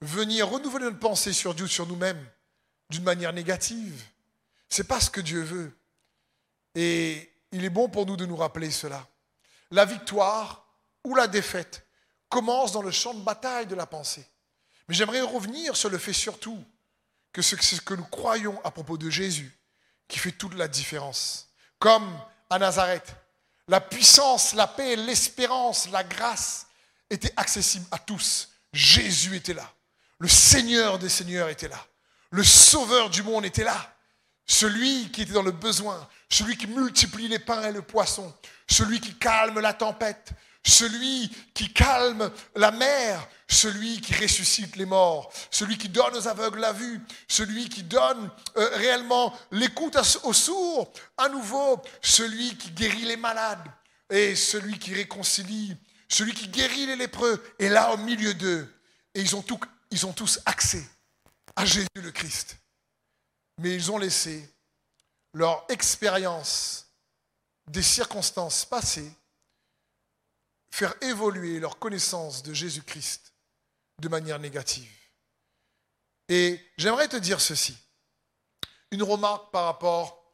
venir 0.00 0.48
renouveler 0.48 0.84
notre 0.84 0.98
pensée 0.98 1.32
sur 1.32 1.54
Dieu, 1.54 1.66
sur 1.66 1.86
nous-mêmes, 1.86 2.24
d'une 2.90 3.02
manière 3.02 3.32
négative. 3.32 4.02
C'est 4.68 4.84
pas 4.88 5.00
ce 5.00 5.10
que 5.10 5.20
Dieu 5.20 5.42
veut. 5.42 5.76
Et 6.74 7.32
il 7.52 7.64
est 7.64 7.70
bon 7.70 7.88
pour 7.88 8.06
nous 8.06 8.16
de 8.16 8.26
nous 8.26 8.36
rappeler 8.36 8.70
cela. 8.70 9.06
La 9.70 9.84
victoire 9.84 10.66
ou 11.04 11.14
la 11.14 11.26
défaite 11.26 11.86
commence 12.28 12.72
dans 12.72 12.82
le 12.82 12.90
champ 12.90 13.14
de 13.14 13.22
bataille 13.22 13.66
de 13.66 13.74
la 13.74 13.86
pensée. 13.86 14.26
Mais 14.88 14.94
j'aimerais 14.94 15.20
revenir 15.20 15.76
sur 15.76 15.90
le 15.90 15.98
fait 15.98 16.12
surtout 16.12 16.62
que 17.32 17.42
c'est 17.42 17.60
ce 17.60 17.80
que 17.80 17.94
nous 17.94 18.04
croyons 18.04 18.60
à 18.64 18.70
propos 18.70 18.96
de 18.96 19.10
Jésus 19.10 19.56
qui 20.08 20.18
fait 20.18 20.32
toute 20.32 20.54
la 20.54 20.68
différence. 20.68 21.48
Comme 21.78 22.08
à 22.50 22.58
Nazareth, 22.58 23.14
la 23.68 23.80
puissance, 23.80 24.54
la 24.54 24.66
paix, 24.66 24.96
l'espérance, 24.96 25.88
la 25.90 26.04
grâce 26.04 26.66
étaient 27.08 27.32
accessibles 27.36 27.86
à 27.90 27.98
tous. 27.98 28.50
Jésus 28.72 29.36
était 29.36 29.54
là. 29.54 29.70
Le 30.18 30.28
Seigneur 30.28 30.98
des 30.98 31.08
Seigneurs 31.08 31.48
était 31.48 31.68
là. 31.68 31.84
Le 32.30 32.42
Sauveur 32.42 33.10
du 33.10 33.22
monde 33.22 33.44
était 33.44 33.64
là. 33.64 33.94
Celui 34.46 35.10
qui 35.10 35.22
était 35.22 35.32
dans 35.32 35.42
le 35.42 35.52
besoin, 35.52 36.06
celui 36.28 36.56
qui 36.56 36.66
multiplie 36.66 37.28
les 37.28 37.38
pains 37.38 37.62
et 37.62 37.72
le 37.72 37.80
poisson, 37.80 38.34
celui 38.68 39.00
qui 39.00 39.14
calme 39.14 39.60
la 39.60 39.72
tempête, 39.72 40.32
celui 40.66 41.30
qui 41.52 41.72
calme 41.72 42.30
la 42.56 42.70
mer, 42.70 43.28
celui 43.48 44.00
qui 44.00 44.14
ressuscite 44.14 44.76
les 44.76 44.86
morts, 44.86 45.32
celui 45.50 45.76
qui 45.76 45.88
donne 45.88 46.14
aux 46.16 46.26
aveugles 46.26 46.60
la 46.60 46.72
vue, 46.72 47.00
celui 47.28 47.68
qui 47.68 47.82
donne 47.82 48.30
euh, 48.56 48.68
réellement 48.76 49.36
l'écoute 49.50 49.96
aux 50.22 50.32
sourds, 50.32 50.92
à 51.18 51.28
nouveau, 51.28 51.80
celui 52.00 52.56
qui 52.56 52.70
guérit 52.70 53.04
les 53.04 53.16
malades 53.16 53.64
et 54.10 54.34
celui 54.34 54.78
qui 54.78 54.94
réconcilie, 54.94 55.76
celui 56.08 56.32
qui 56.32 56.48
guérit 56.48 56.86
les 56.86 56.96
lépreux, 56.96 57.42
est 57.58 57.68
là 57.68 57.92
au 57.92 57.98
milieu 57.98 58.34
d'eux. 58.34 58.72
Et 59.14 59.20
ils 59.20 59.36
ont, 59.36 59.44
ils 59.90 60.06
ont 60.06 60.12
tous 60.12 60.40
accès 60.46 60.84
à 61.56 61.64
Jésus 61.64 61.88
le 61.96 62.10
Christ. 62.10 62.56
Mais 63.58 63.74
ils 63.74 63.92
ont 63.92 63.98
laissé 63.98 64.48
leur 65.34 65.64
expérience 65.68 66.86
des 67.68 67.82
circonstances 67.82 68.64
passées 68.64 69.12
faire 70.74 70.96
évoluer 71.02 71.60
leur 71.60 71.78
connaissance 71.78 72.42
de 72.42 72.52
Jésus-Christ 72.52 73.32
de 74.00 74.08
manière 74.08 74.40
négative. 74.40 74.90
Et 76.28 76.60
j'aimerais 76.76 77.06
te 77.06 77.16
dire 77.16 77.40
ceci. 77.40 77.78
Une 78.90 79.04
remarque 79.04 79.52
par 79.52 79.66
rapport 79.66 80.24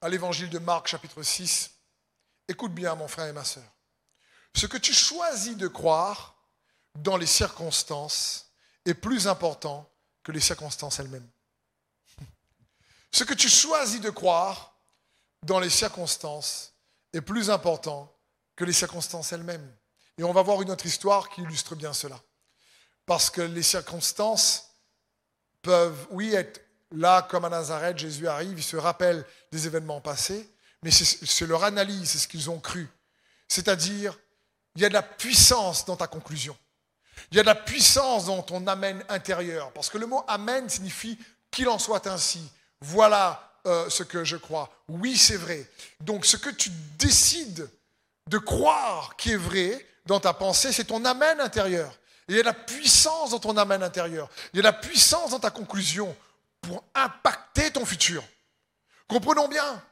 à 0.00 0.08
l'évangile 0.08 0.50
de 0.50 0.60
Marc 0.60 0.86
chapitre 0.86 1.24
6. 1.24 1.72
Écoute 2.46 2.72
bien 2.72 2.94
mon 2.94 3.08
frère 3.08 3.26
et 3.26 3.32
ma 3.32 3.42
soeur. 3.42 3.68
Ce 4.54 4.66
que 4.66 4.76
tu 4.76 4.92
choisis 4.92 5.56
de 5.56 5.66
croire 5.66 6.36
dans 6.94 7.16
les 7.16 7.26
circonstances 7.26 8.52
est 8.84 8.94
plus 8.94 9.26
important 9.26 9.90
que 10.22 10.30
les 10.30 10.40
circonstances 10.40 11.00
elles-mêmes. 11.00 11.28
Ce 13.10 13.24
que 13.24 13.34
tu 13.34 13.48
choisis 13.48 14.00
de 14.00 14.10
croire 14.10 14.76
dans 15.42 15.58
les 15.58 15.70
circonstances 15.70 16.72
est 17.12 17.20
plus 17.20 17.50
important 17.50 18.11
que 18.62 18.66
les 18.66 18.72
circonstances 18.72 19.32
elles-mêmes. 19.32 19.68
Et 20.16 20.22
on 20.22 20.32
va 20.32 20.42
voir 20.42 20.62
une 20.62 20.70
autre 20.70 20.86
histoire 20.86 21.28
qui 21.30 21.42
illustre 21.42 21.74
bien 21.74 21.92
cela. 21.92 22.20
Parce 23.06 23.28
que 23.28 23.40
les 23.40 23.64
circonstances 23.64 24.70
peuvent, 25.62 26.06
oui, 26.10 26.32
être 26.32 26.60
là 26.92 27.22
comme 27.22 27.44
à 27.44 27.48
Nazareth, 27.48 27.98
Jésus 27.98 28.28
arrive, 28.28 28.56
il 28.56 28.62
se 28.62 28.76
rappelle 28.76 29.26
des 29.50 29.66
événements 29.66 30.00
passés, 30.00 30.48
mais 30.84 30.92
c'est 30.92 31.46
leur 31.46 31.64
analyse, 31.64 32.10
c'est 32.10 32.18
ce 32.18 32.28
qu'ils 32.28 32.50
ont 32.50 32.60
cru. 32.60 32.88
C'est-à-dire, 33.48 34.16
il 34.76 34.82
y 34.82 34.84
a 34.84 34.88
de 34.88 34.94
la 34.94 35.02
puissance 35.02 35.84
dans 35.84 35.96
ta 35.96 36.06
conclusion. 36.06 36.56
Il 37.32 37.38
y 37.38 37.40
a 37.40 37.42
de 37.42 37.48
la 37.48 37.56
puissance 37.56 38.26
dans 38.26 38.42
ton 38.42 38.64
amène 38.68 39.04
intérieur. 39.08 39.72
Parce 39.72 39.90
que 39.90 39.98
le 39.98 40.06
mot 40.06 40.22
amène 40.28 40.68
signifie 40.68 41.18
qu'il 41.50 41.68
en 41.68 41.80
soit 41.80 42.06
ainsi. 42.06 42.48
Voilà 42.80 43.58
euh, 43.66 43.90
ce 43.90 44.04
que 44.04 44.22
je 44.22 44.36
crois. 44.36 44.70
Oui, 44.86 45.16
c'est 45.16 45.36
vrai. 45.36 45.68
Donc 45.98 46.24
ce 46.24 46.36
que 46.36 46.50
tu 46.50 46.70
décides 46.96 47.68
de 48.32 48.38
croire 48.38 49.14
qui 49.16 49.32
est 49.32 49.36
vrai 49.36 49.86
dans 50.06 50.18
ta 50.18 50.32
pensée, 50.32 50.72
c'est 50.72 50.84
ton 50.84 51.04
amène 51.04 51.38
intérieur. 51.38 51.94
il 52.28 52.36
y 52.36 52.40
a 52.40 52.42
la 52.42 52.54
puissance 52.54 53.30
dans 53.30 53.38
ton 53.38 53.56
amène 53.58 53.82
intérieur. 53.82 54.28
Il 54.52 54.56
y 54.56 54.60
a 54.60 54.62
la 54.62 54.72
puissance 54.72 55.30
dans 55.30 55.38
ta 55.38 55.50
conclusion 55.50 56.16
pour 56.62 56.82
impacter 56.94 57.70
ton 57.70 57.84
futur. 57.84 58.24
Comprenons 59.06 59.48
bien, 59.48 59.82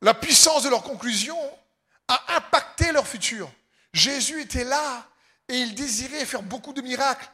la 0.00 0.14
puissance 0.14 0.62
de 0.62 0.70
leur 0.70 0.82
conclusion 0.82 1.38
a 2.08 2.36
impacté 2.36 2.92
leur 2.92 3.06
futur. 3.06 3.50
Jésus 3.92 4.40
était 4.40 4.64
là 4.64 5.06
et 5.48 5.58
il 5.58 5.74
désirait 5.74 6.24
faire 6.24 6.42
beaucoup 6.42 6.72
de 6.72 6.80
miracles, 6.80 7.30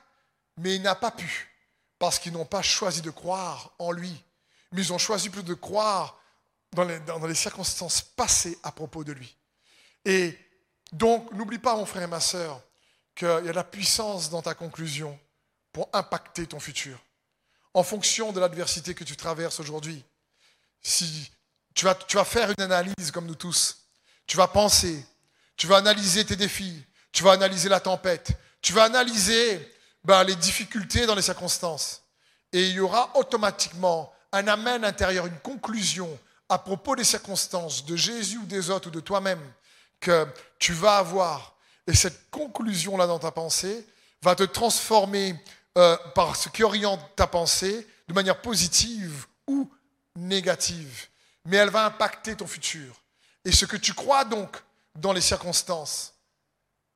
mais 0.57 0.75
il 0.75 0.83
n'a 0.83 0.96
pas 0.96 1.12
pu 1.12 1.55
parce 2.01 2.18
qu'ils 2.18 2.33
n'ont 2.33 2.44
pas 2.44 2.62
choisi 2.62 3.01
de 3.01 3.11
croire 3.11 3.70
en 3.79 3.92
lui, 3.92 4.25
mais 4.73 4.83
ils 4.83 4.92
ont 4.92 4.99
choisi 4.99 5.31
plus 5.31 5.44
de 5.44 5.55
croire 5.55 6.18
dans 6.73 7.27
les 7.27 7.35
circonstances 7.35 8.03
passées 8.03 8.59
à 8.64 8.73
propos 8.73 9.05
de 9.05 9.12
lui. 9.12 9.37
Et 10.05 10.39
donc, 10.93 11.31
n'oublie 11.33 11.59
pas, 11.59 11.77
mon 11.77 11.87
frère 11.87 12.03
et 12.03 12.07
ma 12.07 12.21
soeur, 12.21 12.61
qu'il 13.15 13.29
y 13.29 13.31
a 13.31 13.41
de 13.41 13.51
la 13.51 13.65
puissance 13.65 14.31
dans 14.31 14.43
ta 14.43 14.55
conclusion 14.55 15.19
pour 15.73 15.89
impacter 15.93 16.47
ton 16.47 16.61
futur. 16.61 16.99
En 17.75 17.83
fonction 17.83 18.33
de 18.33 18.41
l'adversité 18.41 18.95
que 18.95 19.05
tu 19.05 19.17
traverses 19.17 19.61
aujourd'hui, 19.61 20.05
si 20.83 21.31
tu 21.75 21.85
vas, 21.85 21.95
tu 21.95 22.19
faire 22.25 22.51
une 22.51 22.63
analyse 22.63 23.11
comme 23.13 23.27
nous 23.27 23.35
tous, 23.35 23.87
tu 24.27 24.37
vas 24.37 24.49
penser, 24.49 25.05
tu 25.57 25.67
vas 25.67 25.77
analyser 25.77 26.25
tes 26.25 26.37
défis, 26.37 26.85
tu 27.13 27.23
vas 27.23 27.33
analyser 27.33 27.69
la 27.69 27.81
tempête, 27.81 28.33
tu 28.63 28.73
vas 28.73 28.85
analyser 28.85 29.73
ben, 30.05 30.25
les 30.25 30.37
difficultés 30.37 31.07
dans 31.07 31.15
les 31.15 31.23
circonstances. 31.23 32.03
Et 32.53 32.69
il 32.69 32.75
y 32.75 32.81
aura 32.81 33.17
automatiquement 33.17 34.13
un 34.33 34.49
amène 34.49 34.85
intérieur, 34.85 35.27
une 35.27 35.39
conclusion 35.39 36.19
à 36.49 36.59
propos 36.59 36.97
des 36.97 37.05
circonstances, 37.05 37.85
de 37.85 37.95
Jésus 37.95 38.39
ou 38.39 38.47
des 38.47 38.71
autres 38.71 38.89
ou 38.89 38.91
de 38.91 39.01
toi-même, 39.01 39.41
que 40.01 40.27
tu 40.59 40.73
vas 40.73 40.97
avoir. 40.97 41.55
Et 41.87 41.95
cette 41.95 42.31
conclusion-là 42.31 43.07
dans 43.07 43.19
ta 43.19 43.31
pensée 43.31 43.87
va 44.23 44.35
te 44.35 44.43
transformer 44.43 45.35
euh, 45.79 45.97
par 46.15 46.37
ce 46.37 46.49
qui 46.49 46.63
oriente 46.63 47.01
ta 47.17 47.27
pensée 47.27 47.87
de 48.09 48.15
manière 48.15 48.41
positive 48.41 49.27
ou 49.47 49.71
négative. 50.17 51.07
Mais 51.47 51.57
elle 51.57 51.71
va 51.71 51.87
impacter 51.87 52.37
ton 52.37 52.47
futur. 52.47 53.01
Et 53.45 53.53
ce 53.53 53.65
que 53.65 53.77
tu 53.77 53.95
crois 53.95 54.25
donc 54.25 54.63
dans 54.97 55.13
les 55.13 55.21
circonstances 55.21 56.15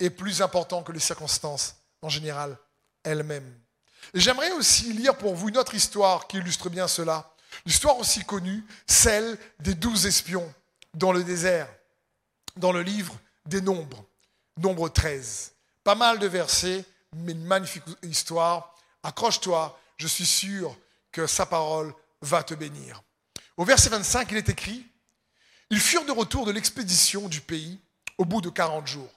est 0.00 0.10
plus 0.10 0.42
important 0.42 0.82
que 0.82 0.92
les 0.92 1.00
circonstances 1.00 1.76
en 2.02 2.08
général 2.08 2.58
elles-mêmes. 3.04 3.58
J'aimerais 4.12 4.52
aussi 4.52 4.92
lire 4.92 5.16
pour 5.16 5.34
vous 5.34 5.48
une 5.48 5.56
autre 5.56 5.74
histoire 5.74 6.26
qui 6.26 6.36
illustre 6.36 6.68
bien 6.68 6.88
cela. 6.88 7.32
L'histoire 7.64 7.98
aussi 7.98 8.24
connue, 8.24 8.64
celle 8.86 9.38
des 9.60 9.74
douze 9.74 10.06
espions 10.06 10.52
dans 10.92 11.12
le 11.12 11.24
désert 11.24 11.68
dans 12.56 12.72
le 12.72 12.82
livre 12.82 13.18
des 13.46 13.60
Nombres, 13.60 14.04
Nombre 14.56 14.88
13. 14.88 15.52
Pas 15.82 15.94
mal 15.94 16.18
de 16.18 16.26
versets, 16.26 16.84
mais 17.16 17.32
une 17.32 17.44
magnifique 17.44 17.84
histoire. 18.02 18.74
Accroche-toi, 19.02 19.78
je 19.96 20.06
suis 20.06 20.26
sûr 20.26 20.76
que 21.12 21.26
sa 21.26 21.46
parole 21.46 21.94
va 22.22 22.42
te 22.42 22.54
bénir. 22.54 23.02
Au 23.56 23.64
verset 23.64 23.90
25, 23.90 24.30
il 24.30 24.38
est 24.38 24.48
écrit, 24.48 24.86
Ils 25.70 25.80
furent 25.80 26.04
de 26.04 26.12
retour 26.12 26.46
de 26.46 26.52
l'expédition 26.52 27.28
du 27.28 27.40
pays 27.40 27.80
au 28.18 28.24
bout 28.24 28.40
de 28.40 28.50
40 28.50 28.86
jours. 28.86 29.12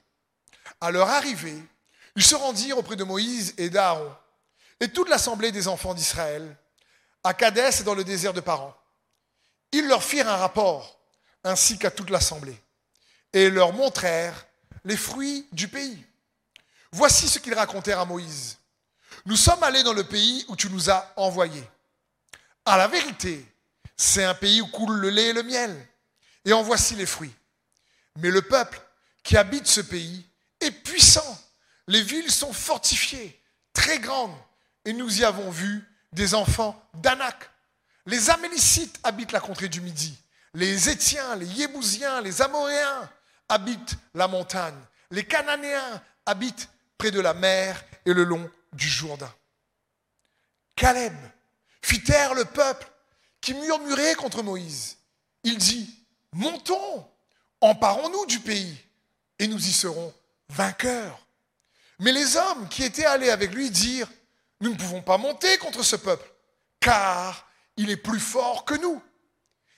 À 0.82 0.91
leur 0.91 1.10
arrivée, 1.10 1.62
ils 2.15 2.23
se 2.23 2.36
rendirent 2.36 2.78
auprès 2.78 2.95
de 2.95 3.04
Moïse 3.04 3.54
et 3.58 3.69
d'Aaron 3.69 4.12
et 4.80 4.89
toute 4.89 5.10
l'assemblée 5.10 5.52
des 5.52 5.67
enfants 5.67 5.93
d'Israël 5.93 6.56
à 7.23 7.34
Kadès 7.34 7.82
et 7.82 7.84
dans 7.84 7.95
le 7.95 8.04
désert 8.04 8.34
de 8.34 8.41
Paran. 8.41 8.76
Ils 9.71 9.88
leur 9.88 10.04
firent 10.04 10.30
un 10.30 10.38
rapport, 10.38 11.00
ainsi 11.43 11.78
qu'à 11.78 11.91
toute 11.91 12.10
l'assemblée 12.10 12.58
et 13.33 13.49
leur 13.49 13.73
montrèrent 13.73 14.45
les 14.85 14.97
fruits 14.97 15.47
du 15.51 15.67
pays. 15.67 16.03
Voici 16.91 17.27
ce 17.27 17.39
qu'ils 17.39 17.53
racontèrent 17.53 17.99
à 17.99 18.05
Moïse. 18.05 18.57
Nous 19.25 19.35
sommes 19.35 19.61
allés 19.63 19.83
dans 19.83 19.93
le 19.93 20.05
pays 20.05 20.45
où 20.47 20.55
tu 20.55 20.69
nous 20.69 20.89
as 20.89 21.11
envoyés. 21.17 21.67
À 22.65 22.77
la 22.77 22.87
vérité, 22.87 23.45
c'est 23.95 24.23
un 24.23 24.33
pays 24.33 24.61
où 24.61 24.67
coule 24.67 24.97
le 24.97 25.09
lait 25.09 25.27
et 25.27 25.33
le 25.33 25.43
miel. 25.43 25.87
Et 26.45 26.53
en 26.53 26.63
voici 26.63 26.95
les 26.95 27.05
fruits. 27.05 27.33
Mais 28.19 28.29
le 28.29 28.41
peuple 28.41 28.81
qui 29.23 29.35
habite 29.35 29.67
ce 29.67 29.81
pays 29.81 30.25
est 30.61 30.71
puissant. 30.71 31.39
Les 31.87 32.01
villes 32.01 32.31
sont 32.31 32.53
fortifiées, 32.53 33.41
très 33.73 33.99
grandes. 33.99 34.35
Et 34.85 34.93
nous 34.93 35.19
y 35.19 35.25
avons 35.25 35.49
vu 35.49 35.83
des 36.13 36.33
enfants 36.33 36.81
d'Anak. 36.93 37.49
Les 38.05 38.29
Amélicites 38.29 38.97
habitent 39.03 39.33
la 39.33 39.41
contrée 39.41 39.67
du 39.67 39.81
Midi. 39.81 40.17
Les 40.53 40.89
Étiens, 40.89 41.35
les 41.35 41.45
Yébousiens, 41.45 42.21
les 42.21 42.41
Amoréens, 42.41 43.09
habitent 43.49 43.95
la 44.13 44.27
montagne. 44.27 44.79
Les 45.12 45.25
Cananéens 45.25 46.01
habitent 46.25 46.69
près 46.97 47.12
de 47.12 47.19
la 47.19 47.33
mer 47.33 47.83
et 48.05 48.13
le 48.13 48.23
long 48.23 48.49
du 48.73 48.88
Jourdain. 48.88 49.33
Caleb 50.75 51.15
fit 51.81 52.03
taire 52.03 52.33
le 52.33 52.45
peuple 52.45 52.88
qui 53.41 53.53
murmurait 53.53 54.15
contre 54.15 54.43
Moïse. 54.43 54.97
il 55.43 55.57
dit, 55.57 56.05
montons, 56.33 57.07
emparons-nous 57.62 58.25
du 58.25 58.39
pays, 58.39 58.77
et 59.39 59.47
nous 59.47 59.67
y 59.67 59.71
serons 59.71 60.13
vainqueurs. 60.49 61.25
Mais 61.99 62.12
les 62.12 62.36
hommes 62.36 62.67
qui 62.69 62.83
étaient 62.83 63.05
allés 63.05 63.29
avec 63.29 63.53
lui 63.53 63.71
dirent, 63.71 64.10
nous 64.62 64.71
ne 64.71 64.75
pouvons 64.75 65.01
pas 65.01 65.17
monter 65.17 65.57
contre 65.57 65.83
ce 65.83 65.95
peuple, 65.95 66.29
car 66.79 67.47
il 67.77 67.89
est 67.89 67.97
plus 67.97 68.19
fort 68.19 68.65
que 68.65 68.75
nous. 68.75 69.01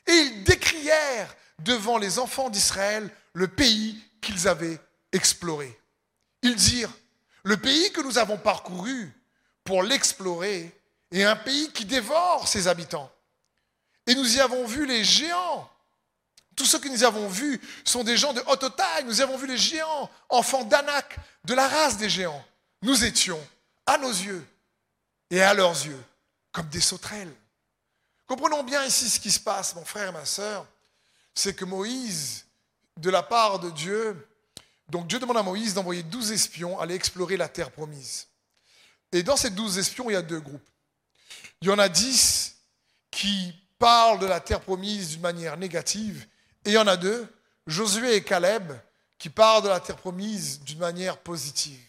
Et 0.08 0.12
ils 0.12 0.44
décrièrent 0.44 1.36
devant 1.60 1.98
les 1.98 2.20
enfants 2.20 2.50
d'Israël 2.50 3.10
le 3.40 3.48
pays 3.48 3.98
qu'ils 4.20 4.50
avaient 4.50 4.78
exploré. 5.14 5.80
Ils 6.42 6.58
dirent, 6.58 6.92
le 7.44 7.56
pays 7.56 7.90
que 7.94 8.02
nous 8.02 8.18
avons 8.18 8.38
parcouru 8.38 9.14
pour 9.64 9.82
l'explorer 9.82 10.78
est 11.10 11.24
un 11.24 11.38
pays 11.38 11.72
qui 11.72 11.86
dévore 11.86 12.50
ses 12.50 12.68
habitants. 12.68 13.10
Et 14.06 14.14
nous 14.14 14.36
y 14.36 14.42
avons 14.42 14.68
vu 14.68 14.86
les 14.86 15.06
géants. 15.06 15.72
Tous 16.54 16.66
ceux 16.66 16.80
que 16.80 16.90
nous 16.90 17.06
avons 17.06 17.30
vus 17.30 17.62
sont 17.86 18.04
des 18.04 18.18
gens 18.18 18.34
de 18.34 18.44
haute 18.46 18.76
taille. 18.76 19.06
Nous 19.06 19.22
avons 19.22 19.38
vu 19.38 19.48
les 19.48 19.58
géants, 19.58 20.12
enfants 20.28 20.66
d'Anak, 20.66 21.18
de 21.46 21.54
la 21.54 21.70
race 21.70 21.96
des 21.96 22.10
géants. 22.10 22.44
Nous 22.82 23.06
étions, 23.06 23.40
à 23.86 23.98
nos 23.98 24.12
yeux 24.12 24.46
et 25.30 25.42
à 25.42 25.54
leurs 25.54 25.86
yeux, 25.86 26.04
comme 26.52 26.68
des 26.68 26.82
sauterelles. 26.82 27.34
Comprenons 28.28 28.64
bien 28.64 28.84
ici 28.84 29.10
ce 29.10 29.18
qui 29.18 29.32
se 29.32 29.40
passe, 29.40 29.76
mon 29.76 29.86
frère 29.86 30.10
et 30.10 30.12
ma 30.12 30.26
sœur. 30.26 30.66
C'est 31.34 31.56
que 31.56 31.64
Moïse, 31.64 32.44
de 33.00 33.10
la 33.10 33.24
part 33.24 33.60
de 33.60 33.70
Dieu, 33.70 34.28
donc 34.90 35.08
Dieu 35.08 35.20
demande 35.20 35.38
à 35.38 35.44
Moïse 35.44 35.74
d'envoyer 35.74 36.04
douze 36.04 36.32
espions 36.32 36.80
aller 36.80 36.96
explorer 36.96 37.38
la 37.38 37.48
terre 37.48 37.72
promise. 37.72 38.28
Et 39.12 39.24
dans 39.24 39.38
ces 39.38 39.50
douze 39.50 39.78
espions, 39.78 40.10
il 40.10 40.14
y 40.14 40.18
a 40.18 40.22
deux 40.22 40.40
groupes. 40.40 40.70
Il 41.62 41.68
y 41.68 41.72
en 41.72 41.80
a 41.80 41.90
dix 41.90 42.56
qui 43.12 43.54
parlent 43.78 44.20
de 44.20 44.26
la 44.26 44.40
terre 44.40 44.62
promise 44.62 45.10
d'une 45.10 45.22
manière 45.22 45.58
négative, 45.58 46.28
et 46.66 46.72
il 46.72 46.74
y 46.74 46.78
en 46.78 46.88
a 46.88 46.98
deux, 46.98 47.28
Josué 47.68 48.16
et 48.16 48.24
Caleb, 48.24 48.74
qui 49.18 49.30
parlent 49.30 49.64
de 49.64 49.70
la 49.70 49.80
terre 49.80 49.98
promise 49.98 50.60
d'une 50.62 50.80
manière 50.80 51.18
positive. 51.18 51.80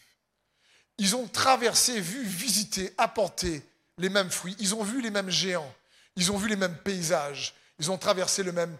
Ils 0.99 1.17
ont 1.17 1.27
traversé, 1.27 2.01
vu, 2.01 2.23
visité, 2.25 2.93
apporté 2.99 3.63
les 3.99 4.09
mêmes 4.09 4.31
fruits, 4.31 4.57
ils 4.59 4.75
ont 4.75 4.83
vu 4.83 5.01
les 5.01 5.11
mêmes 5.11 5.31
géants, 5.31 5.73
ils 6.17 6.31
ont 6.31 6.37
vu 6.37 6.49
les 6.49 6.57
mêmes 6.57 6.77
paysages, 6.77 7.55
ils 7.79 7.91
ont 7.91 7.99
traversé 7.99 8.43
le 8.43 8.53
même 8.53 8.77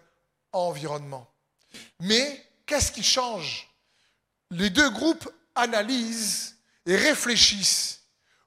environnement. 0.51 1.30
Mais 1.99 2.45
qu'est-ce 2.65 2.91
qui 2.91 3.03
change? 3.03 3.69
Les 4.49 4.69
deux 4.69 4.89
groupes 4.89 5.29
analysent 5.55 6.57
et 6.85 6.95
réfléchissent 6.95 8.01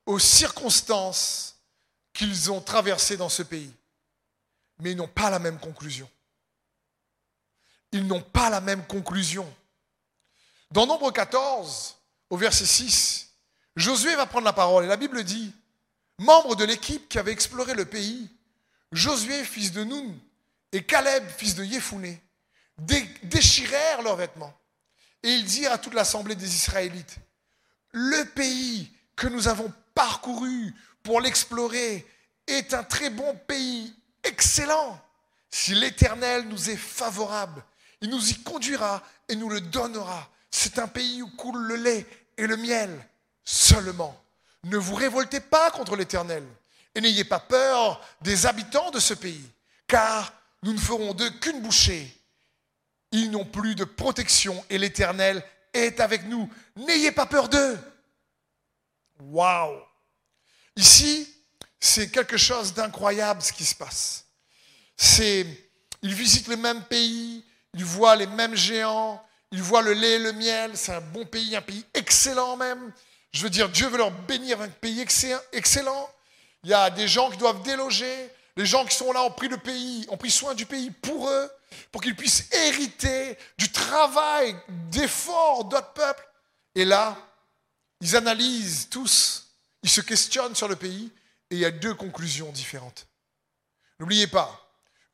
aux 0.07 0.19
circonstances 0.19 1.57
qu'ils 2.13 2.51
ont 2.51 2.61
traversées 2.61 3.17
dans 3.17 3.29
ce 3.29 3.43
pays. 3.43 3.73
Mais 4.81 4.93
ils 4.93 4.97
n'ont 4.97 5.09
pas 5.09 5.31
la 5.31 5.39
même 5.39 5.59
conclusion. 5.59 6.11
Ils 7.93 8.07
n'ont 8.07 8.23
pas 8.23 8.51
la 8.51 8.61
même 8.61 8.87
conclusion. 8.87 9.53
Dans 10.71 10.87
Nombre 10.87 11.13
14, 11.13 11.97
au 12.31 12.37
verset 12.37 12.67
6, 12.67 13.31
Josué 13.77 14.15
va 14.17 14.27
prendre 14.27 14.45
la 14.45 14.53
parole 14.53 14.85
et 14.85 14.89
la 14.89 14.97
Bible 14.97 15.23
dit, 15.23 15.53
membre 16.19 16.57
de 16.57 16.65
l'équipe 16.65 17.09
qui 17.09 17.19
avait 17.19 17.33
exploré 17.33 17.75
le 17.75 17.85
pays, 17.85 18.29
Josué, 18.93 19.45
fils 19.45 19.73
de 19.73 19.85
Nun, 19.85 20.15
et 20.73 20.85
Caleb, 20.85 21.29
fils 21.29 21.55
de 21.55 21.65
Déchirèrent 22.79 24.03
leurs 24.03 24.17
vêtements. 24.17 24.55
Et 25.23 25.31
ils 25.31 25.45
dirent 25.45 25.73
à 25.73 25.79
toute 25.79 25.95
l'assemblée 25.95 26.35
des 26.35 26.55
Israélites, 26.55 27.17
le 27.93 28.25
pays 28.25 28.93
que 29.17 29.27
nous 29.27 29.49
avons 29.49 29.73
parcouru 29.95 30.75
pour 31.03 31.21
l'explorer 31.21 32.07
est 32.47 32.75
un 32.75 32.83
très 32.83 33.11
bon 33.11 33.35
pays, 33.47 33.95
excellent. 34.23 35.01
Si 35.51 35.75
l'Éternel 35.75 36.49
nous 36.49 36.69
est 36.71 36.77
favorable, 36.77 37.65
il 38.01 38.11
nous 38.11 38.31
y 38.31 38.43
conduira 38.43 39.03
et 39.29 39.37
nous 39.37 39.49
le 39.49 39.61
donnera. 39.61 40.29
C'est 40.51 40.79
un 40.79 40.89
pays 40.89 41.23
où 41.23 41.29
coule 41.37 41.63
le 41.63 41.77
lait 41.77 42.07
et 42.37 42.47
le 42.47 42.57
miel. 42.57 42.91
Seulement, 43.45 44.21
ne 44.65 44.77
vous 44.77 44.95
révoltez 44.95 45.41
pas 45.41 45.71
contre 45.71 45.97
l'Éternel 45.97 46.45
et 46.95 47.01
n'ayez 47.01 47.25
pas 47.25 47.41
peur 47.41 48.01
des 48.21 48.47
habitants 48.47 48.91
de 48.91 48.99
ce 48.99 49.15
pays, 49.15 49.49
car 49.87 50.33
nous 50.63 50.73
ne 50.73 50.79
ferons 50.79 51.15
d'eux 51.15 51.31
qu'une 51.31 51.61
bouchée. 51.61 52.13
Ils 53.15 53.31
n'ont 53.31 53.45
plus 53.45 53.77
de 53.77 53.85
protection 53.85 54.65
et 54.69 54.77
l'Éternel 54.77 55.41
est 55.73 56.01
avec 56.01 56.25
nous. 56.25 56.51
N'ayez 56.75 57.13
pas 57.13 57.27
peur 57.27 57.49
d'eux. 57.49 57.79
Waouh 59.21 59.81
Ici, 60.75 61.33
c'est 61.79 62.11
quelque 62.11 62.37
chose 62.37 62.75
d'incroyable 62.75 63.41
ce 63.41 63.53
qui 63.53 63.65
se 63.65 63.77
passe. 63.77 64.25
C'est, 64.97 65.47
ils 66.03 66.13
visitent 66.13 66.49
le 66.49 66.57
même 66.57 66.83
pays, 66.83 67.45
ils 67.75 67.85
voient 67.85 68.17
les 68.17 68.27
mêmes 68.27 68.57
géants, 68.57 69.25
ils 69.53 69.63
voient 69.63 69.83
le 69.83 69.93
lait 69.93 70.15
et 70.15 70.19
le 70.19 70.33
miel. 70.33 70.73
C'est 70.75 70.95
un 70.95 71.01
bon 71.01 71.25
pays, 71.25 71.55
un 71.55 71.63
pays 71.63 71.85
excellent 71.95 72.57
même. 72.57 72.93
Je 73.31 73.45
veux 73.45 73.51
dire, 73.51 73.69
Dieu 73.69 73.87
veut 73.87 73.99
leur 73.99 74.11
bénir 74.11 74.61
un 74.61 74.69
pays 74.69 75.01
excellent. 75.53 76.11
Il 76.65 76.71
y 76.71 76.75
a 76.75 76.91
des 76.91 77.07
gens 77.07 77.31
qui 77.31 77.37
doivent 77.37 77.63
déloger. 77.63 78.29
Les 78.57 78.67
gens 78.67 78.85
qui 78.85 78.97
sont 78.97 79.13
là 79.13 79.23
ont 79.23 79.31
pris 79.31 79.47
le 79.47 79.59
pays, 79.59 80.05
ont 80.09 80.17
pris 80.17 80.33
soin 80.33 80.55
du 80.55 80.67
pays 80.67 80.91
pour 80.91 81.29
eux, 81.29 81.51
pour 81.91 82.03
qu'ils 82.03 82.17
puissent 82.17 82.49
hériter 82.53 83.39
du 83.59 83.71
travail, 83.71 84.57
d'efforts 84.91 85.65
d'autres 85.65 85.93
peuples. 85.93 86.29
Et 86.75 86.85
là, 86.85 87.17
ils 88.01 88.17
analysent 88.17 88.89
tous, 88.89 89.47
ils 89.83 89.91
se 89.91 90.01
questionnent 90.01 90.55
sur 90.55 90.69
le 90.69 90.77
pays, 90.77 91.13
et 91.51 91.57
il 91.57 91.59
y 91.59 91.65
a 91.65 91.71
deux 91.71 91.95
conclusions 91.95 92.51
différentes. 92.53 93.07
N'oubliez 94.01 94.27
pas, 94.27 94.61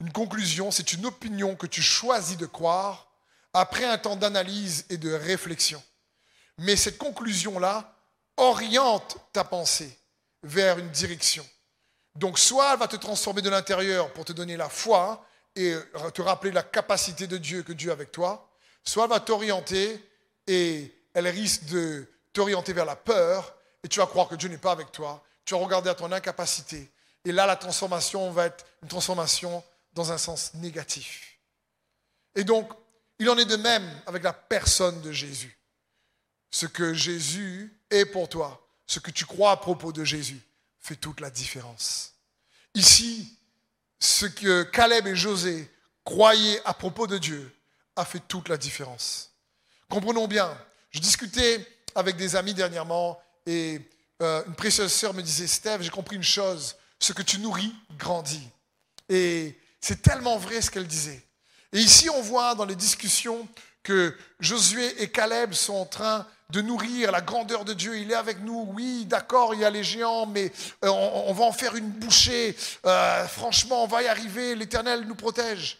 une 0.00 0.12
conclusion, 0.12 0.70
c'est 0.70 0.92
une 0.92 1.06
opinion 1.06 1.54
que 1.56 1.66
tu 1.66 1.82
choisis 1.82 2.36
de 2.36 2.46
croire 2.46 3.12
après 3.52 3.84
un 3.84 3.98
temps 3.98 4.16
d'analyse 4.16 4.86
et 4.88 4.96
de 4.96 5.12
réflexion. 5.12 5.82
Mais 6.58 6.76
cette 6.76 6.98
conclusion-là 6.98 7.94
oriente 8.36 9.18
ta 9.32 9.44
pensée 9.44 9.98
vers 10.42 10.78
une 10.78 10.90
direction. 10.90 11.46
Donc 12.14 12.38
soit 12.38 12.72
elle 12.72 12.78
va 12.78 12.88
te 12.88 12.96
transformer 12.96 13.42
de 13.42 13.50
l'intérieur 13.50 14.12
pour 14.12 14.24
te 14.24 14.32
donner 14.32 14.56
la 14.56 14.68
foi 14.68 15.24
et 15.56 15.74
te 16.14 16.22
rappeler 16.22 16.52
la 16.52 16.62
capacité 16.62 17.26
de 17.26 17.36
Dieu 17.36 17.62
que 17.62 17.72
Dieu 17.72 17.90
est 17.90 17.92
avec 17.92 18.12
toi, 18.12 18.50
soit 18.84 19.04
elle 19.04 19.10
va 19.10 19.20
t'orienter 19.20 20.02
et 20.46 20.94
elle 21.14 21.28
risque 21.28 21.64
de 21.64 22.06
t'orienter 22.32 22.72
vers 22.72 22.84
la 22.84 22.96
peur 22.96 23.56
et 23.82 23.88
tu 23.88 23.98
vas 23.98 24.06
croire 24.06 24.28
que 24.28 24.36
Dieu 24.36 24.48
n'est 24.48 24.58
pas 24.58 24.72
avec 24.72 24.92
toi, 24.92 25.24
tu 25.44 25.54
vas 25.54 25.60
regarder 25.60 25.90
à 25.90 25.94
ton 25.94 26.10
incapacité 26.12 26.90
et 27.24 27.32
là 27.32 27.46
la 27.46 27.56
transformation 27.56 28.30
va 28.30 28.46
être 28.46 28.64
une 28.82 28.88
transformation 28.88 29.62
dans 29.92 30.12
un 30.12 30.18
sens 30.18 30.54
négatif. 30.54 31.38
Et 32.34 32.44
donc, 32.44 32.72
il 33.18 33.28
en 33.28 33.36
est 33.36 33.44
de 33.44 33.56
même 33.56 33.88
avec 34.06 34.22
la 34.22 34.32
personne 34.32 35.00
de 35.02 35.12
Jésus. 35.12 35.58
Ce 36.50 36.66
que 36.66 36.94
Jésus 36.94 37.72
est 37.90 38.06
pour 38.06 38.28
toi, 38.28 38.66
ce 38.86 38.98
que 38.98 39.10
tu 39.10 39.26
crois 39.26 39.52
à 39.52 39.56
propos 39.56 39.92
de 39.92 40.04
Jésus, 40.04 40.40
fait 40.78 40.96
toute 40.96 41.20
la 41.20 41.30
différence. 41.30 42.14
Ici, 42.74 43.36
ce 44.00 44.26
que 44.26 44.62
Caleb 44.64 45.06
et 45.06 45.14
José 45.14 45.70
croyaient 46.04 46.60
à 46.64 46.74
propos 46.74 47.06
de 47.06 47.18
Dieu 47.18 47.54
a 47.94 48.04
fait 48.04 48.20
toute 48.26 48.48
la 48.48 48.56
différence. 48.56 49.32
Comprenons 49.88 50.26
bien, 50.26 50.56
je 50.90 51.00
discutais 51.00 51.64
avec 51.94 52.16
des 52.16 52.34
amis 52.34 52.54
dernièrement 52.54 53.20
et 53.46 53.80
euh, 54.22 54.42
une 54.46 54.54
précieuse 54.54 54.92
sœur 54.92 55.14
me 55.14 55.22
disait, 55.22 55.46
Steve, 55.46 55.82
j'ai 55.82 55.90
compris 55.90 56.16
une 56.16 56.22
chose, 56.22 56.76
ce 56.98 57.12
que 57.12 57.22
tu 57.22 57.38
nourris 57.38 57.74
grandit. 57.98 58.48
Et 59.08 59.58
c'est 59.80 60.02
tellement 60.02 60.38
vrai 60.38 60.60
ce 60.60 60.70
qu'elle 60.70 60.86
disait. 60.86 61.22
Et 61.72 61.78
ici, 61.78 62.10
on 62.10 62.22
voit 62.22 62.54
dans 62.54 62.64
les 62.64 62.76
discussions 62.76 63.48
que 63.82 64.14
Josué 64.40 65.02
et 65.02 65.08
Caleb 65.08 65.52
sont 65.52 65.74
en 65.74 65.86
train 65.86 66.26
de 66.50 66.60
nourrir 66.60 67.12
la 67.12 67.20
grandeur 67.20 67.64
de 67.64 67.72
Dieu. 67.72 67.96
Il 67.98 68.10
est 68.10 68.16
avec 68.16 68.40
nous. 68.40 68.68
Oui, 68.74 69.04
d'accord, 69.06 69.54
il 69.54 69.60
y 69.60 69.64
a 69.64 69.70
les 69.70 69.84
géants, 69.84 70.26
mais 70.26 70.52
euh, 70.84 70.88
on, 70.88 71.32
va 71.32 71.44
en 71.44 71.52
faire 71.52 71.76
une 71.76 71.88
bouchée. 71.88 72.56
Euh, 72.86 73.26
franchement, 73.26 73.84
on 73.84 73.86
va 73.86 74.02
y 74.02 74.08
arriver. 74.08 74.54
L'Éternel 74.54 75.04
nous 75.06 75.14
protège. 75.14 75.78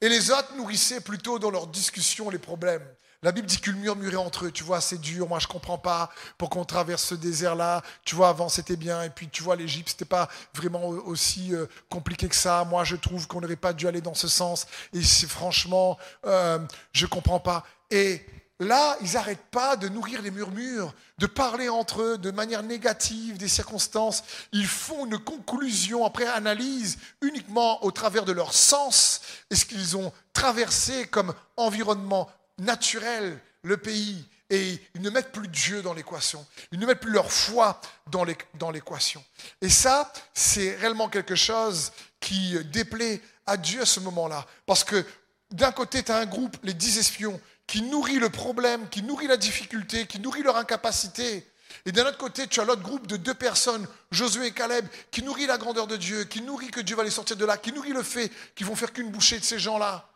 Et 0.00 0.08
les 0.08 0.30
autres 0.30 0.54
nourrissaient 0.56 1.00
plutôt 1.00 1.38
dans 1.38 1.50
leurs 1.50 1.66
discussions 1.66 2.30
les 2.30 2.38
problèmes. 2.38 2.86
La 3.22 3.32
Bible 3.32 3.48
dit 3.48 3.58
qu'ils 3.58 3.74
murmuraient 3.74 4.14
entre 4.14 4.46
eux. 4.46 4.52
Tu 4.52 4.62
vois, 4.62 4.80
c'est 4.80 4.98
dur. 4.98 5.28
Moi, 5.28 5.40
je 5.40 5.48
comprends 5.48 5.78
pas 5.78 6.08
pourquoi 6.36 6.62
on 6.62 6.64
traverse 6.64 7.02
ce 7.02 7.16
désert-là. 7.16 7.82
Tu 8.04 8.14
vois, 8.14 8.28
avant, 8.28 8.48
c'était 8.48 8.76
bien. 8.76 9.02
Et 9.02 9.10
puis, 9.10 9.28
tu 9.28 9.42
vois, 9.42 9.56
l'Égypte, 9.56 9.88
c'était 9.90 10.04
pas 10.04 10.28
vraiment 10.54 10.86
aussi 10.86 11.52
euh, 11.52 11.66
compliqué 11.90 12.28
que 12.28 12.36
ça. 12.36 12.64
Moi, 12.64 12.84
je 12.84 12.94
trouve 12.94 13.26
qu'on 13.26 13.40
n'aurait 13.40 13.56
pas 13.56 13.72
dû 13.72 13.88
aller 13.88 14.00
dans 14.00 14.14
ce 14.14 14.28
sens. 14.28 14.68
Et 14.92 15.02
franchement, 15.02 15.98
euh, 16.26 16.60
je 16.92 17.06
comprends 17.06 17.40
pas. 17.40 17.64
Et 17.90 18.24
là, 18.60 18.96
ils 19.00 19.14
n'arrêtent 19.14 19.50
pas 19.50 19.74
de 19.74 19.88
nourrir 19.88 20.22
les 20.22 20.30
murmures, 20.30 20.94
de 21.18 21.26
parler 21.26 21.68
entre 21.68 22.02
eux 22.02 22.18
de 22.18 22.30
manière 22.30 22.62
négative 22.62 23.36
des 23.36 23.48
circonstances. 23.48 24.22
Ils 24.52 24.66
font 24.68 25.06
une 25.06 25.18
conclusion 25.18 26.04
après 26.04 26.26
analyse 26.26 26.98
uniquement 27.20 27.84
au 27.84 27.90
travers 27.90 28.24
de 28.24 28.32
leur 28.32 28.54
sens 28.54 29.22
et 29.50 29.56
ce 29.56 29.64
qu'ils 29.64 29.96
ont 29.96 30.12
traversé 30.32 31.08
comme 31.08 31.34
environnement 31.56 32.28
naturel, 32.58 33.38
le 33.62 33.76
pays. 33.76 34.24
Et 34.50 34.80
ils 34.94 35.02
ne 35.02 35.10
mettent 35.10 35.32
plus 35.32 35.48
Dieu 35.48 35.82
dans 35.82 35.92
l'équation. 35.92 36.44
Ils 36.72 36.78
ne 36.78 36.86
mettent 36.86 37.00
plus 37.00 37.12
leur 37.12 37.30
foi 37.30 37.80
dans 38.06 38.24
l'équation. 38.24 39.22
Et 39.60 39.68
ça, 39.68 40.10
c'est 40.32 40.74
réellement 40.76 41.10
quelque 41.10 41.34
chose 41.34 41.92
qui 42.18 42.56
déplaît 42.64 43.20
à 43.44 43.58
Dieu 43.58 43.82
à 43.82 43.86
ce 43.86 44.00
moment-là. 44.00 44.46
Parce 44.64 44.84
que 44.84 45.04
d'un 45.50 45.72
côté, 45.72 46.02
tu 46.02 46.12
as 46.12 46.16
un 46.16 46.26
groupe, 46.26 46.56
les 46.62 46.72
dix 46.72 46.98
espions, 46.98 47.38
qui 47.66 47.82
nourrit 47.82 48.18
le 48.18 48.30
problème, 48.30 48.88
qui 48.88 49.02
nourrit 49.02 49.26
la 49.26 49.36
difficulté, 49.36 50.06
qui 50.06 50.18
nourrit 50.18 50.42
leur 50.42 50.56
incapacité. 50.56 51.46
Et 51.84 51.92
d'un 51.92 52.06
autre 52.06 52.16
côté, 52.16 52.46
tu 52.46 52.60
as 52.60 52.64
l'autre 52.64 52.82
groupe 52.82 53.06
de 53.06 53.18
deux 53.18 53.34
personnes, 53.34 53.86
Josué 54.10 54.46
et 54.46 54.52
Caleb, 54.52 54.86
qui 55.10 55.22
nourrit 55.22 55.46
la 55.46 55.58
grandeur 55.58 55.86
de 55.86 55.96
Dieu, 55.96 56.24
qui 56.24 56.40
nourrit 56.40 56.70
que 56.70 56.80
Dieu 56.80 56.96
va 56.96 57.04
les 57.04 57.10
sortir 57.10 57.36
de 57.36 57.44
là, 57.44 57.58
qui 57.58 57.72
nourrit 57.72 57.92
le 57.92 58.02
fait 58.02 58.32
qu'ils 58.54 58.66
vont 58.66 58.74
faire 58.74 58.94
qu'une 58.94 59.10
bouchée 59.10 59.38
de 59.38 59.44
ces 59.44 59.58
gens-là. 59.58 60.08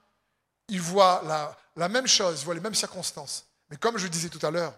Ils 0.73 0.81
voient 0.81 1.23
la, 1.77 1.89
même 1.91 2.07
chose, 2.07 2.41
ils 2.41 2.45
voient 2.47 2.55
les 2.55 2.61
mêmes 2.61 2.75
circonstances. 2.75 3.45
Mais 3.69 3.77
comme 3.77 3.99
je 3.99 4.07
disais 4.07 4.31
tout 4.31 4.45
à 4.45 4.51
l'heure, 4.51 4.75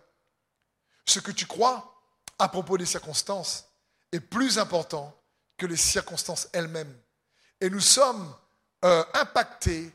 ce 1.06 1.20
que 1.20 1.30
tu 1.30 1.46
crois 1.46 2.02
à 2.36 2.48
propos 2.48 2.76
des 2.76 2.84
circonstances 2.84 3.66
est 4.10 4.18
plus 4.18 4.58
important 4.58 5.16
que 5.56 5.66
les 5.66 5.76
circonstances 5.76 6.48
elles-mêmes. 6.52 6.92
Et 7.60 7.70
nous 7.70 7.78
sommes 7.78 8.34
euh, 8.84 9.04
impactés 9.14 9.92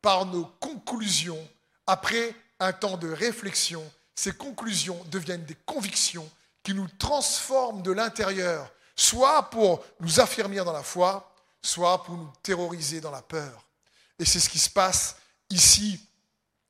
par 0.00 0.24
nos 0.24 0.46
conclusions 0.58 1.46
après 1.86 2.34
un 2.58 2.72
temps 2.72 2.96
de 2.96 3.12
réflexion. 3.12 3.84
Ces 4.14 4.32
conclusions 4.32 5.04
deviennent 5.10 5.44
des 5.44 5.58
convictions 5.66 6.28
qui 6.62 6.72
nous 6.72 6.88
transforment 6.98 7.82
de 7.82 7.92
l'intérieur, 7.92 8.72
soit 8.96 9.50
pour 9.50 9.84
nous 10.00 10.18
affirmer 10.18 10.56
dans 10.56 10.72
la 10.72 10.82
foi, 10.82 11.30
soit 11.60 12.02
pour 12.04 12.16
nous 12.16 12.32
terroriser 12.42 13.02
dans 13.02 13.10
la 13.10 13.20
peur. 13.20 13.62
Et 14.18 14.24
c'est 14.24 14.40
ce 14.40 14.48
qui 14.48 14.58
se 14.58 14.70
passe 14.70 15.16
ici 15.52 16.00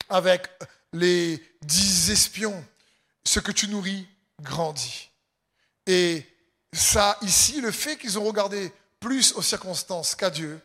avec 0.09 0.49
les 0.92 1.42
dix 1.62 2.11
espions. 2.11 2.64
Ce 3.25 3.40
que 3.40 3.53
tu 3.53 3.68
nourris 3.68 4.07
grandit. 4.40 5.11
Et 5.87 6.27
ça, 6.73 7.16
ici, 7.23 7.61
le 7.61 7.71
fait 7.71 7.97
qu'ils 7.97 8.18
ont 8.18 8.25
regardé 8.25 8.73
plus 8.99 9.33
aux 9.33 9.42
circonstances 9.42 10.14
qu'à 10.14 10.31
Dieu, 10.31 10.61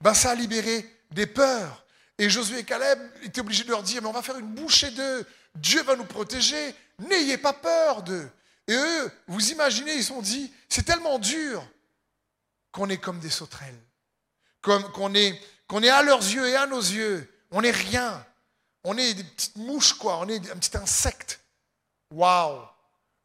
ben, 0.00 0.14
ça 0.14 0.30
a 0.30 0.34
libéré 0.34 0.86
des 1.10 1.26
peurs. 1.26 1.84
Et 2.18 2.30
Josué 2.30 2.60
et 2.60 2.64
Caleb 2.64 2.98
étaient 3.22 3.40
obligés 3.40 3.64
de 3.64 3.70
leur 3.70 3.82
dire, 3.82 4.02
mais 4.02 4.08
on 4.08 4.12
va 4.12 4.22
faire 4.22 4.38
une 4.38 4.54
bouchée 4.54 4.90
d'eux, 4.90 5.26
Dieu 5.54 5.82
va 5.82 5.96
nous 5.96 6.04
protéger, 6.04 6.74
n'ayez 6.98 7.38
pas 7.38 7.52
peur 7.52 8.02
d'eux. 8.02 8.30
Et 8.66 8.74
eux, 8.74 9.10
vous 9.26 9.50
imaginez, 9.50 9.94
ils 9.94 10.12
ont 10.12 10.22
dit, 10.22 10.52
c'est 10.68 10.84
tellement 10.84 11.18
dur 11.18 11.66
qu'on 12.72 12.88
est 12.88 12.98
comme 12.98 13.18
des 13.20 13.30
sauterelles, 13.30 13.80
qu'on 14.62 15.14
est 15.14 15.88
à 15.88 16.02
leurs 16.02 16.22
yeux 16.22 16.46
et 16.46 16.56
à 16.56 16.66
nos 16.66 16.80
yeux, 16.80 17.28
on 17.50 17.62
n'est 17.62 17.70
rien, 17.70 18.24
on 18.84 18.96
est 18.96 19.14
des 19.14 19.24
petites 19.24 19.56
mouches, 19.56 19.94
quoi, 19.94 20.18
on 20.18 20.28
est 20.28 20.50
un 20.50 20.56
petit 20.56 20.76
insecte. 20.76 21.40
Waouh 22.10 22.60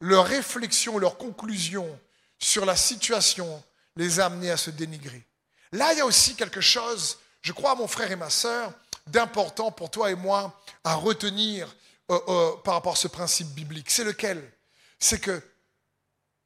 Leur 0.00 0.26
réflexion, 0.26 0.98
leur 0.98 1.18
conclusion 1.18 1.98
sur 2.38 2.64
la 2.64 2.76
situation 2.76 3.62
les 3.96 4.20
a 4.20 4.26
amenés 4.26 4.50
à 4.50 4.56
se 4.56 4.70
dénigrer. 4.70 5.26
Là, 5.72 5.92
il 5.92 5.98
y 5.98 6.00
a 6.00 6.06
aussi 6.06 6.34
quelque 6.36 6.60
chose, 6.60 7.18
je 7.42 7.52
crois, 7.52 7.74
mon 7.74 7.88
frère 7.88 8.10
et 8.10 8.16
ma 8.16 8.30
sœur, 8.30 8.72
d'important 9.06 9.70
pour 9.70 9.90
toi 9.90 10.10
et 10.10 10.14
moi 10.14 10.60
à 10.84 10.94
retenir 10.94 11.74
euh, 12.10 12.18
euh, 12.28 12.56
par 12.64 12.74
rapport 12.74 12.92
à 12.92 12.96
ce 12.96 13.08
principe 13.08 13.48
biblique. 13.48 13.90
C'est 13.90 14.04
lequel? 14.04 14.52
C'est 14.98 15.20
que 15.20 15.42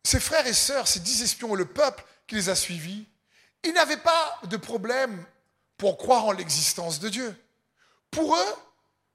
ces 0.04 0.20
frères 0.20 0.46
et 0.46 0.54
sœurs, 0.54 0.88
ces 0.88 1.00
dix 1.00 1.22
espions 1.22 1.54
et 1.54 1.58
le 1.58 1.66
peuple 1.66 2.04
qui 2.26 2.34
les 2.34 2.48
a 2.48 2.54
suivis, 2.54 3.06
ils 3.64 3.72
n'avaient 3.72 3.96
pas 3.96 4.40
de 4.44 4.56
problème 4.56 5.24
pour 5.76 5.98
croire 5.98 6.26
en 6.26 6.32
l'existence 6.32 7.00
de 7.00 7.08
Dieu. 7.08 7.36
Pour 8.10 8.36
eux, 8.36 8.54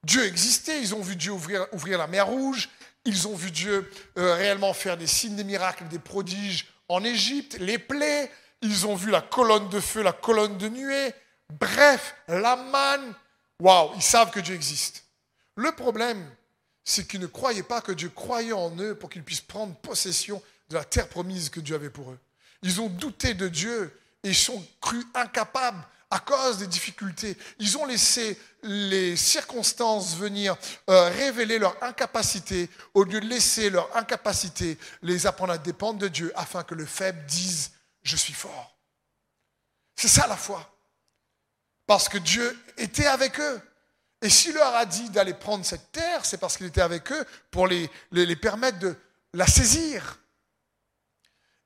Dieu 0.04 0.26
existait, 0.26 0.80
ils 0.82 0.94
ont 0.94 1.02
vu 1.02 1.16
Dieu 1.16 1.32
ouvrir, 1.32 1.68
la 1.98 2.08
mer 2.08 2.28
rouge, 2.28 2.70
ils 3.06 3.28
ont 3.28 3.36
vu 3.36 3.52
Dieu 3.52 3.90
euh, 4.18 4.36
réellement 4.36 4.74
faire 4.74 4.98
des 4.98 5.08
signes, 5.08 5.36
des 5.36 5.44
miracles, 5.44 5.88
des 5.88 6.00
prodiges 6.00 6.68
en 6.88 7.04
Égypte, 7.04 7.58
les 7.60 7.80
plaies, 7.80 8.32
ils 8.62 8.86
ont 8.88 8.96
vu 8.96 9.12
la 9.12 9.22
colonne 9.22 9.70
de 9.70 9.80
feu, 9.80 10.02
la 10.02 10.14
colonne 10.14 10.58
de 10.58 10.70
nuée, 10.70 11.14
bref, 11.60 12.16
la 12.28 12.56
manne. 12.56 13.14
Waouh, 13.60 13.92
ils 13.96 14.02
savent 14.02 14.32
que 14.32 14.40
Dieu 14.40 14.56
existe. 14.56 15.06
Le 15.56 15.72
problème, 15.72 16.24
c'est 16.84 17.08
qu'ils 17.08 17.22
ne 17.22 17.28
croyaient 17.28 17.64
pas 17.64 17.82
que 17.82 17.92
Dieu 17.92 18.10
croyait 18.10 18.52
en 18.52 18.76
eux 18.78 18.96
pour 18.96 19.10
qu'ils 19.10 19.24
puissent 19.24 19.42
prendre 19.42 19.76
possession 19.76 20.42
de 20.70 20.76
la 20.76 20.84
terre 20.84 21.08
promise 21.08 21.50
que 21.50 21.60
Dieu 21.60 21.76
avait 21.76 21.90
pour 21.90 22.12
eux. 22.12 22.20
Ils 22.62 22.82
ont 22.82 22.90
douté 22.90 23.34
de 23.34 23.48
Dieu 23.48 24.00
et 24.24 24.30
ils 24.30 24.36
sont 24.36 24.64
crus 24.82 25.06
incapables 25.14 25.84
à 26.10 26.20
cause 26.20 26.60
des 26.60 26.68
difficultés. 26.68 27.38
Ils 27.60 27.78
ont 27.78 27.86
laissé 27.86 28.40
les 28.64 29.16
circonstances 29.16 30.16
venir 30.16 30.56
euh, 30.90 31.10
révéler 31.10 31.60
leur 31.60 31.82
incapacité 31.84 32.70
au 32.94 33.04
lieu 33.04 33.20
de 33.20 33.28
laisser 33.28 33.70
leur 33.70 33.96
incapacité 33.96 34.78
les 35.02 35.28
apprendre 35.28 35.54
à 35.54 35.58
dépendre 35.58 36.00
de 36.00 36.08
Dieu 36.08 36.32
afin 36.36 36.64
que 36.64 36.76
le 36.76 36.86
faible 36.86 37.26
dise 37.26 37.72
je 38.04 38.16
suis 38.16 38.34
fort. 38.34 38.78
C'est 39.96 40.08
ça 40.08 40.28
la 40.28 40.38
foi. 40.38 40.72
Parce 41.88 42.10
que 42.10 42.18
Dieu 42.18 42.58
était 42.78 43.08
avec 43.08 43.40
eux. 43.40 43.62
Et 44.22 44.30
s'il 44.30 44.54
leur 44.54 44.74
a 44.76 44.86
dit 44.86 45.10
d'aller 45.10 45.34
prendre 45.34 45.66
cette 45.66 45.92
terre, 45.92 46.26
c'est 46.26 46.38
parce 46.38 46.58
qu'il 46.58 46.66
était 46.66 46.82
avec 46.82 47.12
eux 47.12 47.26
pour 47.52 47.68
les, 47.68 47.90
les 48.12 48.36
permettre 48.36 48.80
de 48.80 48.96
la 49.34 49.46
saisir. 49.46 50.20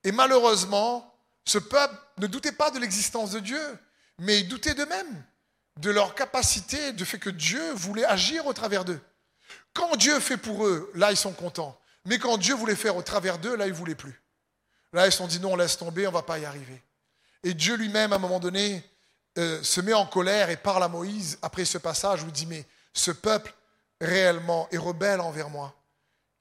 Et 0.04 0.12
malheureusement, 0.12 1.13
ce 1.45 1.58
peuple 1.58 1.95
ne 2.17 2.28
doutait 2.28 2.52
pas 2.52 2.71
de 2.71 2.80
l'existence 2.80 3.32
de 3.32 3.39
Dieu, 3.39 3.80
mais 4.19 4.39
ils 4.39 4.47
doutaient 4.47 4.73
d'eux-mêmes, 4.73 5.23
de 5.77 5.89
leur 5.89 6.15
capacité, 6.15 6.93
du 6.93 7.05
fait 7.05 7.19
que 7.19 7.29
Dieu 7.29 7.73
voulait 7.73 8.05
agir 8.05 8.45
au 8.45 8.53
travers 8.53 8.86
d'eux. 8.86 8.99
Quand 9.73 9.95
Dieu 9.95 10.19
fait 10.19 10.38
pour 10.38 10.65
eux, 10.65 10.91
là, 10.93 11.12
ils 11.12 11.17
sont 11.17 11.34
contents. 11.34 11.79
Mais 12.05 12.19
quand 12.19 12.38
Dieu 12.38 12.55
voulait 12.55 12.75
faire 12.75 12.95
au 12.95 13.01
travers 13.01 13.38
d'eux, 13.39 13.55
là, 13.55 13.65
ils 13.65 13.71
ne 13.71 13.75
voulaient 13.75 13.95
plus. 13.95 14.21
Là, 14.93 15.08
ils 15.08 15.12
se 15.12 15.17
sont 15.17 15.27
dit 15.27 15.39
non, 15.39 15.55
laisse 15.55 15.77
tomber, 15.77 16.08
on 16.08 16.12
ne 16.12 16.15
va 16.15 16.23
pas 16.23 16.39
y 16.39 16.45
arriver. 16.45 16.82
Et 17.43 17.53
Dieu 17.53 17.75
lui-même, 17.75 18.12
à 18.12 18.17
un 18.17 18.19
moment 18.19 18.39
donné, 18.39 18.84
euh, 19.38 19.62
se 19.63 19.79
met 19.82 19.93
en 19.93 20.05
colère 20.05 20.49
et 20.49 20.58
parle 20.58 20.84
à 20.84 20.88
Moïse 20.88 21.38
après 21.41 21.65
ce 21.65 21.77
passage 21.77 22.23
où 22.23 22.27
il 22.27 22.32
dit, 22.32 22.45
mais 22.45 22.65
ce 22.93 23.12
peuple 23.12 23.53
réellement 24.01 24.67
est 24.71 24.77
rebelle 24.77 25.21
envers 25.21 25.49
moi. 25.49 25.75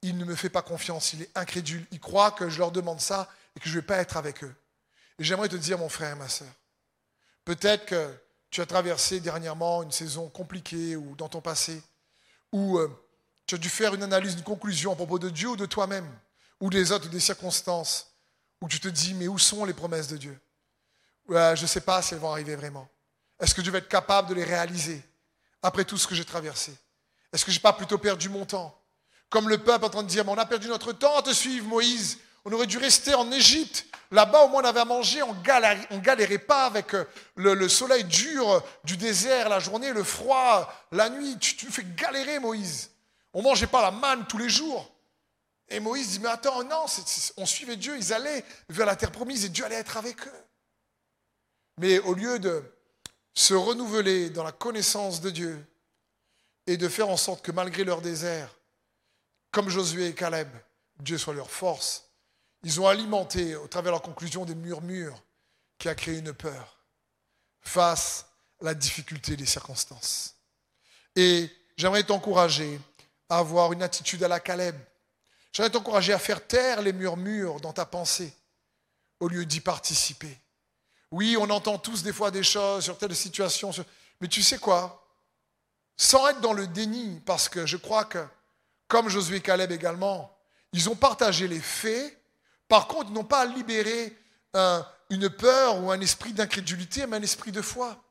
Il 0.02 0.16
ne 0.16 0.24
me 0.24 0.34
fait 0.34 0.48
pas 0.48 0.62
confiance, 0.62 1.12
il 1.12 1.22
est 1.22 1.30
incrédule. 1.34 1.86
Il 1.90 2.00
croit 2.00 2.30
que 2.30 2.48
je 2.48 2.58
leur 2.58 2.70
demande 2.70 3.00
ça 3.00 3.28
et 3.56 3.60
que 3.60 3.68
je 3.68 3.74
ne 3.74 3.80
vais 3.80 3.86
pas 3.86 3.98
être 3.98 4.16
avec 4.16 4.42
eux. 4.42 4.54
Et 5.18 5.24
j'aimerais 5.24 5.48
te 5.48 5.56
dire, 5.56 5.78
mon 5.78 5.88
frère 5.88 6.12
et 6.12 6.18
ma 6.18 6.28
soeur, 6.28 6.48
peut-être 7.48 7.86
que 7.86 8.14
tu 8.50 8.60
as 8.60 8.66
traversé 8.66 9.20
dernièrement 9.20 9.82
une 9.82 9.90
saison 9.90 10.28
compliquée 10.28 10.96
ou 10.96 11.16
dans 11.16 11.30
ton 11.30 11.40
passé, 11.40 11.82
où 12.52 12.76
euh, 12.76 12.88
tu 13.46 13.54
as 13.54 13.58
dû 13.58 13.70
faire 13.70 13.94
une 13.94 14.02
analyse, 14.02 14.34
une 14.34 14.42
conclusion 14.42 14.92
à 14.92 14.96
propos 14.96 15.18
de 15.18 15.30
Dieu 15.30 15.48
ou 15.48 15.56
de 15.56 15.64
toi-même, 15.64 16.06
ou 16.60 16.68
des 16.68 16.92
autres, 16.92 17.06
ou 17.06 17.08
des 17.08 17.20
circonstances, 17.20 18.12
où 18.60 18.68
tu 18.68 18.80
te 18.80 18.88
dis, 18.88 19.14
mais 19.14 19.28
où 19.28 19.38
sont 19.38 19.64
les 19.64 19.72
promesses 19.72 20.08
de 20.08 20.18
Dieu? 20.18 20.38
Je 21.30 21.62
ne 21.62 21.66
sais 21.66 21.80
pas 21.80 22.02
si 22.02 22.12
elles 22.12 22.20
vont 22.20 22.32
arriver 22.32 22.54
vraiment. 22.54 22.86
Est-ce 23.40 23.54
que 23.54 23.62
Dieu 23.62 23.72
va 23.72 23.78
être 23.78 23.88
capable 23.88 24.28
de 24.28 24.34
les 24.34 24.44
réaliser 24.44 25.02
après 25.62 25.86
tout 25.86 25.96
ce 25.96 26.06
que 26.06 26.14
j'ai 26.14 26.26
traversé? 26.26 26.76
Est-ce 27.32 27.46
que 27.46 27.50
je 27.50 27.56
n'ai 27.56 27.62
pas 27.62 27.72
plutôt 27.72 27.96
perdu 27.96 28.28
mon 28.28 28.44
temps? 28.44 28.78
Comme 29.30 29.48
le 29.48 29.56
peuple 29.56 29.86
en 29.86 29.90
train 29.90 30.02
de 30.02 30.08
dire, 30.08 30.22
mais 30.26 30.32
on 30.32 30.38
a 30.38 30.44
perdu 30.44 30.68
notre 30.68 30.92
temps 30.92 31.16
à 31.16 31.22
te 31.22 31.32
suivre, 31.32 31.66
Moïse. 31.66 32.18
On 32.44 32.52
aurait 32.52 32.66
dû 32.66 32.76
rester 32.76 33.14
en 33.14 33.32
Égypte. 33.32 33.86
Là-bas, 34.10 34.44
au 34.44 34.48
moins, 34.48 34.62
on 34.62 34.66
avait 34.66 34.80
à 34.80 34.84
manger. 34.84 35.22
On 35.22 35.34
galérait 35.98 36.38
pas 36.38 36.64
avec 36.64 36.94
euh, 36.94 37.04
le, 37.36 37.68
soleil 37.68 38.04
dur 38.04 38.62
du 38.84 38.96
désert, 38.96 39.48
la 39.48 39.58
journée, 39.58 39.92
le 39.92 40.02
froid, 40.02 40.72
la 40.92 41.10
nuit. 41.10 41.36
Tu, 41.38 41.56
tu 41.56 41.66
fais 41.70 41.84
galérer, 41.96 42.38
Moïse. 42.38 42.90
On 43.34 43.42
mangeait 43.42 43.66
pas 43.66 43.82
la 43.82 43.90
manne 43.90 44.26
tous 44.26 44.38
les 44.38 44.48
jours. 44.48 44.90
Et 45.68 45.80
Moïse 45.80 46.10
dit, 46.10 46.20
mais 46.20 46.28
attends, 46.28 46.64
non, 46.64 46.86
on 47.36 47.46
suivait 47.46 47.76
Dieu, 47.76 47.96
ils 47.96 48.12
allaient 48.12 48.44
vers 48.70 48.86
la 48.86 48.96
terre 48.96 49.12
promise 49.12 49.44
et 49.44 49.50
Dieu 49.50 49.64
allait 49.64 49.76
être 49.76 49.98
avec 49.98 50.26
eux. 50.26 50.44
Mais 51.78 51.98
au 52.00 52.14
lieu 52.14 52.38
de 52.38 52.62
se 53.34 53.54
renouveler 53.54 54.30
dans 54.30 54.44
la 54.44 54.52
connaissance 54.52 55.20
de 55.20 55.30
Dieu 55.30 55.64
et 56.66 56.76
de 56.76 56.88
faire 56.88 57.08
en 57.08 57.16
sorte 57.16 57.44
que 57.44 57.52
malgré 57.52 57.84
leur 57.84 58.00
désert, 58.00 58.54
comme 59.50 59.68
Josué 59.68 60.08
et 60.08 60.14
Caleb, 60.14 60.48
Dieu 61.00 61.18
soit 61.18 61.34
leur 61.34 61.50
force, 61.50 62.07
ils 62.62 62.80
ont 62.80 62.88
alimenté 62.88 63.56
au 63.56 63.66
travers 63.68 63.92
de 63.92 63.96
leur 63.96 64.02
conclusion 64.02 64.44
des 64.44 64.54
murmures 64.54 65.20
qui 65.78 65.88
a 65.88 65.94
créé 65.94 66.18
une 66.18 66.32
peur 66.32 66.78
face 67.60 68.26
à 68.60 68.64
la 68.64 68.74
difficulté 68.74 69.36
des 69.36 69.46
circonstances. 69.46 70.34
Et 71.14 71.50
j'aimerais 71.76 72.04
t'encourager 72.04 72.80
à 73.28 73.38
avoir 73.38 73.72
une 73.72 73.82
attitude 73.82 74.22
à 74.24 74.28
la 74.28 74.40
Caleb 74.40 74.76
J'aimerais 75.52 75.70
t'encourager 75.70 76.12
à 76.12 76.18
faire 76.18 76.46
taire 76.46 76.82
les 76.82 76.92
murmures 76.92 77.60
dans 77.60 77.72
ta 77.72 77.86
pensée 77.86 78.32
au 79.20 79.28
lieu 79.28 79.44
d'y 79.44 79.60
participer. 79.60 80.38
Oui, 81.10 81.36
on 81.36 81.50
entend 81.50 81.78
tous 81.78 82.02
des 82.02 82.12
fois 82.12 82.30
des 82.30 82.42
choses 82.42 82.84
sur 82.84 82.98
telle 82.98 83.16
situation, 83.16 83.72
mais 84.20 84.28
tu 84.28 84.42
sais 84.42 84.58
quoi? 84.58 85.04
Sans 85.96 86.28
être 86.28 86.40
dans 86.40 86.52
le 86.52 86.66
déni, 86.66 87.20
parce 87.26 87.48
que 87.48 87.66
je 87.66 87.76
crois 87.76 88.04
que, 88.04 88.24
comme 88.86 89.08
Josué 89.08 89.38
et 89.38 89.40
Caleb 89.40 89.72
également, 89.72 90.32
ils 90.72 90.88
ont 90.88 90.94
partagé 90.94 91.48
les 91.48 91.60
faits, 91.60 92.16
par 92.68 92.86
contre, 92.86 93.06
ils 93.10 93.14
n'ont 93.14 93.24
pas 93.24 93.44
libéré 93.46 94.16
une 95.10 95.30
peur 95.30 95.82
ou 95.82 95.90
un 95.90 96.00
esprit 96.00 96.32
d'incrédulité, 96.32 97.06
mais 97.06 97.16
un 97.16 97.22
esprit 97.22 97.52
de 97.52 97.62
foi. 97.62 98.02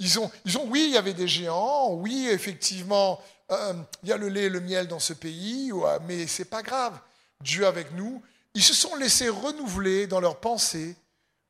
Ils 0.00 0.18
ont, 0.18 0.30
ils 0.44 0.58
ont, 0.58 0.66
oui, 0.68 0.84
il 0.88 0.94
y 0.94 0.96
avait 0.96 1.14
des 1.14 1.28
géants, 1.28 1.92
oui, 1.94 2.28
effectivement, 2.30 3.22
euh, 3.50 3.74
il 4.02 4.08
y 4.08 4.12
a 4.12 4.16
le 4.16 4.28
lait 4.28 4.44
et 4.44 4.48
le 4.48 4.60
miel 4.60 4.88
dans 4.88 4.98
ce 4.98 5.12
pays, 5.12 5.70
euh, 5.72 5.98
mais 6.06 6.26
c'est 6.26 6.46
pas 6.46 6.62
grave. 6.62 6.98
Dieu 7.40 7.66
avec 7.66 7.92
nous. 7.92 8.22
Ils 8.54 8.62
se 8.62 8.74
sont 8.74 8.94
laissés 8.96 9.28
renouveler 9.28 10.06
dans 10.06 10.20
leur 10.20 10.40
pensée 10.40 10.96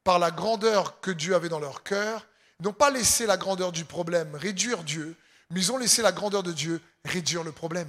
par 0.03 0.19
la 0.19 0.31
grandeur 0.31 1.01
que 1.01 1.11
Dieu 1.11 1.35
avait 1.35 1.49
dans 1.49 1.61
leur 1.61 1.83
cœur 1.83 2.27
Ils 2.61 2.65
n'ont 2.65 2.73
pas 2.73 2.91
laissé 2.91 3.27
la 3.27 3.37
grandeur 3.37 3.73
du 3.73 3.85
problème 3.85 4.35
réduire 4.35 4.83
Dieu, 4.83 5.17
mais 5.51 5.61
ils 5.61 5.73
ont 5.73 5.79
laissé 5.79 6.03
la 6.03 6.13
grandeur 6.13 6.43
de 6.43 6.53
Dieu 6.53 6.81
réduire 7.05 7.45
le 7.45 7.53
problème. 7.53 7.89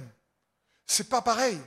C'est 0.86 1.08
pas 1.08 1.22
pareil 1.22 1.58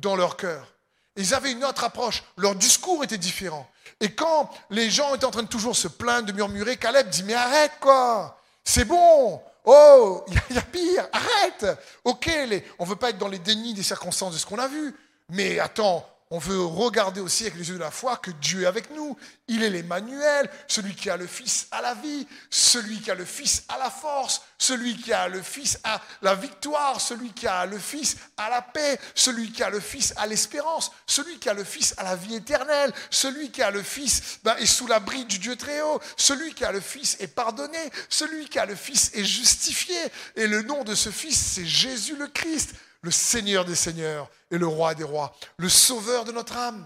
dans 0.00 0.16
leur 0.16 0.36
cœur. 0.36 0.75
Ils 1.16 1.34
avaient 1.34 1.52
une 1.52 1.64
autre 1.64 1.84
approche. 1.84 2.22
Leur 2.36 2.54
discours 2.54 3.02
était 3.04 3.18
différent. 3.18 3.68
Et 4.00 4.12
quand 4.12 4.50
les 4.70 4.90
gens 4.90 5.14
étaient 5.14 5.24
en 5.24 5.30
train 5.30 5.42
de 5.42 5.48
toujours 5.48 5.76
se 5.76 5.88
plaindre, 5.88 6.26
de 6.26 6.32
murmurer, 6.32 6.76
Caleb 6.76 7.08
dit, 7.08 7.22
mais 7.22 7.34
arrête 7.34 7.72
quoi, 7.80 8.38
c'est 8.62 8.84
bon. 8.84 9.40
Oh, 9.64 10.24
il 10.28 10.54
y, 10.54 10.58
a 10.58 10.62
pire, 10.62 11.08
arrête. 11.12 11.66
Ok, 12.04 12.30
on 12.78 12.84
ne 12.84 12.88
veut 12.88 12.96
pas 12.96 13.10
être 13.10 13.18
dans 13.18 13.26
les 13.26 13.40
dénis 13.40 13.74
des 13.74 13.82
circonstances 13.82 14.34
de 14.34 14.38
ce 14.38 14.46
qu'on 14.46 14.60
a 14.60 14.68
vu. 14.68 14.94
Mais 15.30 15.58
attends, 15.58 16.06
on 16.30 16.38
veut 16.38 16.60
regarder 16.60 17.20
aussi 17.20 17.44
avec 17.44 17.56
les 17.56 17.68
yeux 17.68 17.76
de 17.76 17.80
la 17.80 17.92
foi 17.92 18.16
que 18.16 18.32
Dieu 18.32 18.62
est 18.62 18.66
avec 18.66 18.90
nous. 18.90 19.16
Il 19.46 19.62
est 19.62 19.70
l'Emmanuel, 19.70 20.50
celui 20.66 20.92
qui 20.96 21.08
a 21.08 21.16
le 21.16 21.28
Fils 21.28 21.68
à 21.70 21.80
la 21.80 21.94
vie, 21.94 22.26
celui 22.50 23.00
qui 23.00 23.12
a 23.12 23.14
le 23.14 23.24
Fils 23.24 23.62
à 23.68 23.78
la 23.78 23.90
force, 23.90 24.42
celui 24.58 24.96
qui 24.96 25.12
a 25.12 25.28
le 25.28 25.40
Fils 25.40 25.78
à 25.84 26.02
la 26.22 26.34
victoire, 26.34 27.00
celui 27.00 27.32
qui 27.32 27.46
a 27.46 27.64
le 27.64 27.78
Fils 27.78 28.16
à 28.36 28.50
la 28.50 28.60
paix, 28.60 28.98
celui 29.14 29.52
qui 29.52 29.62
a 29.62 29.70
le 29.70 29.78
Fils 29.78 30.14
à 30.16 30.26
l'espérance, 30.26 30.90
celui 31.06 31.38
qui 31.38 31.48
a 31.48 31.54
le 31.54 31.62
Fils 31.62 31.94
à 31.96 32.02
la 32.02 32.16
vie 32.16 32.34
éternelle, 32.34 32.92
celui 33.08 33.52
qui 33.52 33.62
a 33.62 33.70
le 33.70 33.82
Fils 33.82 34.40
ben, 34.42 34.56
est 34.56 34.66
sous 34.66 34.88
l'abri 34.88 35.26
du 35.26 35.38
Dieu 35.38 35.54
très 35.54 35.80
haut, 35.80 36.00
celui 36.16 36.54
qui 36.54 36.64
a 36.64 36.72
le 36.72 36.80
Fils 36.80 37.16
est 37.20 37.28
pardonné, 37.28 37.78
celui 38.08 38.48
qui 38.48 38.58
a 38.58 38.66
le 38.66 38.74
Fils 38.74 39.12
est 39.14 39.24
justifié. 39.24 39.96
Et 40.34 40.48
le 40.48 40.62
nom 40.62 40.82
de 40.82 40.96
ce 40.96 41.10
Fils, 41.10 41.36
c'est 41.54 41.66
Jésus 41.66 42.16
le 42.16 42.26
Christ 42.26 42.74
le 43.06 43.12
Seigneur 43.12 43.64
des 43.64 43.76
Seigneurs 43.76 44.28
et 44.50 44.58
le 44.58 44.66
Roi 44.66 44.96
des 44.96 45.04
Rois, 45.04 45.32
le 45.58 45.68
Sauveur 45.68 46.24
de 46.24 46.32
notre 46.32 46.56
âme. 46.56 46.84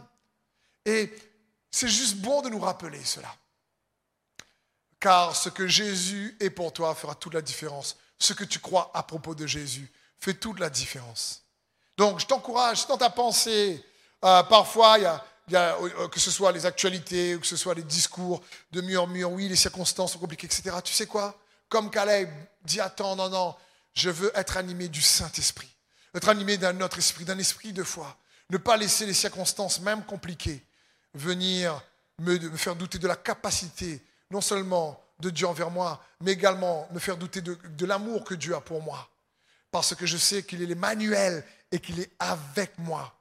Et 0.84 1.10
c'est 1.70 1.88
juste 1.88 2.18
bon 2.18 2.42
de 2.42 2.50
nous 2.50 2.60
rappeler 2.60 3.02
cela. 3.02 3.34
Car 5.00 5.34
ce 5.34 5.48
que 5.48 5.66
Jésus 5.66 6.36
est 6.38 6.50
pour 6.50 6.74
toi 6.74 6.94
fera 6.94 7.14
toute 7.14 7.32
la 7.32 7.40
différence. 7.40 7.96
Ce 8.18 8.34
que 8.34 8.44
tu 8.44 8.58
crois 8.58 8.90
à 8.92 9.02
propos 9.02 9.34
de 9.34 9.46
Jésus 9.46 9.90
fait 10.18 10.34
toute 10.34 10.60
la 10.60 10.68
différence. 10.68 11.42
Donc 11.96 12.20
je 12.20 12.26
t'encourage, 12.26 12.86
dans 12.86 12.98
ta 12.98 13.08
pensée, 13.08 13.82
euh, 14.22 14.42
parfois 14.42 14.98
il 14.98 15.04
y 15.52 15.56
a, 15.56 15.74
euh, 15.78 16.08
que 16.08 16.20
ce 16.20 16.30
soit 16.30 16.52
les 16.52 16.66
actualités, 16.66 17.34
ou 17.34 17.40
que 17.40 17.46
ce 17.46 17.56
soit 17.56 17.72
les 17.72 17.82
discours 17.82 18.42
de 18.72 18.82
murmure, 18.82 19.32
oui, 19.32 19.48
les 19.48 19.56
circonstances 19.56 20.12
sont 20.12 20.18
compliquées, 20.18 20.48
etc. 20.48 20.76
Tu 20.84 20.92
sais 20.92 21.06
quoi? 21.06 21.34
Comme 21.70 21.90
Caleb 21.90 22.28
dit, 22.62 22.78
attends, 22.78 23.16
non, 23.16 23.30
non, 23.30 23.56
je 23.94 24.10
veux 24.10 24.30
être 24.34 24.58
animé 24.58 24.88
du 24.88 25.00
Saint-Esprit 25.00 25.74
être 26.14 26.28
animé 26.28 26.56
d'un 26.56 26.80
autre 26.80 26.98
esprit, 26.98 27.24
d'un 27.24 27.38
esprit 27.38 27.72
de 27.72 27.82
foi. 27.82 28.16
Ne 28.50 28.58
pas 28.58 28.76
laisser 28.76 29.06
les 29.06 29.14
circonstances, 29.14 29.80
même 29.80 30.04
compliquées, 30.04 30.64
venir 31.14 31.82
me, 32.18 32.56
faire 32.56 32.76
douter 32.76 32.98
de 32.98 33.06
la 33.08 33.16
capacité, 33.16 34.02
non 34.30 34.40
seulement 34.40 35.02
de 35.20 35.30
Dieu 35.30 35.46
envers 35.46 35.70
moi, 35.70 36.02
mais 36.20 36.32
également 36.32 36.88
me 36.92 36.98
faire 36.98 37.16
douter 37.16 37.40
de, 37.40 37.86
l'amour 37.86 38.24
que 38.24 38.34
Dieu 38.34 38.54
a 38.54 38.61
pour 38.61 38.82
moi. 38.82 39.08
Parce 39.70 39.94
que 39.94 40.06
je 40.06 40.16
sais 40.16 40.42
qu'il 40.42 40.62
est 40.62 40.66
l'Emmanuel 40.66 41.44
et 41.70 41.78
qu'il 41.78 42.00
est 42.00 42.11
avec 42.18 42.76
moi. 42.78 43.14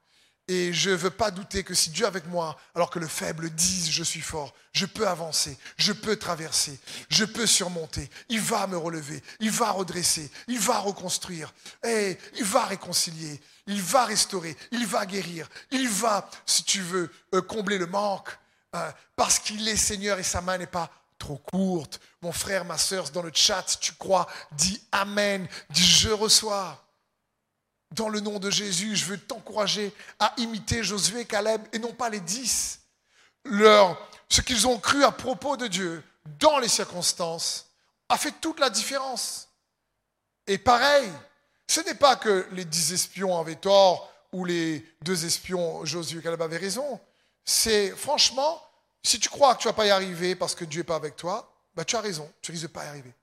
Et 0.50 0.74
je 0.74 0.90
ne 0.90 0.96
veux 0.96 1.12
pas 1.12 1.30
douter 1.30 1.64
que 1.64 1.76
si 1.76 1.92
Dieu 1.92 2.06
est 2.06 2.08
avec 2.08 2.26
moi, 2.26 2.58
alors 2.74 2.90
que 2.90 2.98
le 2.98 3.08
faible 3.08 3.52
dise 3.52 3.92
je 3.92 4.04
suis 4.04 4.20
fort, 4.20 4.52
je 4.74 4.88
peux 4.88 5.08
avancer, 5.08 5.56
je 5.78 5.94
peux 5.94 6.16
traverser, 6.16 6.80
je 7.08 7.24
peux 7.24 7.46
surmonter. 7.46 8.10
Il 8.30 8.42
va 8.42 8.66
me 8.66 8.76
relever, 8.76 9.22
il 9.40 9.52
va 9.52 9.70
redresser, 9.70 10.32
il 10.48 10.58
va 10.58 10.80
reconstruire, 10.80 11.54
et 11.86 12.18
il 12.36 12.44
va 12.44 12.66
réconcilier, 12.66 13.40
il 13.68 13.80
va 13.80 14.06
restaurer, 14.06 14.58
il 14.72 14.88
va 14.88 15.06
guérir, 15.06 15.48
il 15.70 15.88
va, 15.88 16.28
si 16.48 16.64
tu 16.64 16.82
veux, 16.82 17.12
euh, 17.36 17.44
combler 17.44 17.78
le 17.78 17.86
manque, 17.86 18.36
hein, 18.74 18.92
parce 19.16 19.38
qu'il 19.38 19.68
est 19.68 19.78
Seigneur 19.78 20.18
et 20.18 20.24
sa 20.24 20.42
main 20.42 20.58
n'est 20.58 20.66
pas 20.66 20.90
trop 21.20 21.38
courte. 21.38 22.00
Mon 22.24 22.32
frère, 22.32 22.66
ma 22.66 22.80
soeur, 22.80 23.08
dans 23.12 23.22
le 23.22 23.32
chat, 23.32 23.64
si 23.68 23.78
tu 23.78 23.92
crois, 23.94 24.28
dis 24.54 24.82
Amen, 24.92 25.48
dis 25.70 25.86
je 25.86 26.10
reçois. 26.10 26.84
Dans 27.92 28.10
le 28.10 28.20
nom 28.20 28.40
de 28.40 28.50
Jésus, 28.52 28.96
je 28.96 29.06
veux 29.06 29.18
t'encourager 29.18 29.94
à 30.20 30.34
imiter 30.38 30.84
Josué 30.84 31.22
et 31.22 31.26
Caleb 31.26 31.62
et 31.74 31.80
non 31.80 31.94
pas 31.94 32.10
les 32.10 32.20
dix. 32.20 32.82
Leur, 33.46 34.00
ce 34.30 34.42
qu'ils 34.42 34.68
ont 34.68 34.80
cru 34.80 35.04
à 35.04 35.12
propos 35.12 35.58
de 35.58 35.68
Dieu 35.68 36.04
dans 36.40 36.60
les 36.60 36.68
circonstances 36.68 37.66
a 38.10 38.18
fait 38.18 38.34
toute 38.42 38.60
la 38.60 38.70
différence. 38.70 39.50
Et 40.46 40.58
pareil, 40.58 41.10
ce 41.68 41.82
n'est 41.82 41.96
pas 41.96 42.16
que 42.16 42.48
les 42.52 42.66
dix 42.66 42.94
espions 42.94 43.40
avaient 43.40 43.56
tort 43.56 44.12
ou 44.32 44.46
les 44.46 44.86
deux 45.02 45.26
espions, 45.26 45.84
Josué 45.86 46.20
et 46.20 46.22
Caleb, 46.22 46.42
avaient 46.42 46.58
raison. 46.58 47.00
C'est 47.46 47.92
franchement, 47.92 48.62
si 49.04 49.20
tu 49.20 49.30
crois 49.30 49.56
que 49.56 49.62
tu 49.62 49.68
ne 49.68 49.72
vas 49.72 49.76
pas 49.76 49.86
y 49.86 49.90
arriver 49.90 50.36
parce 50.36 50.54
que 50.56 50.66
Dieu 50.66 50.82
n'est 50.82 50.86
pas 50.86 50.96
avec 50.96 51.16
toi, 51.16 51.52
bah, 51.76 51.86
tu 51.86 51.96
as 51.96 52.02
raison, 52.02 52.32
tu 52.42 52.52
risques 52.52 52.64
de 52.64 52.68
pas 52.68 52.86
y 52.86 52.88
arriver. 52.88 53.14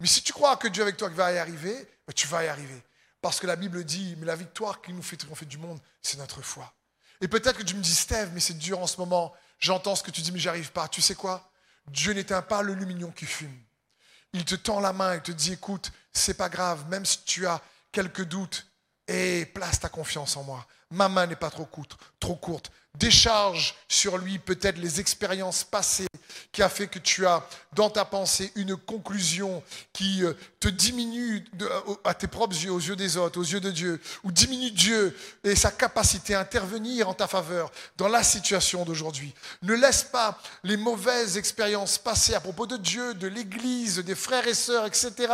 Mais 0.00 0.06
si 0.06 0.22
tu 0.22 0.32
crois 0.32 0.56
que 0.56 0.68
Dieu 0.68 0.82
est 0.82 0.84
avec 0.84 0.96
toi 0.96 1.08
qui 1.08 1.16
va 1.16 1.32
y 1.32 1.38
arriver, 1.38 1.74
bah, 2.06 2.12
tu 2.12 2.26
vas 2.26 2.44
y 2.44 2.48
arriver. 2.48 2.82
Parce 3.20 3.40
que 3.40 3.46
la 3.46 3.56
Bible 3.56 3.84
dit, 3.84 4.14
mais 4.18 4.26
la 4.26 4.36
victoire 4.36 4.80
qui 4.80 4.92
nous 4.92 5.02
fait 5.02 5.16
triompher 5.16 5.46
du 5.46 5.58
monde, 5.58 5.80
c'est 6.02 6.18
notre 6.18 6.42
foi. 6.42 6.72
Et 7.20 7.28
peut-être 7.28 7.58
que 7.58 7.64
tu 7.64 7.74
me 7.74 7.82
dis, 7.82 7.94
Steve, 7.94 8.30
mais 8.32 8.40
c'est 8.40 8.58
dur 8.58 8.78
en 8.78 8.86
ce 8.86 8.98
moment. 8.98 9.34
J'entends 9.58 9.96
ce 9.96 10.02
que 10.02 10.10
tu 10.10 10.20
dis, 10.20 10.30
mais 10.30 10.38
j'arrive 10.38 10.70
pas. 10.70 10.86
Tu 10.88 11.02
sais 11.02 11.16
quoi? 11.16 11.50
Dieu 11.88 12.12
n'éteint 12.12 12.42
pas 12.42 12.62
le 12.62 12.74
lumignon 12.74 13.10
qui 13.10 13.26
fume. 13.26 13.56
Il 14.32 14.44
te 14.44 14.54
tend 14.54 14.78
la 14.78 14.92
main 14.92 15.14
et 15.14 15.22
te 15.22 15.32
dit, 15.32 15.52
écoute, 15.52 15.90
c'est 16.12 16.34
pas 16.34 16.48
grave, 16.48 16.86
même 16.88 17.04
si 17.04 17.24
tu 17.24 17.46
as 17.46 17.60
quelques 17.90 18.24
doutes, 18.24 18.66
et 19.08 19.46
place 19.46 19.80
ta 19.80 19.88
confiance 19.88 20.36
en 20.36 20.44
moi. 20.44 20.66
Ma 20.90 21.08
main 21.08 21.26
n'est 21.26 21.36
pas 21.36 21.50
trop 21.50 21.66
courte, 21.66 21.96
trop 22.18 22.36
courte 22.36 22.70
décharge 22.98 23.74
sur 23.88 24.18
lui 24.18 24.38
peut-être 24.38 24.78
les 24.78 25.00
expériences 25.00 25.64
passées 25.64 26.06
qui 26.52 26.62
a 26.62 26.68
fait 26.68 26.88
que 26.88 26.98
tu 26.98 27.26
as 27.26 27.46
dans 27.72 27.90
ta 27.90 28.04
pensée 28.04 28.50
une 28.56 28.76
conclusion 28.76 29.62
qui 29.92 30.24
euh, 30.24 30.32
te 30.60 30.68
diminue 30.68 31.44
à 32.04 32.14
tes 32.14 32.26
propres 32.26 32.56
yeux, 32.56 32.72
aux 32.72 32.80
yeux 32.80 32.96
des 32.96 33.16
autres, 33.16 33.38
aux 33.38 33.44
yeux 33.44 33.60
de 33.60 33.70
Dieu, 33.70 34.00
ou 34.24 34.32
diminue 34.32 34.70
Dieu 34.70 35.16
et 35.44 35.54
sa 35.54 35.70
capacité 35.70 36.34
à 36.34 36.40
intervenir 36.40 37.08
en 37.08 37.14
ta 37.14 37.28
faveur 37.28 37.70
dans 37.96 38.08
la 38.08 38.22
situation 38.22 38.84
d'aujourd'hui. 38.84 39.34
Ne 39.62 39.74
laisse 39.74 40.02
pas 40.02 40.38
les 40.64 40.76
mauvaises 40.76 41.36
expériences 41.36 41.98
passées 41.98 42.34
à 42.34 42.40
propos 42.40 42.66
de 42.66 42.76
Dieu, 42.76 43.14
de 43.14 43.28
l'Église, 43.28 43.98
des 43.98 44.14
frères 44.14 44.48
et 44.48 44.54
sœurs, 44.54 44.86
etc., 44.86 45.32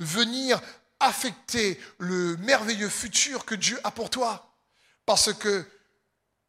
venir 0.00 0.60
affecter 0.98 1.80
le 1.98 2.36
merveilleux 2.38 2.88
futur 2.88 3.44
que 3.44 3.54
Dieu 3.54 3.78
a 3.84 3.90
pour 3.90 4.10
toi. 4.10 4.55
Parce 5.06 5.32
que 5.32 5.64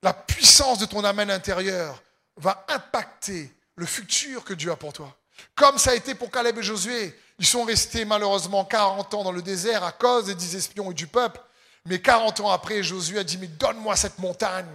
la 0.03 0.13
puissance 0.13 0.79
de 0.79 0.85
ton 0.85 1.03
amène 1.03 1.31
intérieur 1.31 2.01
va 2.35 2.65
impacter 2.67 3.53
le 3.75 3.85
futur 3.85 4.43
que 4.43 4.53
Dieu 4.53 4.71
a 4.71 4.75
pour 4.75 4.93
toi. 4.93 5.15
Comme 5.55 5.77
ça 5.77 5.91
a 5.91 5.95
été 5.95 6.15
pour 6.15 6.31
Caleb 6.31 6.57
et 6.57 6.63
Josué. 6.63 7.17
Ils 7.39 7.45
sont 7.45 7.63
restés 7.63 8.03
malheureusement 8.03 8.65
40 8.65 9.13
ans 9.13 9.23
dans 9.23 9.31
le 9.31 9.43
désert 9.43 9.83
à 9.83 9.91
cause 9.91 10.25
des 10.25 10.35
dix 10.35 10.55
espions 10.55 10.89
et 10.91 10.95
du 10.95 11.05
peuple. 11.05 11.39
Mais 11.85 12.01
40 12.01 12.39
ans 12.41 12.49
après, 12.49 12.81
Josué 12.81 13.19
a 13.19 13.23
dit, 13.23 13.37
mais 13.37 13.47
donne-moi 13.47 13.95
cette 13.95 14.17
montagne. 14.17 14.67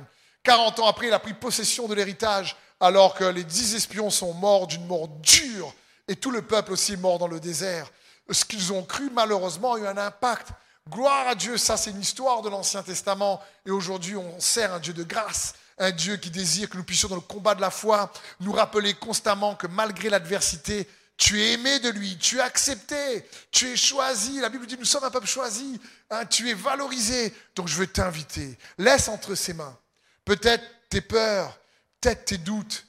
40 0.44 0.78
ans 0.78 0.86
après, 0.86 1.08
il 1.08 1.12
a 1.12 1.18
pris 1.18 1.34
possession 1.34 1.88
de 1.88 1.94
l'héritage, 1.94 2.56
alors 2.80 3.14
que 3.14 3.24
les 3.24 3.44
dix 3.44 3.74
espions 3.74 4.10
sont 4.10 4.32
morts 4.34 4.66
d'une 4.66 4.86
mort 4.86 5.08
dure, 5.08 5.74
et 6.08 6.16
tout 6.16 6.30
le 6.30 6.42
peuple 6.42 6.72
aussi 6.72 6.96
mort 6.96 7.18
dans 7.18 7.28
le 7.28 7.38
désert. 7.38 7.90
Ce 8.30 8.44
qu'ils 8.44 8.72
ont 8.72 8.82
cru, 8.82 9.10
malheureusement, 9.12 9.74
a 9.74 9.78
eu 9.78 9.86
un 9.86 9.96
impact. 9.98 10.48
Gloire 10.90 11.28
à 11.28 11.34
Dieu, 11.34 11.56
ça 11.56 11.76
c'est 11.76 11.90
une 11.90 12.00
histoire 12.00 12.42
de 12.42 12.48
l'Ancien 12.48 12.82
Testament. 12.82 13.40
Et 13.66 13.70
aujourd'hui, 13.70 14.16
on 14.16 14.40
sert 14.40 14.74
un 14.74 14.80
Dieu 14.80 14.92
de 14.92 15.04
grâce, 15.04 15.54
un 15.78 15.90
Dieu 15.90 16.16
qui 16.16 16.30
désire 16.30 16.68
que 16.68 16.76
nous 16.76 16.84
puissions, 16.84 17.08
dans 17.08 17.14
le 17.14 17.20
combat 17.20 17.54
de 17.54 17.60
la 17.60 17.70
foi, 17.70 18.12
nous 18.40 18.52
rappeler 18.52 18.94
constamment 18.94 19.54
que 19.54 19.66
malgré 19.66 20.10
l'adversité, 20.10 20.88
tu 21.16 21.40
es 21.40 21.52
aimé 21.52 21.78
de 21.78 21.90
lui, 21.90 22.18
tu 22.18 22.38
es 22.38 22.40
accepté, 22.40 23.28
tu 23.50 23.70
es 23.70 23.76
choisi. 23.76 24.40
La 24.40 24.48
Bible 24.48 24.66
dit, 24.66 24.76
nous 24.76 24.84
sommes 24.84 25.04
un 25.04 25.10
peuple 25.10 25.26
choisi, 25.26 25.80
hein, 26.10 26.26
tu 26.26 26.50
es 26.50 26.54
valorisé. 26.54 27.32
Donc 27.54 27.68
je 27.68 27.76
veux 27.76 27.86
t'inviter, 27.86 28.58
laisse 28.78 29.08
entre 29.08 29.34
ses 29.34 29.54
mains 29.54 29.78
peut-être 30.24 30.64
tes 30.88 31.00
peurs, 31.00 31.58
peut-être 32.00 32.24
tes 32.24 32.38
doutes. 32.38 32.86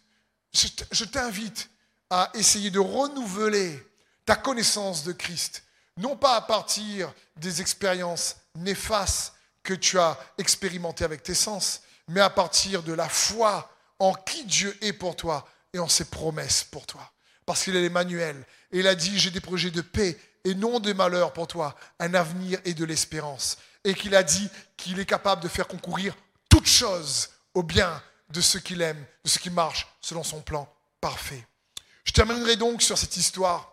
Je 0.54 1.06
t'invite 1.06 1.70
à 2.10 2.30
essayer 2.36 2.70
de 2.70 2.80
renouveler 2.80 3.84
ta 4.26 4.36
connaissance 4.36 5.04
de 5.04 5.12
Christ 5.12 5.64
non 5.98 6.16
pas 6.16 6.36
à 6.36 6.42
partir 6.42 7.14
des 7.36 7.62
expériences 7.62 8.36
néfastes 8.56 9.34
que 9.64 9.74
tu 9.74 9.98
as 10.00 10.18
expérimentées 10.38 11.06
avec 11.06 11.24
tes 11.24 11.34
sens, 11.34 11.82
mais 12.08 12.22
à 12.22 12.30
partir 12.30 12.84
de 12.84 12.94
la 12.94 13.08
foi 13.08 13.72
en 14.00 14.14
qui 14.14 14.44
Dieu 14.46 14.78
est 14.82 14.94
pour 14.94 15.16
toi 15.16 15.48
et 15.74 15.80
en 15.80 15.88
ses 15.88 16.06
promesses 16.06 16.64
pour 16.64 16.86
toi. 16.86 17.12
Parce 17.46 17.64
qu'il 17.64 17.76
est 17.76 17.82
l'Emmanuel. 17.82 18.46
Et 18.72 18.80
il 18.80 18.88
a 18.88 18.96
dit, 18.96 19.18
j'ai 19.20 19.32
des 19.32 19.42
projets 19.42 19.72
de 19.72 19.82
paix 19.82 20.18
et 20.44 20.56
non 20.56 20.80
de 20.80 20.94
malheur 20.94 21.34
pour 21.34 21.48
toi, 21.48 21.76
un 22.00 22.14
avenir 22.14 22.60
et 22.66 22.74
de 22.74 22.86
l'espérance. 22.86 23.58
Et 23.84 23.94
qu'il 23.94 24.16
a 24.16 24.24
dit 24.24 24.50
qu'il 24.78 25.00
est 25.00 25.06
capable 25.06 25.42
de 25.42 25.48
faire 25.48 25.68
concourir 25.68 26.16
toutes 26.50 26.68
choses 26.68 27.30
au 27.54 27.64
bien 27.64 28.02
de 28.30 28.42
ceux 28.42 28.60
qu'il 28.60 28.82
aime, 28.82 29.04
de 29.24 29.30
ceux 29.30 29.40
qui 29.40 29.50
marchent 29.50 29.88
selon 30.02 30.24
son 30.24 30.42
plan 30.42 30.68
parfait. 31.02 31.46
Je 32.04 32.12
terminerai 32.12 32.56
donc 32.56 32.82
sur 32.82 32.98
cette 32.98 33.16
histoire 33.18 33.73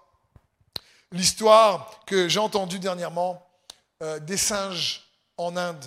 l'histoire 1.13 2.01
que 2.07 2.29
j'ai 2.29 2.41
entendue 2.41 2.79
dernièrement 2.79 3.47
euh, 4.03 4.19
des 4.19 4.37
singes 4.37 5.11
en 5.37 5.57
Inde 5.57 5.85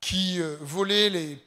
qui 0.00 0.40
volaient 0.60 1.38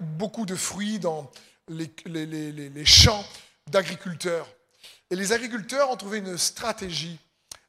beaucoup 0.00 0.46
de 0.46 0.56
fruits 0.56 0.98
dans 0.98 1.30
les, 1.68 2.84
champs 2.84 3.24
d'agriculteurs. 3.66 4.46
Et 5.10 5.16
les 5.16 5.32
agriculteurs 5.32 5.90
ont 5.90 5.96
trouvé 5.96 6.18
une 6.18 6.38
stratégie 6.38 7.18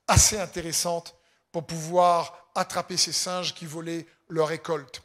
assez 0.07 0.39
intéressante 0.39 1.15
pour 1.51 1.65
pouvoir 1.65 2.49
attraper 2.55 2.97
ces 2.97 3.11
singes 3.11 3.53
qui 3.53 3.65
volaient 3.65 4.05
leur 4.29 4.47
récolte. 4.47 5.01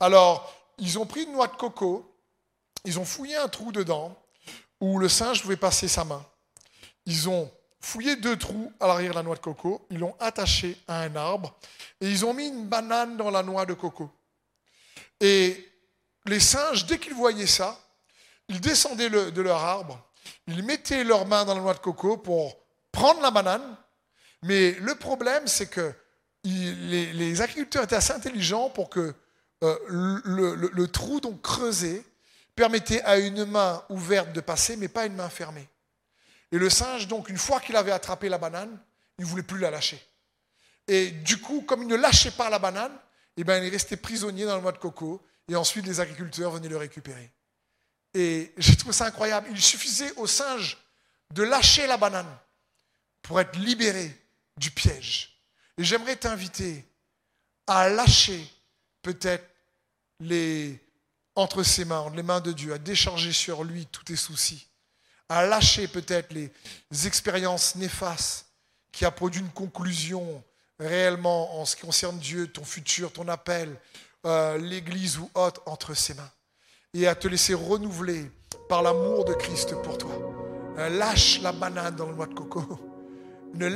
Alors, 0.00 0.52
ils 0.78 0.98
ont 0.98 1.06
pris 1.06 1.22
une 1.22 1.32
noix 1.32 1.48
de 1.48 1.56
coco, 1.56 2.14
ils 2.84 2.98
ont 2.98 3.04
fouillé 3.04 3.36
un 3.36 3.48
trou 3.48 3.72
dedans 3.72 4.16
où 4.80 4.98
le 4.98 5.08
singe 5.08 5.42
pouvait 5.42 5.56
passer 5.56 5.88
sa 5.88 6.04
main. 6.04 6.24
Ils 7.06 7.28
ont 7.28 7.50
fouillé 7.80 8.16
deux 8.16 8.36
trous 8.36 8.72
à 8.80 8.86
l'arrière 8.86 9.12
de 9.12 9.16
la 9.16 9.22
noix 9.22 9.36
de 9.36 9.40
coco, 9.40 9.86
ils 9.90 9.98
l'ont 9.98 10.16
attaché 10.18 10.76
à 10.88 11.02
un 11.02 11.14
arbre 11.16 11.56
et 12.00 12.10
ils 12.10 12.24
ont 12.24 12.34
mis 12.34 12.48
une 12.48 12.66
banane 12.66 13.16
dans 13.16 13.30
la 13.30 13.42
noix 13.42 13.64
de 13.64 13.74
coco. 13.74 14.10
Et 15.20 15.72
les 16.26 16.40
singes, 16.40 16.84
dès 16.86 16.98
qu'ils 16.98 17.14
voyaient 17.14 17.46
ça, 17.46 17.78
ils 18.48 18.60
descendaient 18.60 19.10
de 19.10 19.40
leur 19.42 19.62
arbre, 19.62 20.04
ils 20.46 20.62
mettaient 20.62 21.04
leurs 21.04 21.26
mains 21.26 21.44
dans 21.44 21.54
la 21.54 21.60
noix 21.60 21.74
de 21.74 21.78
coco 21.78 22.16
pour 22.16 22.56
prendre 22.92 23.20
la 23.20 23.30
banane, 23.30 23.76
mais 24.42 24.72
le 24.72 24.94
problème, 24.94 25.46
c'est 25.46 25.70
que 25.70 25.92
les, 26.44 27.42
agriculteurs 27.42 27.84
étaient 27.84 27.96
assez 27.96 28.12
intelligents 28.12 28.70
pour 28.70 28.88
que 28.88 29.14
euh, 29.64 29.78
le, 29.88 30.86
trou 30.86 31.20
creusé 31.42 32.04
permettait 32.54 33.02
à 33.02 33.18
une 33.18 33.44
main 33.44 33.82
ouverte 33.88 34.32
de 34.32 34.40
passer, 34.40 34.76
mais 34.76 34.88
pas 34.88 35.06
une 35.06 35.14
main 35.14 35.28
fermée. 35.28 35.68
Et 36.52 36.58
le 36.58 36.70
singe, 36.70 37.08
donc, 37.08 37.28
une 37.28 37.38
fois 37.38 37.60
qu'il 37.60 37.76
avait 37.76 37.92
attrapé 37.92 38.28
la 38.28 38.38
banane, 38.38 38.78
il 39.18 39.24
ne 39.24 39.30
voulait 39.30 39.42
plus 39.42 39.58
la 39.58 39.70
lâcher. 39.70 40.00
Et 40.88 41.10
du 41.10 41.40
coup, 41.40 41.62
comme 41.62 41.82
il 41.82 41.88
ne 41.88 41.96
lâchait 41.96 42.30
pas 42.30 42.50
la 42.50 42.58
banane, 42.58 42.96
eh 43.36 43.44
ben, 43.44 43.62
il 43.62 43.66
est 43.66 43.70
resté 43.70 43.96
prisonnier 43.96 44.44
dans 44.44 44.56
le 44.56 44.62
noix 44.62 44.72
de 44.72 44.78
coco, 44.78 45.24
et 45.48 45.56
ensuite 45.56 45.86
les 45.86 46.00
agriculteurs 46.00 46.52
venaient 46.52 46.68
le 46.68 46.76
récupérer. 46.76 47.30
Et 48.14 48.52
j'ai 48.56 48.76
trouvé 48.76 48.92
ça 48.92 49.06
incroyable. 49.06 49.48
Il 49.50 49.60
suffisait 49.60 50.12
au 50.16 50.26
singe 50.26 50.78
de 51.32 51.42
lâcher 51.42 51.86
la 51.86 51.96
banane 51.96 52.38
pour 53.22 53.40
être 53.40 53.58
libéré 53.58 54.10
du 54.56 54.70
piège. 54.70 55.42
Et 55.76 55.84
j'aimerais 55.84 56.16
t'inviter 56.16 56.84
à 57.66 57.88
lâcher 57.88 58.46
peut-être 59.02 59.44
entre 61.34 61.62
ses 61.62 61.84
mains, 61.84 62.10
les 62.14 62.22
mains 62.22 62.40
de 62.40 62.52
Dieu, 62.52 62.72
à 62.72 62.78
décharger 62.78 63.32
sur 63.32 63.64
lui 63.64 63.86
tous 63.86 64.04
tes 64.04 64.16
soucis, 64.16 64.66
à 65.28 65.44
lâcher 65.46 65.88
peut-être 65.88 66.32
les 66.32 66.50
expériences 67.06 67.74
néfastes 67.76 68.46
qui 68.92 69.04
a 69.04 69.10
produit 69.10 69.40
une 69.40 69.50
conclusion 69.50 70.42
réellement 70.78 71.60
en 71.60 71.64
ce 71.64 71.76
qui 71.76 71.82
concerne 71.82 72.18
Dieu, 72.18 72.48
ton 72.48 72.64
futur, 72.64 73.12
ton 73.12 73.28
appel, 73.28 73.76
euh, 74.24 74.58
l'Église 74.58 75.18
ou 75.18 75.30
autre 75.34 75.62
entre 75.66 75.94
ses 75.94 76.14
mains, 76.14 76.30
et 76.94 77.06
à 77.06 77.14
te 77.14 77.28
laisser 77.28 77.54
renouveler 77.54 78.30
par 78.68 78.82
l'amour 78.82 79.24
de 79.24 79.34
Christ 79.34 79.74
pour 79.82 79.98
toi. 79.98 80.12
Euh, 80.78 80.88
lâche 80.88 81.40
la 81.40 81.52
banane 81.52 81.96
dans 81.96 82.06
le 82.06 82.14
noix 82.14 82.26
de 82.26 82.34
coco. 82.34 82.62
Ne, 83.54 83.70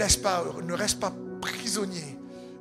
reste 0.74 1.00
pas 1.00 1.12
prisonnier 1.40 2.18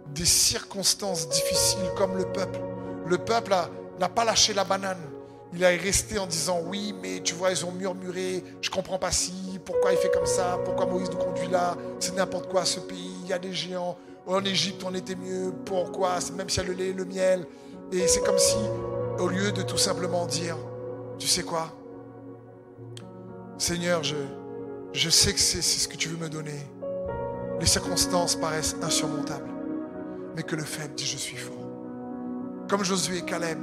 des 0.07 0.25
circonstances 0.25 1.27
difficiles 1.27 1.91
comme 1.97 2.15
le 2.15 2.31
peuple. 2.31 2.59
Le 3.07 3.17
peuple 3.17 3.53
n'a 3.99 4.07
pas 4.07 4.23
lâché 4.23 4.53
la 4.53 4.63
banane. 4.63 5.01
Il 5.53 5.63
est 5.63 5.77
resté 5.77 6.19
en 6.19 6.27
disant 6.27 6.61
oui, 6.65 6.93
mais 7.01 7.21
tu 7.21 7.33
vois, 7.33 7.51
ils 7.51 7.65
ont 7.65 7.71
murmuré, 7.71 8.43
je 8.61 8.69
comprends 8.69 8.99
pas 8.99 9.11
si, 9.11 9.59
pourquoi 9.65 9.91
il 9.91 9.97
fait 9.97 10.11
comme 10.11 10.27
ça, 10.27 10.59
pourquoi 10.63 10.85
Moïse 10.85 11.09
nous 11.09 11.17
conduit 11.17 11.47
là, 11.47 11.75
c'est 11.99 12.15
n'importe 12.15 12.49
quoi 12.49 12.65
ce 12.65 12.79
pays, 12.79 13.15
il 13.23 13.29
y 13.29 13.33
a 13.33 13.39
des 13.39 13.53
géants, 13.53 13.97
en 14.27 14.43
Égypte 14.45 14.83
on 14.85 14.93
était 14.93 15.15
mieux, 15.15 15.51
pourquoi, 15.65 16.19
même 16.37 16.49
s'il 16.49 16.63
y 16.63 16.65
a 16.65 16.69
le 16.69 16.75
lait, 16.75 16.93
le 16.93 17.05
miel. 17.05 17.47
Et 17.91 18.07
c'est 18.07 18.23
comme 18.23 18.37
si, 18.37 18.57
au 19.17 19.27
lieu 19.27 19.51
de 19.51 19.63
tout 19.63 19.77
simplement 19.77 20.27
dire, 20.27 20.55
tu 21.17 21.27
sais 21.27 21.43
quoi, 21.43 21.73
Seigneur, 23.57 24.03
je, 24.03 24.15
je 24.93 25.09
sais 25.09 25.33
que 25.33 25.39
c'est 25.39 25.61
ce 25.61 25.87
que 25.87 25.97
tu 25.97 26.09
veux 26.09 26.17
me 26.17 26.29
donner, 26.29 26.59
les 27.59 27.65
circonstances 27.65 28.35
paraissent 28.35 28.75
insurmontables, 28.83 29.49
mais 30.35 30.43
que 30.43 30.55
le 30.55 30.63
faible 30.63 30.93
dit 30.93 31.05
je 31.05 31.17
suis 31.17 31.37
fort. 31.37 31.55
Comme 32.69 32.83
Josué 32.83 33.17
et 33.17 33.21
Caleb, 33.23 33.57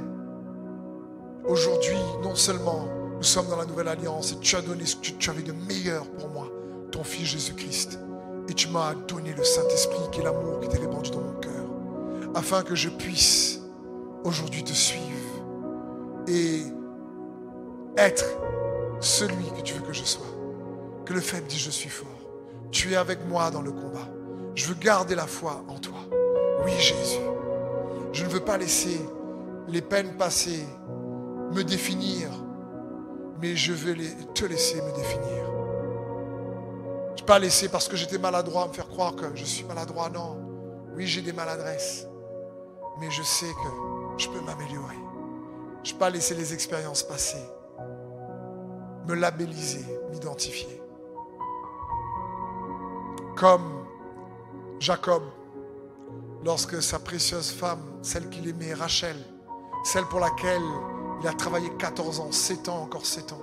aujourd'hui, 1.47 1.97
non 2.23 2.35
seulement 2.35 2.87
nous 3.17 3.23
sommes 3.23 3.47
dans 3.47 3.57
la 3.57 3.65
nouvelle 3.65 3.87
alliance 3.87 4.33
et 4.33 4.39
tu 4.39 4.55
as 4.55 4.61
donné 4.61 4.85
ce 4.85 4.95
que 4.95 5.11
tu 5.17 5.29
avais 5.29 5.41
de 5.41 5.51
meilleur 5.51 6.05
pour 6.11 6.29
moi, 6.29 6.47
ton 6.91 7.03
Fils 7.03 7.27
Jésus-Christ, 7.27 7.99
et 8.47 8.53
tu 8.53 8.69
m'as 8.69 8.93
donné 9.07 9.33
le 9.33 9.43
Saint-Esprit 9.43 10.09
qui 10.11 10.21
est 10.21 10.23
l'amour 10.23 10.59
qui 10.59 10.69
t'est 10.69 10.77
répandu 10.77 11.09
dans 11.11 11.21
mon 11.21 11.39
cœur, 11.39 11.65
afin 12.35 12.63
que 12.63 12.75
je 12.75 12.89
puisse 12.89 13.61
aujourd'hui 14.23 14.63
te 14.63 14.73
suivre 14.73 15.03
et 16.27 16.61
être 17.97 18.25
celui 18.99 19.45
que 19.57 19.61
tu 19.61 19.73
veux 19.73 19.81
que 19.81 19.93
je 19.93 20.03
sois. 20.03 20.25
Que 21.05 21.13
le 21.13 21.21
faible 21.21 21.47
dit 21.47 21.57
je 21.57 21.71
suis 21.71 21.89
fort. 21.89 22.07
Tu 22.71 22.93
es 22.93 22.95
avec 22.95 23.25
moi 23.27 23.49
dans 23.49 23.61
le 23.61 23.71
combat. 23.71 24.09
Je 24.55 24.67
veux 24.67 24.75
garder 24.75 25.15
la 25.15 25.25
foi 25.25 25.63
en 25.67 25.79
toi. 25.79 25.99
Oui, 26.65 26.71
Jésus. 26.77 27.19
Je 28.11 28.25
ne 28.25 28.29
veux 28.29 28.39
pas 28.39 28.57
laisser 28.57 28.99
les 29.67 29.81
peines 29.81 30.17
passées 30.17 30.65
me 31.51 31.63
définir, 31.63 32.29
mais 33.41 33.55
je 33.55 33.73
veux 33.73 33.95
te 34.33 34.45
laisser 34.45 34.81
me 34.81 34.95
définir. 34.95 35.45
Je 37.09 37.13
ne 37.13 37.17
vais 37.19 37.25
pas 37.25 37.39
laisser 37.39 37.69
parce 37.69 37.87
que 37.87 37.95
j'étais 37.95 38.17
maladroit 38.17 38.67
me 38.67 38.73
faire 38.73 38.87
croire 38.87 39.15
que 39.15 39.25
je 39.35 39.43
suis 39.43 39.63
maladroit. 39.63 40.09
Non. 40.09 40.37
Oui, 40.95 41.05
j'ai 41.07 41.21
des 41.21 41.33
maladresses, 41.33 42.07
mais 42.99 43.09
je 43.11 43.23
sais 43.23 43.45
que 43.45 44.21
je 44.21 44.27
peux 44.29 44.41
m'améliorer. 44.41 44.95
Je 45.83 45.89
ne 45.89 45.93
vais 45.93 45.99
pas 45.99 46.09
laisser 46.09 46.35
les 46.35 46.53
expériences 46.53 47.03
passées 47.03 47.45
me 49.07 49.15
labelliser, 49.15 49.85
m'identifier 50.11 50.81
comme 53.37 53.85
Jacob, 54.79 55.21
lorsque 56.43 56.81
sa 56.81 56.97
précieuse 56.97 57.51
femme, 57.51 57.81
celle 58.01 58.29
qu'il 58.29 58.49
aimait, 58.49 58.73
Rachel, 58.73 59.15
celle 59.83 60.05
pour 60.05 60.19
laquelle 60.19 60.63
il 61.21 61.27
a 61.27 61.33
travaillé 61.33 61.69
14 61.77 62.19
ans, 62.19 62.31
7 62.31 62.69
ans, 62.69 62.83
encore 62.83 63.05
7 63.05 63.33
ans, 63.33 63.41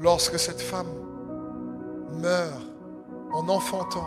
lorsque 0.00 0.38
cette 0.38 0.60
femme 0.60 0.88
meurt 2.12 2.62
en 3.32 3.48
enfantant 3.48 4.06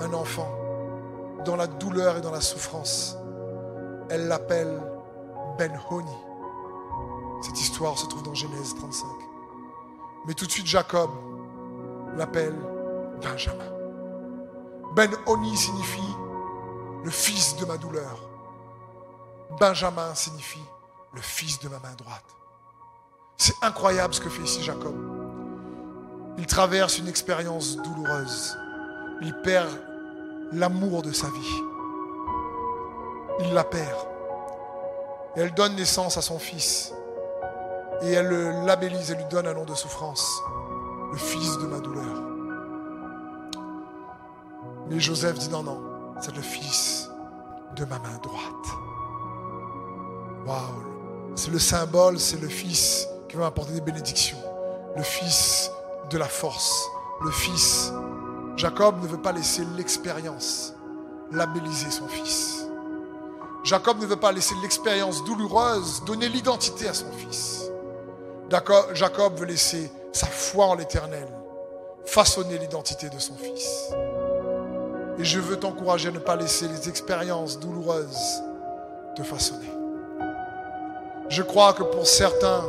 un 0.00 0.12
enfant 0.12 0.48
dans 1.44 1.56
la 1.56 1.66
douleur 1.66 2.18
et 2.18 2.20
dans 2.20 2.30
la 2.30 2.40
souffrance, 2.40 3.16
elle 4.08 4.28
l'appelle 4.28 4.82
Ben 5.58 5.72
Honi. 5.90 6.16
Cette 7.42 7.60
histoire 7.60 7.96
se 7.98 8.06
trouve 8.06 8.22
dans 8.22 8.34
Genèse 8.34 8.74
35. 8.74 9.06
Mais 10.26 10.34
tout 10.34 10.46
de 10.46 10.50
suite, 10.50 10.66
Jacob 10.66 11.10
l'appelle 12.16 12.54
Benjamin. 13.22 13.64
Ben 14.94 15.10
Oni 15.26 15.56
signifie 15.56 16.16
le 17.04 17.10
fils 17.10 17.56
de 17.56 17.64
ma 17.64 17.76
douleur. 17.76 18.28
Benjamin 19.60 20.14
signifie 20.14 20.64
le 21.12 21.20
fils 21.20 21.58
de 21.60 21.68
ma 21.68 21.78
main 21.78 21.94
droite. 21.96 22.24
C'est 23.36 23.54
incroyable 23.62 24.14
ce 24.14 24.20
que 24.20 24.28
fait 24.28 24.42
ici 24.42 24.62
Jacob. 24.62 24.94
Il 26.38 26.46
traverse 26.46 26.98
une 26.98 27.08
expérience 27.08 27.76
douloureuse. 27.76 28.56
Il 29.22 29.34
perd 29.42 29.68
l'amour 30.52 31.02
de 31.02 31.12
sa 31.12 31.28
vie. 31.28 31.62
Il 33.40 33.52
la 33.52 33.64
perd. 33.64 33.98
elle 35.34 35.52
donne 35.54 35.76
naissance 35.76 36.16
à 36.16 36.22
son 36.22 36.38
fils. 36.38 36.92
Et 38.02 38.12
elle 38.12 38.28
le 38.28 38.66
labellise, 38.66 39.10
elle 39.10 39.18
lui 39.18 39.24
donne 39.26 39.46
un 39.46 39.54
nom 39.54 39.64
de 39.64 39.74
souffrance. 39.74 40.42
Le 41.12 41.18
fils 41.18 41.58
de 41.58 41.66
ma 41.66 41.78
douleur. 41.80 42.22
Mais 44.88 45.00
Joseph 45.00 45.38
dit 45.38 45.48
non, 45.48 45.62
non, 45.62 45.82
c'est 46.20 46.34
le 46.34 46.42
fils 46.42 47.10
de 47.74 47.84
ma 47.84 47.98
main 47.98 48.18
droite. 48.22 48.66
Waouh! 50.46 50.95
C'est 51.36 51.50
le 51.50 51.58
symbole, 51.58 52.18
c'est 52.18 52.40
le 52.40 52.48
fils 52.48 53.06
qui 53.28 53.36
va 53.36 53.46
apporter 53.46 53.74
des 53.74 53.82
bénédictions. 53.82 54.38
Le 54.96 55.02
fils 55.02 55.70
de 56.10 56.16
la 56.16 56.24
force. 56.24 56.88
Le 57.22 57.30
fils. 57.30 57.92
Jacob 58.56 59.02
ne 59.02 59.06
veut 59.06 59.20
pas 59.20 59.32
laisser 59.32 59.62
l'expérience 59.76 60.72
labelliser 61.32 61.90
son 61.90 62.08
fils. 62.08 62.66
Jacob 63.64 64.00
ne 64.00 64.06
veut 64.06 64.16
pas 64.16 64.32
laisser 64.32 64.54
l'expérience 64.62 65.24
douloureuse 65.24 66.04
donner 66.04 66.28
l'identité 66.28 66.88
à 66.88 66.94
son 66.94 67.10
fils. 67.12 67.70
Jacob 68.94 69.38
veut 69.38 69.46
laisser 69.46 69.90
sa 70.12 70.26
foi 70.26 70.66
en 70.66 70.74
l'éternel 70.74 71.28
façonner 72.06 72.58
l'identité 72.58 73.10
de 73.10 73.18
son 73.18 73.34
fils. 73.34 73.92
Et 75.18 75.24
je 75.24 75.40
veux 75.40 75.58
t'encourager 75.58 76.08
à 76.08 76.12
ne 76.12 76.18
pas 76.18 76.36
laisser 76.36 76.68
les 76.68 76.88
expériences 76.88 77.58
douloureuses 77.58 78.42
te 79.16 79.22
façonner. 79.22 79.75
Je 81.28 81.42
crois 81.42 81.72
que 81.72 81.82
pour 81.82 82.06
certains, 82.06 82.64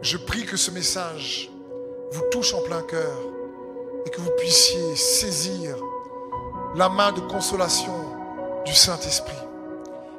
je 0.00 0.16
prie 0.16 0.46
que 0.46 0.56
ce 0.56 0.70
message 0.70 1.50
vous 2.12 2.22
touche 2.30 2.54
en 2.54 2.62
plein 2.62 2.82
cœur 2.82 3.16
et 4.06 4.10
que 4.10 4.20
vous 4.20 4.30
puissiez 4.38 4.96
saisir 4.96 5.76
la 6.74 6.88
main 6.88 7.12
de 7.12 7.20
consolation 7.20 7.94
du 8.64 8.72
Saint-Esprit 8.72 9.36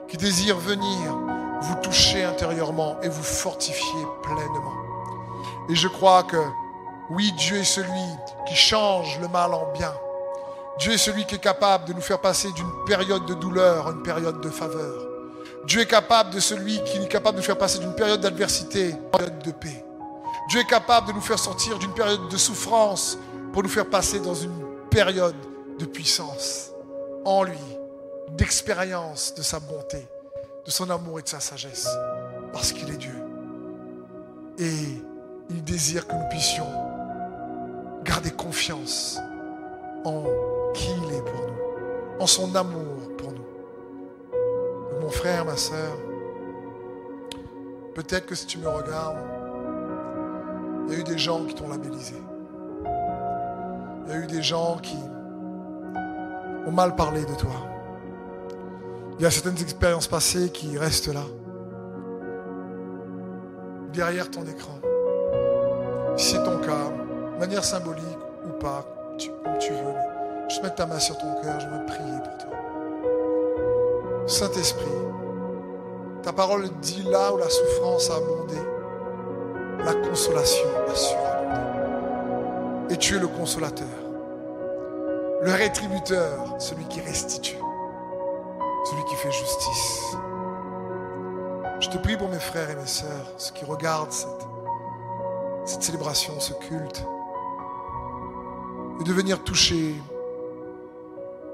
qui 0.07 0.17
désire 0.17 0.57
venir 0.57 1.17
vous 1.61 1.75
toucher 1.81 2.23
intérieurement 2.23 2.97
et 3.01 3.09
vous 3.09 3.23
fortifier 3.23 4.05
pleinement. 4.21 4.73
Et 5.69 5.75
je 5.75 5.87
crois 5.87 6.23
que 6.23 6.37
oui, 7.09 7.31
Dieu 7.33 7.57
est 7.57 7.63
celui 7.63 8.05
qui 8.47 8.55
change 8.55 9.19
le 9.19 9.27
mal 9.27 9.53
en 9.53 9.71
bien. 9.73 9.93
Dieu 10.79 10.93
est 10.93 10.97
celui 10.97 11.25
qui 11.25 11.35
est 11.35 11.39
capable 11.39 11.85
de 11.85 11.93
nous 11.93 12.01
faire 12.01 12.19
passer 12.19 12.51
d'une 12.51 12.71
période 12.85 13.25
de 13.25 13.33
douleur 13.33 13.87
à 13.87 13.91
une 13.91 14.03
période 14.03 14.41
de 14.41 14.49
faveur. 14.49 15.04
Dieu 15.67 15.81
est 15.81 15.87
capable 15.87 16.31
de 16.31 16.39
celui 16.39 16.83
qui 16.83 16.97
est 16.97 17.07
capable 17.07 17.37
de 17.37 17.41
nous 17.41 17.45
faire 17.45 17.57
passer 17.57 17.79
d'une 17.79 17.95
période 17.95 18.21
d'adversité 18.21 18.85
à 18.85 18.89
une 18.89 19.09
période 19.09 19.43
de 19.43 19.51
paix. 19.51 19.85
Dieu 20.49 20.59
est 20.59 20.67
capable 20.67 21.07
de 21.07 21.13
nous 21.13 21.21
faire 21.21 21.39
sortir 21.39 21.79
d'une 21.79 21.93
période 21.93 22.29
de 22.29 22.37
souffrance 22.37 23.17
pour 23.51 23.63
nous 23.63 23.69
faire 23.69 23.89
passer 23.89 24.19
dans 24.19 24.35
une 24.35 24.63
période 24.91 25.35
de 25.79 25.85
puissance 25.85 26.71
en 27.25 27.43
lui, 27.43 27.57
d'expérience 28.37 29.33
de 29.35 29.41
sa 29.41 29.59
bonté, 29.59 30.07
de 30.65 30.71
son 30.71 30.89
amour 30.89 31.19
et 31.19 31.23
de 31.23 31.27
sa 31.27 31.39
sagesse, 31.39 31.89
parce 32.53 32.71
qu'il 32.71 32.89
est 32.89 32.97
Dieu. 32.97 33.15
Et 34.59 35.01
il 35.49 35.63
désire 35.63 36.07
que 36.07 36.13
nous 36.13 36.29
puissions 36.29 36.67
garder 38.03 38.29
confiance 38.31 39.17
en 40.03 40.23
qui 40.75 40.89
il 41.07 41.13
est 41.15 41.21
pour 41.21 41.41
nous, 41.41 42.21
en 42.21 42.27
son 42.27 42.53
amour. 42.55 43.14
Mon 45.05 45.11
frère, 45.11 45.45
ma 45.45 45.55
soeur, 45.55 45.99
peut-être 47.93 48.25
que 48.25 48.33
si 48.33 48.47
tu 48.47 48.57
me 48.57 48.67
regardes, 48.67 49.19
il 50.87 50.93
y 50.93 50.97
a 50.97 50.99
eu 50.99 51.03
des 51.03 51.19
gens 51.19 51.45
qui 51.45 51.53
t'ont 51.53 51.69
labellisé. 51.69 52.15
Il 54.03 54.11
y 54.11 54.15
a 54.15 54.17
eu 54.17 54.25
des 54.25 54.41
gens 54.41 54.79
qui 54.81 54.97
ont 56.65 56.71
mal 56.71 56.95
parlé 56.95 57.23
de 57.23 57.35
toi. 57.35 57.53
Il 59.19 59.21
y 59.21 59.27
a 59.27 59.29
certaines 59.29 59.61
expériences 59.61 60.07
passées 60.07 60.49
qui 60.49 60.75
restent 60.75 61.13
là, 61.13 61.25
derrière 63.93 64.31
ton 64.31 64.41
écran. 64.47 64.79
Si 66.17 66.31
c'est 66.31 66.43
ton 66.43 66.57
cas, 66.61 66.89
de 67.35 67.39
manière 67.39 67.63
symbolique 67.63 68.01
ou 68.43 68.53
pas, 68.59 68.83
comme 69.43 69.59
tu 69.59 69.71
veux, 69.71 69.93
mais 69.93 70.49
juste 70.49 70.63
mettre 70.63 70.75
ta 70.75 70.87
main 70.87 70.97
sur 70.97 71.15
ton 71.19 71.31
cœur, 71.43 71.59
je 71.59 71.67
pour 71.67 71.85
toi. 71.95 72.04
Saint-Esprit, 74.35 74.83
ta 76.21 76.33
parole 76.33 76.67
dit 76.81 77.03
là 77.03 77.33
où 77.33 77.37
la 77.37 77.49
souffrance 77.49 78.09
a 78.09 78.17
abondé, 78.17 78.57
la 79.79 79.93
consolation 79.93 80.67
a 80.91 80.93
su 80.93 81.15
abonder. 81.15 82.93
Et 82.93 82.97
tu 82.97 83.15
es 83.15 83.19
le 83.19 83.29
consolateur, 83.29 83.87
le 85.41 85.51
rétributeur, 85.53 86.53
celui 86.59 86.83
qui 86.89 86.99
restitue, 86.99 87.55
celui 88.89 89.05
qui 89.05 89.15
fait 89.15 89.31
justice. 89.31 90.17
Je 91.79 91.87
te 91.87 91.97
prie 91.97 92.17
pour 92.17 92.27
mes 92.27 92.39
frères 92.39 92.69
et 92.69 92.75
mes 92.75 92.87
sœurs, 92.87 93.31
ceux 93.37 93.53
qui 93.53 93.63
regardent 93.63 94.11
cette, 94.11 94.45
cette 95.63 95.81
célébration, 95.81 96.33
ce 96.41 96.51
culte, 96.55 97.05
et 98.99 99.03
de 99.05 99.13
venir 99.13 99.41
toucher 99.45 99.95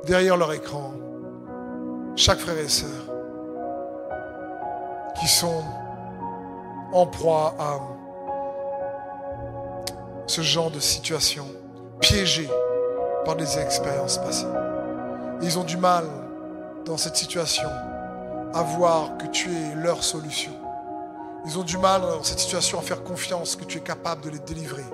derrière 0.08 0.36
leur 0.36 0.52
écran 0.52 0.94
chaque 2.16 2.40
frère 2.40 2.58
et 2.58 2.68
sœur 2.68 2.90
qui 5.20 5.28
sont 5.28 5.64
en 6.94 7.06
proie 7.06 7.56
à 7.60 7.80
ce 10.28 10.42
genre 10.42 10.72
de 10.72 10.80
situation, 10.80 11.46
piégés 12.00 12.50
par 13.26 13.36
des 13.36 13.58
expériences 13.60 14.18
passées. 14.18 14.46
Ils 15.42 15.60
ont 15.60 15.64
du 15.64 15.78
mal 15.78 16.06
dans 16.86 16.98
cette 16.98 17.16
situation 17.16 17.70
à 18.54 18.64
voir 18.64 19.18
que 19.18 19.28
tu 19.28 19.50
es 19.50 19.76
leur 19.76 20.04
solution. 20.04 20.54
Ils 21.46 21.58
ont 21.58 21.64
du 21.64 21.78
mal 21.78 22.02
dans 22.02 22.24
cette 22.24 22.40
situation 22.40 22.80
à 22.80 22.82
faire 22.82 23.04
confiance 23.04 23.56
que 23.56 23.66
tu 23.66 23.80
es 23.80 23.82
capable 23.82 24.22
de 24.22 24.30
les 24.30 24.40
délivrer 24.40 24.86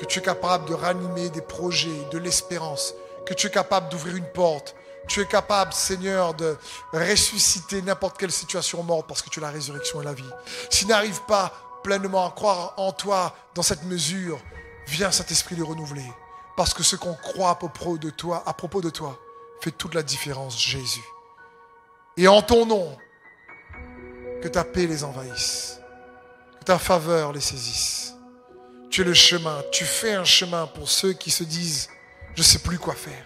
que 0.00 0.06
tu 0.06 0.20
es 0.20 0.22
capable 0.22 0.66
de 0.66 0.72
ranimer 0.72 1.28
des 1.28 1.42
projets, 1.42 2.08
de 2.10 2.16
l'espérance, 2.16 2.94
que 3.26 3.34
tu 3.34 3.48
es 3.48 3.50
capable 3.50 3.90
d'ouvrir 3.90 4.16
une 4.16 4.24
porte. 4.24 4.74
Tu 5.08 5.20
es 5.20 5.26
capable, 5.26 5.72
Seigneur, 5.72 6.34
de 6.34 6.56
ressusciter 6.92 7.82
n'importe 7.82 8.18
quelle 8.18 8.30
situation 8.30 8.82
morte 8.82 9.06
parce 9.08 9.22
que 9.22 9.30
tu 9.30 9.40
es 9.40 9.42
la 9.42 9.50
résurrection 9.50 10.00
et 10.00 10.04
la 10.04 10.12
vie. 10.12 10.30
S'ils 10.70 10.88
n'arrivent 10.88 11.22
pas 11.26 11.52
pleinement 11.82 12.26
à 12.26 12.30
croire 12.30 12.74
en 12.76 12.92
toi 12.92 13.34
dans 13.54 13.62
cette 13.62 13.84
mesure, 13.84 14.38
viens 14.86 15.10
Saint-Esprit 15.10 15.56
les 15.56 15.62
renouveler. 15.62 16.06
Parce 16.56 16.74
que 16.74 16.82
ce 16.82 16.96
qu'on 16.96 17.14
croit 17.14 17.50
à 17.50 17.54
propos 17.54 17.98
de 17.98 18.10
toi, 18.10 18.42
à 18.46 18.52
propos 18.52 18.80
de 18.80 18.90
toi, 18.90 19.18
fait 19.60 19.70
toute 19.70 19.94
la 19.94 20.02
différence, 20.02 20.60
Jésus. 20.60 21.04
Et 22.16 22.28
en 22.28 22.42
ton 22.42 22.66
nom, 22.66 22.96
que 24.40 24.48
ta 24.48 24.64
paix 24.64 24.86
les 24.86 25.04
envahisse, 25.04 25.80
que 26.58 26.64
ta 26.64 26.78
faveur 26.78 27.32
les 27.32 27.40
saisisse. 27.40 28.14
Tu 28.90 29.02
es 29.02 29.04
le 29.04 29.14
chemin. 29.14 29.62
Tu 29.70 29.84
fais 29.84 30.14
un 30.14 30.24
chemin 30.24 30.66
pour 30.66 30.88
ceux 30.88 31.12
qui 31.12 31.30
se 31.30 31.44
disent, 31.44 31.88
je 32.34 32.40
ne 32.40 32.44
sais 32.44 32.58
plus 32.58 32.78
quoi 32.78 32.94
faire. 32.94 33.24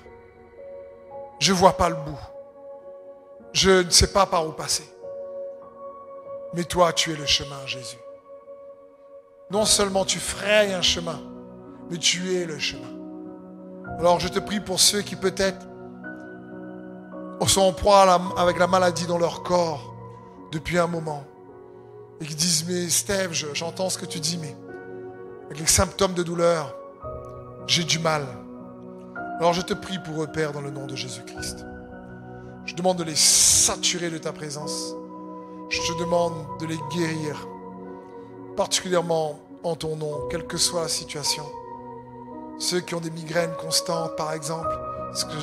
Je 1.45 1.53
ne 1.53 1.59
vois 1.59 1.77
pas 1.77 1.91
le 1.91 1.97
bout. 1.97 2.19
Je 3.53 3.85
ne 3.85 3.91
sais 3.91 4.07
pas 4.07 4.25
par 4.25 4.49
où 4.49 4.53
passer. 4.53 4.89
Mais 6.55 6.65
toi, 6.65 6.91
tu 6.95 7.13
es 7.13 7.17
le 7.17 7.27
chemin, 7.27 7.67
Jésus. 7.67 7.99
Non 9.51 9.67
seulement 9.67 10.07
tu 10.07 10.19
frayes 10.21 10.73
un 10.73 10.81
chemin, 10.81 11.21
mais 11.91 11.99
tu 11.99 12.35
es 12.35 12.47
le 12.47 12.59
chemin. 12.59 12.89
Alors 13.99 14.21
je 14.21 14.29
te 14.29 14.39
prie 14.39 14.61
pour 14.61 14.81
ceux 14.81 15.03
qui 15.03 15.17
peut-être 15.17 15.67
sont 17.47 17.61
en 17.61 17.75
proie 17.75 18.11
avec 18.39 18.59
la 18.59 18.67
maladie 18.67 19.07
dans 19.07 19.19
leur 19.19 19.43
corps 19.43 19.95
depuis 20.51 20.79
un 20.79 20.87
moment 20.87 21.25
et 22.23 22.25
qui 22.25 22.35
disent, 22.35 22.65
mais 22.67 22.89
Steve, 22.89 23.35
j'entends 23.53 23.91
ce 23.91 23.99
que 23.99 24.07
tu 24.07 24.19
dis, 24.19 24.39
mais 24.39 24.57
avec 25.45 25.59
les 25.61 25.67
symptômes 25.67 26.15
de 26.15 26.23
douleur, 26.23 26.75
j'ai 27.67 27.85
du 27.85 27.99
mal. 27.99 28.25
Alors 29.39 29.53
je 29.53 29.63
te 29.63 29.75
prie 29.75 29.99
pour 29.99 30.23
eux, 30.23 30.29
Père, 30.29 30.53
dans 30.53 30.61
le 30.61 30.71
nom 30.71 30.87
de 30.87 30.95
Jésus-Christ. 30.95 31.67
Je 32.67 32.75
demande 32.75 32.99
de 32.99 33.05
les 33.05 33.17
saturer 33.17 34.09
de 34.09 34.19
ta 34.19 34.33
présence. 34.33 34.95
Je 35.69 35.81
te 35.81 35.99
demande 35.99 36.35
de 36.61 36.67
les 36.67 36.79
guérir, 36.95 37.49
particulièrement 38.57 39.41
en 39.65 39.75
ton 39.75 39.97
nom, 39.97 40.29
quelle 40.31 40.47
que 40.47 40.57
soit 40.57 40.83
la 40.83 40.89
situation. 40.89 41.45
Ceux 42.59 42.81
qui 42.81 42.95
ont 42.95 43.01
des 43.01 43.11
migraines 43.11 43.55
constantes, 43.61 44.15
par 44.17 44.33
exemple, 44.33 44.69
ce 45.15 45.25
que 45.25 45.41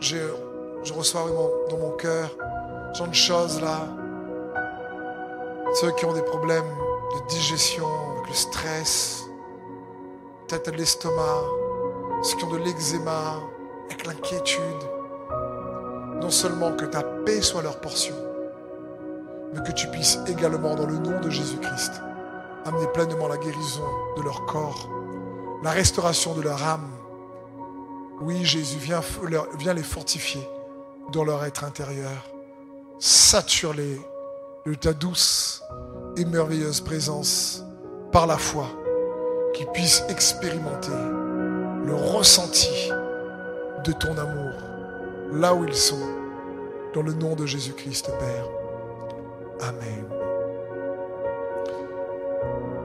je, 0.00 0.92
reçois 0.94 1.26
dans 1.68 1.76
mon 1.76 1.90
cœur, 1.90 2.30
ce 2.94 2.98
genre 2.98 3.08
de 3.08 3.14
choses 3.14 3.60
là. 3.60 3.86
Ceux 5.74 5.90
qui 5.92 6.06
ont 6.06 6.14
des 6.14 6.22
problèmes 6.22 6.64
de 7.14 7.28
digestion, 7.28 7.86
avec 8.16 8.28
le 8.28 8.34
stress, 8.34 9.24
peut-être 10.48 10.70
de 10.70 10.76
l'estomac, 10.76 11.42
ceux 12.22 12.36
qui 12.36 12.44
ont 12.44 12.50
de 12.50 12.58
l'eczéma, 12.58 13.40
avec 13.86 14.06
l'inquiétude. 14.06 14.62
Non 16.20 16.30
seulement 16.30 16.72
que 16.76 16.84
ta 16.84 17.02
paix 17.02 17.42
soit 17.42 17.62
leur 17.62 17.80
portion, 17.80 18.14
mais 19.52 19.62
que 19.62 19.72
tu 19.72 19.88
puisses 19.88 20.18
également, 20.28 20.76
dans 20.76 20.86
le 20.86 20.98
nom 20.98 21.20
de 21.20 21.28
Jésus-Christ, 21.30 22.00
amener 22.64 22.86
pleinement 22.94 23.26
la 23.26 23.36
guérison 23.36 23.84
de 24.16 24.22
leur 24.22 24.46
corps, 24.46 24.88
la 25.62 25.70
restauration 25.70 26.34
de 26.34 26.42
leur 26.42 26.62
âme. 26.62 26.88
Oui, 28.20 28.44
Jésus, 28.44 28.78
viens, 28.78 29.02
les 29.74 29.82
fortifier 29.82 30.48
dans 31.10 31.24
leur 31.24 31.44
être 31.44 31.64
intérieur. 31.64 32.30
Sature-les 33.00 34.00
de 34.64 34.74
ta 34.74 34.92
douce 34.92 35.60
et 36.16 36.24
merveilleuse 36.24 36.80
présence 36.80 37.64
par 38.12 38.28
la 38.28 38.38
foi, 38.38 38.66
qu'ils 39.54 39.66
puissent 39.68 40.04
expérimenter 40.08 40.92
le 41.84 41.94
ressenti 41.94 42.90
de 43.84 43.92
ton 43.92 44.16
amour 44.16 44.52
là 45.32 45.54
où 45.54 45.64
ils 45.64 45.74
sont, 45.74 45.98
dans 46.94 47.02
le 47.02 47.12
nom 47.14 47.34
de 47.34 47.46
Jésus-Christ, 47.46 48.10
Père. 48.18 49.68
Amen. 49.68 50.04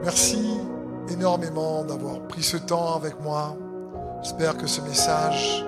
Merci 0.02 0.60
énormément 1.10 1.84
d'avoir 1.84 2.20
pris 2.28 2.42
ce 2.42 2.56
temps 2.56 2.96
avec 2.96 3.20
moi. 3.20 3.56
J'espère 4.22 4.56
que 4.56 4.66
ce 4.66 4.80
message 4.80 5.64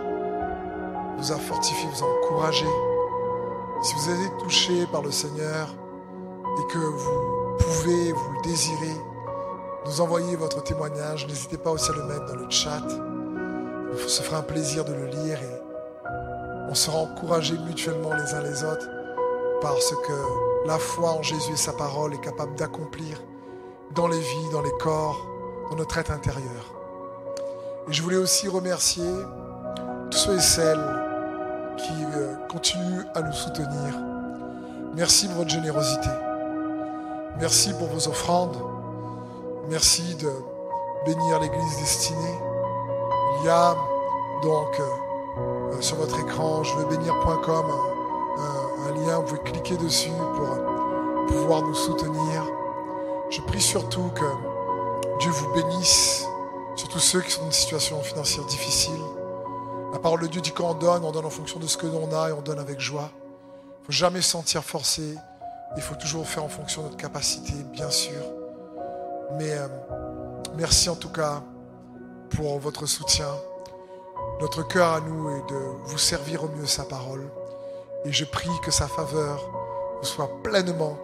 vous 1.18 1.32
a 1.32 1.36
fortifié, 1.36 1.88
vous 1.94 2.04
a 2.04 2.08
encouragé. 2.08 2.66
Si 3.82 3.94
vous 3.94 4.10
êtes 4.10 4.38
touché 4.38 4.86
par 4.90 5.02
le 5.02 5.10
Seigneur 5.10 5.74
et 6.58 6.72
que 6.72 6.78
vous 6.78 7.56
pouvez, 7.58 8.12
vous 8.12 8.32
le 8.32 8.42
désirez, 8.42 8.96
nous 9.86 10.00
envoyer 10.00 10.36
votre 10.36 10.62
témoignage. 10.62 11.26
N'hésitez 11.26 11.58
pas 11.58 11.70
aussi 11.70 11.90
à 11.90 11.94
le 11.94 12.04
mettre 12.04 12.26
dans 12.26 12.36
le 12.36 12.50
chat. 12.50 12.82
On 13.93 14.09
se 14.09 14.22
fera 14.22 14.38
un 14.38 14.43
plaisir 14.43 14.84
de 14.84 14.93
le 14.93 15.07
lire 15.07 15.38
et 15.43 15.61
on 16.68 16.74
sera 16.74 16.99
encouragés 16.99 17.59
mutuellement 17.66 18.14
les 18.14 18.34
uns 18.34 18.43
les 18.43 18.62
autres 18.64 18.88
parce 19.61 19.91
que 20.07 20.66
la 20.66 20.78
foi 20.78 21.11
en 21.11 21.22
Jésus 21.22 21.53
et 21.53 21.57
sa 21.57 21.72
parole 21.72 22.14
est 22.14 22.20
capable 22.20 22.55
d'accomplir 22.55 23.20
dans 23.95 24.07
les 24.07 24.20
vies, 24.20 24.51
dans 24.53 24.62
les 24.62 24.72
corps, 24.78 25.26
dans 25.70 25.76
notre 25.76 25.99
être 25.99 26.12
intérieur. 26.12 26.74
Et 27.88 27.93
je 27.93 28.03
voulais 28.03 28.16
aussi 28.16 28.49
remercier 28.49 29.11
tous 30.11 30.18
ceux 30.18 30.36
et 30.36 30.41
celles 30.41 30.84
qui 31.76 32.05
euh, 32.14 32.34
continuent 32.49 33.07
à 33.14 33.22
nous 33.22 33.32
soutenir. 33.32 33.99
Merci 34.95 35.28
de 35.28 35.34
votre 35.34 35.51
générosité. 35.51 36.11
Merci 37.38 37.72
pour 37.74 37.88
vos 37.88 38.09
offrandes. 38.09 38.57
Merci 39.68 40.14
de 40.16 40.30
bénir 41.07 41.41
l'Église 41.41 41.76
destinée. 41.78 42.49
Il 43.38 43.46
y 43.46 43.48
a 43.48 43.76
donc 44.42 44.80
euh, 44.80 45.80
sur 45.80 45.96
votre 45.96 46.18
écran, 46.18 46.62
je 46.62 46.74
veux 46.76 46.84
bénir.com, 46.86 47.66
un, 48.38 48.88
un 48.88 48.94
lien, 48.94 49.18
vous 49.18 49.36
pouvez 49.36 49.52
cliquer 49.52 49.76
dessus 49.76 50.10
pour 50.36 51.26
pouvoir 51.26 51.62
nous 51.62 51.74
soutenir. 51.74 52.44
Je 53.30 53.40
prie 53.42 53.60
surtout 53.60 54.10
que 54.14 54.24
Dieu 55.20 55.30
vous 55.30 55.52
bénisse, 55.54 56.26
surtout 56.74 56.98
ceux 56.98 57.20
qui 57.20 57.30
sont 57.30 57.40
dans 57.42 57.46
une 57.46 57.52
situation 57.52 58.00
financière 58.02 58.44
difficile. 58.46 59.00
La 59.92 59.98
parole 59.98 60.20
de 60.20 60.26
Dieu 60.26 60.40
dit 60.40 60.52
qu'on 60.52 60.74
donne, 60.74 61.04
on 61.04 61.12
donne 61.12 61.26
en 61.26 61.30
fonction 61.30 61.58
de 61.58 61.66
ce 61.66 61.76
que 61.76 61.86
l'on 61.86 62.12
a 62.12 62.30
et 62.30 62.32
on 62.32 62.42
donne 62.42 62.58
avec 62.58 62.80
joie. 62.80 63.10
Il 63.12 63.82
ne 63.82 63.86
faut 63.86 63.92
jamais 63.92 64.22
se 64.22 64.30
sentir 64.30 64.64
forcé. 64.64 65.16
Il 65.76 65.82
faut 65.82 65.94
toujours 65.94 66.26
faire 66.26 66.44
en 66.44 66.48
fonction 66.48 66.82
de 66.82 66.86
notre 66.86 66.96
capacité, 66.96 67.52
bien 67.72 67.90
sûr. 67.90 68.20
Mais 69.38 69.52
euh, 69.52 69.68
merci 70.56 70.88
en 70.88 70.96
tout 70.96 71.10
cas 71.10 71.42
pour 72.30 72.58
votre 72.58 72.86
soutien. 72.86 73.28
Notre 74.40 74.66
cœur 74.66 74.94
à 74.94 75.00
nous 75.00 75.30
est 75.30 75.50
de 75.50 75.60
vous 75.84 75.98
servir 75.98 76.44
au 76.44 76.48
mieux 76.48 76.66
sa 76.66 76.84
parole. 76.84 77.30
Et 78.04 78.12
je 78.12 78.24
prie 78.24 78.48
que 78.64 78.70
sa 78.70 78.88
faveur 78.88 79.40
soit 80.02 80.30
pleinement 80.42 80.96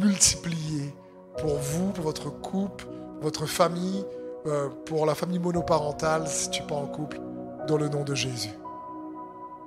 multipliée 0.00 0.94
pour 1.38 1.56
vous, 1.56 1.92
pour 1.92 2.04
votre 2.04 2.30
couple, 2.30 2.86
votre 3.22 3.46
famille, 3.46 4.04
euh, 4.46 4.68
pour 4.84 5.06
la 5.06 5.14
famille 5.14 5.38
monoparentale, 5.38 6.26
si 6.28 6.50
tu 6.50 6.62
n'es 6.62 6.72
en 6.72 6.86
couple, 6.86 7.20
dans 7.66 7.78
le 7.78 7.88
nom 7.88 8.04
de 8.04 8.14
Jésus. 8.14 8.50